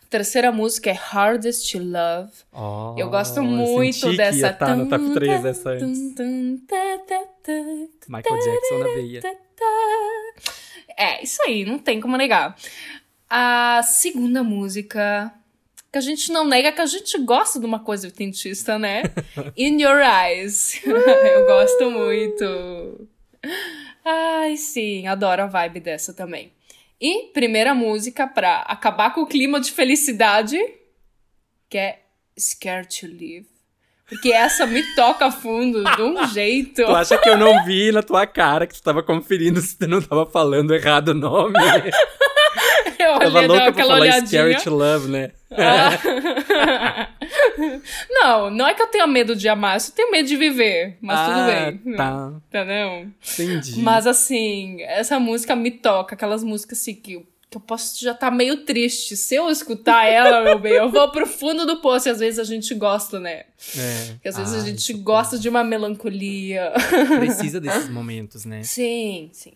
[0.04, 2.30] A terceira música é Hardest to Love.
[2.52, 4.38] Oh, Eu gosto eu muito que dessa.
[4.38, 6.14] ia tá no top 3 Tum, essa antes.
[6.66, 7.52] tá, tá, tá,
[8.08, 9.20] Michael Jackson na veia.
[10.96, 12.56] É, isso aí, não tem como negar.
[13.28, 15.32] A segunda música,
[15.90, 19.02] que a gente não nega, que a gente gosta de uma coisa oitentista, né?
[19.56, 20.80] In Your Eyes.
[20.86, 23.08] Eu gosto muito.
[24.04, 26.52] Ai, sim, adoro a vibe dessa também.
[27.00, 30.56] E primeira música pra acabar com o clima de felicidade,
[31.68, 32.00] que é
[32.38, 33.48] Scared to Live.
[34.08, 36.84] Porque essa me toca fundo de um jeito.
[36.84, 39.88] Tu acha que eu não vi na tua cara que tu tava conferindo se tu
[39.88, 41.58] não tava falando errado o nome?
[43.14, 44.58] Eu Tava louca pra aquela falar olhadinha.
[44.58, 45.30] Scary Love, né?
[45.50, 47.08] Ah.
[48.10, 50.96] não, não é que eu tenha medo de amar, eu só tenho medo de viver.
[51.00, 51.96] Mas ah, tudo bem.
[51.96, 53.06] Tá, Entendeu?
[53.32, 53.80] entendi.
[53.80, 58.12] Mas assim, essa música me toca, aquelas músicas assim que, eu- que eu posso já
[58.12, 59.16] estar meio triste.
[59.16, 62.38] Se eu escutar ela, meu bem, eu vou pro fundo do poço e às vezes
[62.40, 63.44] a gente gosta, né?
[63.76, 64.06] É.
[64.14, 66.72] Porque às vezes Ah, a gente isso gosta de uma melancolia.
[67.18, 68.62] Precisa desses momentos, né?
[68.64, 69.52] Sim, sim.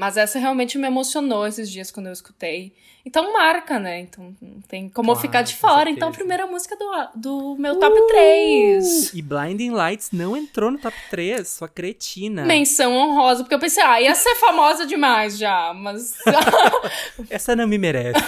[0.00, 2.72] Mas essa realmente me emocionou esses dias quando eu escutei.
[3.04, 4.00] Então marca, né?
[4.00, 5.90] Então não tem como eu Claro, ficar de fora.
[5.90, 6.18] Então, certeza.
[6.18, 9.12] primeira música do, do meu top 3.
[9.12, 12.46] E Blinding Lights não entrou no top 3, sua cretina.
[12.46, 16.14] Menção honrosa, porque eu pensei, ah, ia ser famosa demais já, mas.
[17.28, 18.24] Essa não me merece.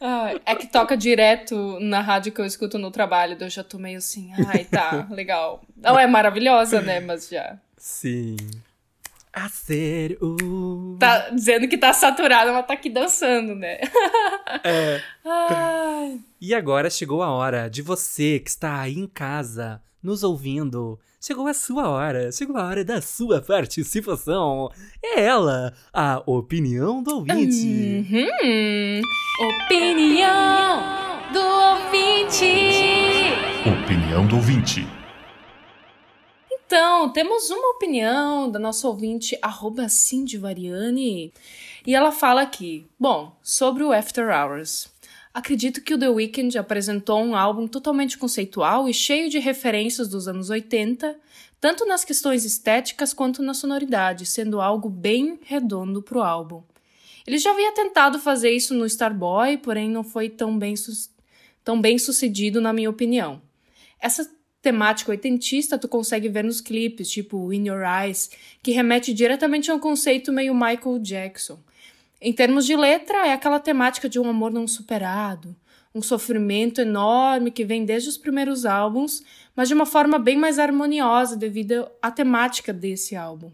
[0.00, 3.78] Ai, é que toca direto na rádio que eu escuto no trabalho, eu já tô
[3.80, 5.60] meio assim, ai, tá, legal.
[5.76, 7.00] Não é maravilhosa, né?
[7.00, 7.56] Mas já.
[7.76, 8.36] Sim.
[9.32, 10.36] A sério.
[10.98, 13.78] Tá dizendo que tá saturada, mas tá aqui dançando, né?
[14.64, 15.00] É.
[15.24, 16.20] Ai.
[16.40, 21.00] E agora chegou a hora de você que está aí em casa, nos ouvindo.
[21.20, 24.70] Chegou a sua hora, chegou a hora da sua participação.
[25.02, 28.06] É ela, a opinião do ouvinte.
[28.10, 29.00] Uhum.
[29.64, 30.82] Opinião
[31.32, 32.52] do ouvinte.
[33.66, 35.01] Opinião do ouvinte.
[36.74, 41.30] Então, temos uma opinião da nossa ouvinte, arroba Cindy Variani,
[41.86, 44.90] e ela fala aqui, bom, sobre o After Hours.
[45.34, 50.26] Acredito que o The Weeknd apresentou um álbum totalmente conceitual e cheio de referências dos
[50.26, 51.14] anos 80,
[51.60, 56.62] tanto nas questões estéticas quanto na sonoridade, sendo algo bem redondo pro álbum.
[57.26, 60.72] Ele já havia tentado fazer isso no Starboy, porém não foi tão bem,
[61.62, 63.42] tão bem sucedido, na minha opinião.
[64.00, 64.26] Essa
[64.62, 68.30] temática oitentista tu consegue ver nos clipes, tipo In Your Eyes,
[68.62, 71.58] que remete diretamente a um conceito meio Michael Jackson.
[72.20, 75.56] Em termos de letra, é aquela temática de um amor não superado,
[75.92, 79.22] um sofrimento enorme que vem desde os primeiros álbuns,
[79.56, 83.50] mas de uma forma bem mais harmoniosa devido à temática desse álbum.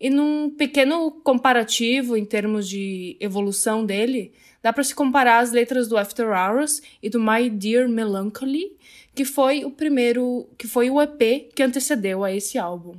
[0.00, 5.86] E num pequeno comparativo em termos de evolução dele, dá para se comparar as letras
[5.86, 8.76] do After Hours e do My Dear Melancholy,
[9.14, 12.94] que foi o primeiro, que foi o EP que antecedeu a esse álbum.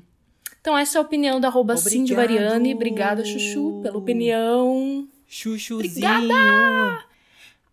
[0.62, 2.74] Então essa é a opinião da arroba Cindy Variani.
[2.74, 5.08] Obrigada, Chuchu, pela opinião.
[5.28, 5.80] Chuchuzinho!
[5.80, 7.13] Obrigada!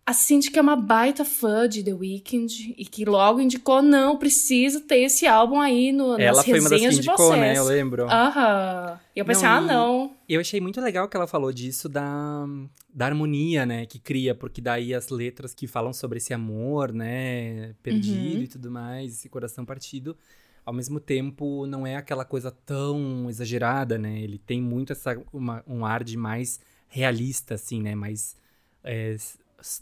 [0.03, 4.17] A Cindy que é uma baita fã de The Weeknd e que logo indicou, não,
[4.17, 7.27] precisa ter esse álbum aí no, nas ela foi uma das que resenhas de indicou,
[7.27, 7.39] vocês.
[7.39, 7.57] né?
[7.57, 8.05] Eu lembro.
[8.09, 8.99] Aham.
[9.15, 10.15] E eu pensei, Não, ah, e- não.
[10.27, 12.45] Eu achei muito legal que ela falou disso da,
[12.93, 13.85] da harmonia, né?
[13.85, 17.73] Que cria, porque daí as letras que falam sobre esse amor, né?
[17.83, 18.43] Perdido Uhum.
[18.43, 20.17] e tudo mais, esse coração partido.
[20.65, 24.19] Ao mesmo tempo, não é aquela coisa tão exagerada, né?
[24.19, 27.93] Ele tem muito essa, uma- um ar de mais realista, assim, né?
[27.95, 28.35] Mais
[28.83, 29.15] é,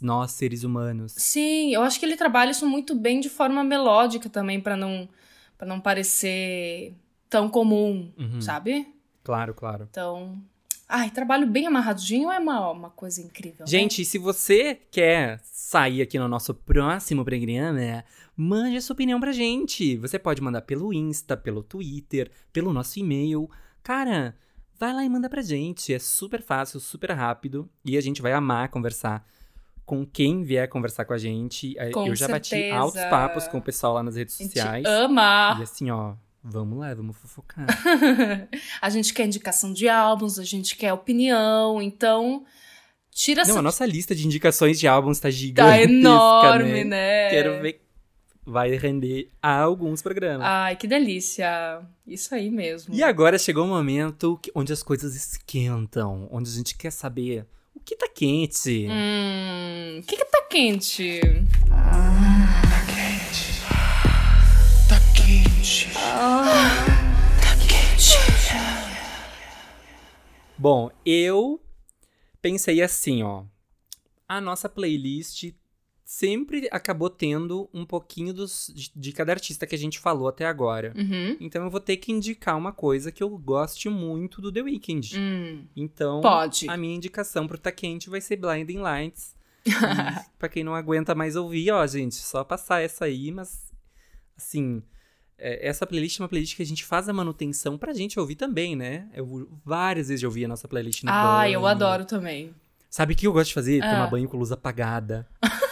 [0.00, 1.12] nós, seres humanos.
[1.16, 5.08] Sim, eu acho que ele trabalha isso muito bem de forma melódica também, pra não,
[5.56, 6.94] pra não parecer
[7.28, 8.40] tão comum, Uhum.
[8.40, 8.86] sabe?
[9.22, 9.86] Claro, claro.
[9.90, 10.40] Então.
[10.92, 13.60] Ai, trabalho bem amarradinho é uma, uma coisa incrível.
[13.60, 13.66] né?
[13.66, 18.04] Gente, e se você quer sair aqui no nosso próximo programa,
[18.36, 19.96] mande a sua opinião pra gente.
[19.98, 23.48] Você pode mandar pelo Insta, pelo Twitter, pelo nosso e-mail.
[23.84, 24.34] Cara,
[24.80, 25.94] vai lá e manda pra gente.
[25.94, 27.70] É super fácil, super rápido.
[27.84, 29.24] E a gente vai amar conversar
[29.90, 31.76] com quem vier conversar com a gente.
[31.76, 32.76] Eh, Com Eu já bati certeza.
[32.76, 34.84] altos papos com o pessoal lá nas redes A gente sociais.
[34.86, 35.56] ama!
[35.58, 36.14] E assim, ó,
[36.44, 37.66] vamos lá, vamos fofocar.
[38.80, 42.44] a gente quer indicação de álbuns, a gente quer opinião, então
[43.10, 43.58] tira Não, essa.
[43.58, 47.24] a nossa lista de indicações de álbuns tá Tá gigantesca, enorme, né?
[47.24, 47.30] né?
[47.30, 47.82] Quero ver.
[48.46, 50.46] Vai render a alguns programas.
[50.46, 51.82] Ai, que delícia.
[52.06, 52.94] Isso aí mesmo.
[52.94, 57.44] E agora chegou o momento onde as coisas esquentam, onde a gente quer saber
[57.90, 58.86] que tá quente.
[58.88, 59.98] Hum.
[59.98, 61.20] O que, que tá quente?
[70.56, 71.60] Bom, eu
[72.40, 73.42] pensei assim, ó.
[74.28, 75.52] A nossa playlist
[76.10, 80.44] sempre acabou tendo um pouquinho dos, de, de cada artista que a gente falou até
[80.44, 80.92] agora.
[80.96, 81.36] Uhum.
[81.38, 85.16] Então eu vou ter que indicar uma coisa que eu goste muito do The Weeknd.
[85.16, 85.66] Hum.
[85.76, 86.68] Então, Pode.
[86.68, 89.36] a minha indicação pro Tá Quente vai ser Blinding Lights.
[90.36, 93.72] Pra quem não aguenta mais ouvir, ó, gente, só passar essa aí, mas
[94.36, 94.82] assim,
[95.38, 98.34] é, essa playlist é uma playlist que a gente faz a manutenção pra gente ouvir
[98.34, 99.08] também, né?
[99.14, 101.52] Eu várias vezes já ouvi a nossa playlist no Ah, banho.
[101.54, 102.52] eu adoro também.
[102.90, 103.80] Sabe o que eu gosto de fazer?
[103.80, 103.92] Ah.
[103.92, 105.28] Tomar banho com luz apagada.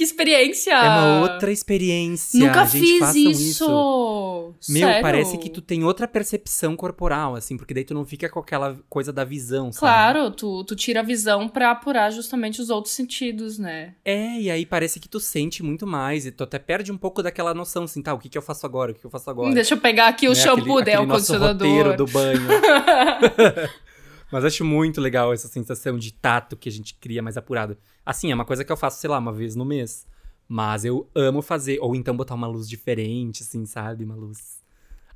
[0.00, 0.72] Que experiência!
[0.72, 2.40] É uma outra experiência.
[2.40, 4.54] Nunca gente, fiz façam isso.
[4.66, 5.02] Meu, Sério?
[5.02, 8.78] parece que tu tem outra percepção corporal, assim, porque daí tu não fica com aquela
[8.88, 9.80] coisa da visão, sabe?
[9.80, 13.92] Claro, tu, tu tira a visão pra apurar justamente os outros sentidos, né?
[14.02, 17.22] É, e aí parece que tu sente muito mais, e tu até perde um pouco
[17.22, 19.28] daquela noção, assim, tá, o que que eu faço agora, o que que eu faço
[19.28, 19.52] agora?
[19.52, 21.96] Deixa eu pegar aqui o Né, shampoo, aquele, daí é o aquele nosso condicionador.
[21.98, 22.40] do banho.
[24.30, 27.76] Mas acho muito legal essa sensação de tato que a gente cria mais apurado.
[28.06, 30.06] Assim, é uma coisa que eu faço, sei lá, uma vez no mês.
[30.48, 34.04] Mas eu amo fazer, ou então botar uma luz diferente, assim, sabe?
[34.04, 34.62] Uma luz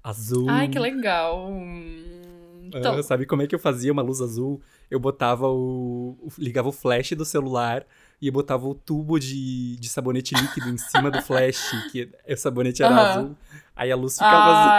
[0.02, 0.48] azul.
[0.48, 1.48] Ai, que legal.
[1.50, 4.60] Hum, Ah, Então, sabe como é que eu fazia uma luz azul?
[4.90, 6.16] Eu botava o.
[6.38, 7.86] ligava o flash do celular
[8.20, 12.82] e botava o tubo de, de sabonete líquido em cima do flash, que o sabonete
[12.82, 13.08] era Aham.
[13.10, 13.36] azul.
[13.76, 14.72] Aí a luz ficava azul.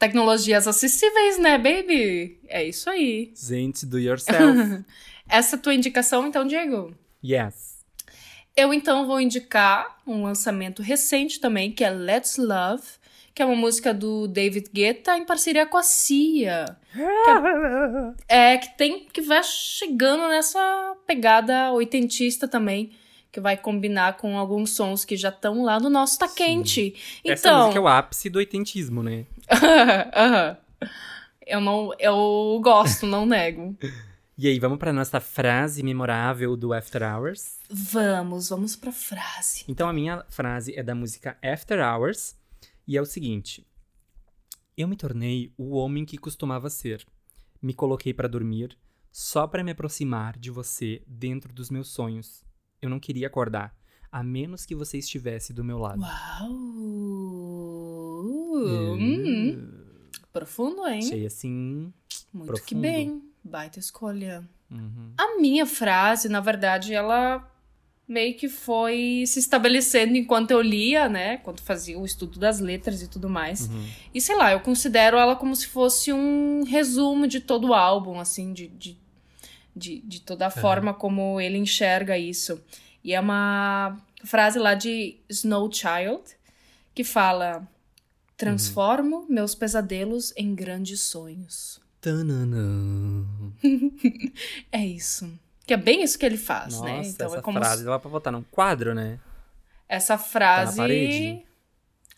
[0.00, 2.40] Tecnologias acessíveis, né, baby?
[2.48, 3.32] É isso aí.
[3.36, 4.82] Gente, do yourself.
[5.28, 6.92] Essa é a tua indicação, então, Diego?
[7.24, 7.78] yes.
[8.56, 12.82] Eu então vou indicar um lançamento recente também, que é Let's Love,
[13.32, 16.76] que é uma música do David Guetta em parceria com a Cia.
[16.92, 17.30] Que
[18.28, 22.90] é, é, que tem que vai chegando nessa pegada oitentista também,
[23.30, 26.94] que vai combinar com alguns sons que já estão lá no nosso Tá Quente.
[27.24, 29.24] Essa Então, música é o ápice do oitentismo, né?
[30.14, 30.56] Aham.
[31.46, 33.76] eu não, eu gosto, não nego.
[34.38, 37.58] E aí, vamos pra nossa frase memorável do After Hours?
[37.68, 39.64] Vamos, vamos pra frase.
[39.68, 42.36] Então, a minha frase é da música After Hours
[42.86, 43.66] e é o seguinte:
[44.76, 47.04] Eu me tornei o homem que costumava ser.
[47.60, 48.78] Me coloquei pra dormir
[49.12, 52.42] só pra me aproximar de você dentro dos meus sonhos.
[52.80, 53.76] Eu não queria acordar,
[54.10, 56.00] a menos que você estivesse do meu lado.
[56.00, 57.99] Uau!
[58.20, 59.68] Hum,
[60.32, 61.00] profundo, hein?
[61.00, 61.92] Achei assim.
[62.32, 62.80] Muito que profundo.
[62.80, 63.22] bem.
[63.42, 64.48] Baita escolha.
[64.70, 65.12] uhum.
[65.16, 67.46] A minha frase, na verdade, ela
[68.10, 71.36] meio que foi se estabelecendo enquanto eu lia, né?
[71.38, 73.68] Quando fazia o estudo das letras e tudo mais.
[73.68, 73.86] Uhum.
[74.12, 78.18] E sei lá, eu considero ela como se fosse um resumo de todo o álbum,
[78.18, 78.98] assim, de, de,
[79.76, 82.60] de, de toda a forma como ele enxerga isso.
[83.04, 86.22] E é uma frase lá de Snow Child
[86.92, 87.66] que fala:
[88.40, 89.26] Transformo uhum.
[89.28, 91.78] meus pesadelos em grandes sonhos.
[94.72, 95.30] é isso.
[95.66, 97.02] Que é bem isso que ele faz, Nossa, né?
[97.04, 97.84] Então essa é como frase se...
[97.84, 99.20] dá pra botar num quadro, né?
[99.86, 101.48] Essa frase tá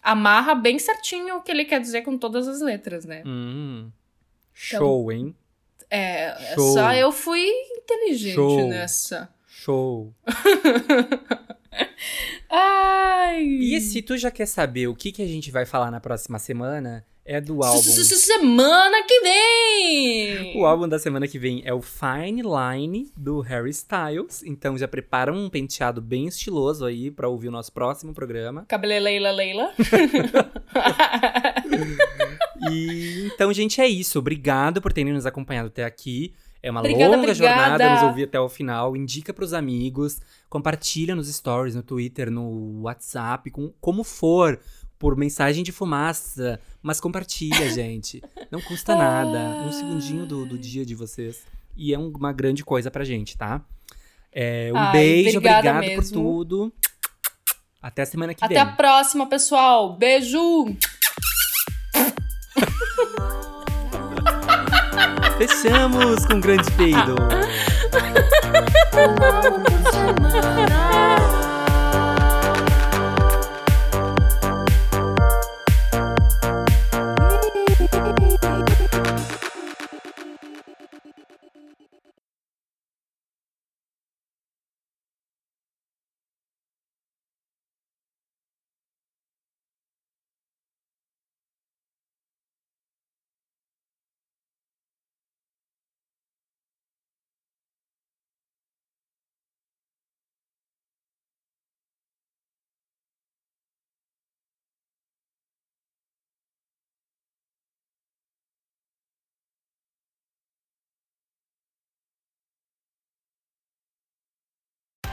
[0.00, 3.24] amarra bem certinho o que ele quer dizer com todas as letras, né?
[3.26, 3.90] Hum.
[4.68, 5.34] Então, Show, hein?
[5.90, 6.74] É, Show.
[6.74, 7.44] só eu fui
[7.78, 8.68] inteligente Show.
[8.68, 9.28] nessa.
[9.48, 10.14] Show.
[12.50, 13.44] Ai.
[13.44, 16.38] E se tu já quer saber o que, que a gente vai falar na próxima
[16.38, 17.80] semana, é do álbum.
[17.80, 20.60] Semana que vem!
[20.60, 24.42] O álbum da semana que vem é o Fine Line do Harry Styles.
[24.42, 28.64] Então já prepara um penteado bem estiloso aí para ouvir o nosso próximo programa.
[28.66, 29.72] Cabeleleila Leila.
[32.70, 34.18] e então, gente, é isso.
[34.18, 36.34] Obrigado por terem nos acompanhado até aqui.
[36.62, 37.60] É uma obrigada, longa obrigada.
[37.60, 38.96] jornada nos ouvir até o final.
[38.96, 44.60] Indica para os amigos, compartilha nos stories, no Twitter, no WhatsApp, com, como for,
[44.96, 46.60] por mensagem de fumaça.
[46.80, 48.22] Mas compartilha, gente.
[48.50, 49.64] Não custa nada.
[49.66, 51.42] Um segundinho do, do dia de vocês.
[51.76, 53.60] E é uma grande coisa pra gente, tá?
[54.30, 56.02] É, um Ai, beijo, obrigado mesmo.
[56.02, 56.72] por tudo.
[57.82, 58.62] Até a semana que Até vem.
[58.62, 59.96] Até a próxima, pessoal.
[59.96, 60.38] Beijo!
[65.48, 67.16] Fechamos com um grande peido.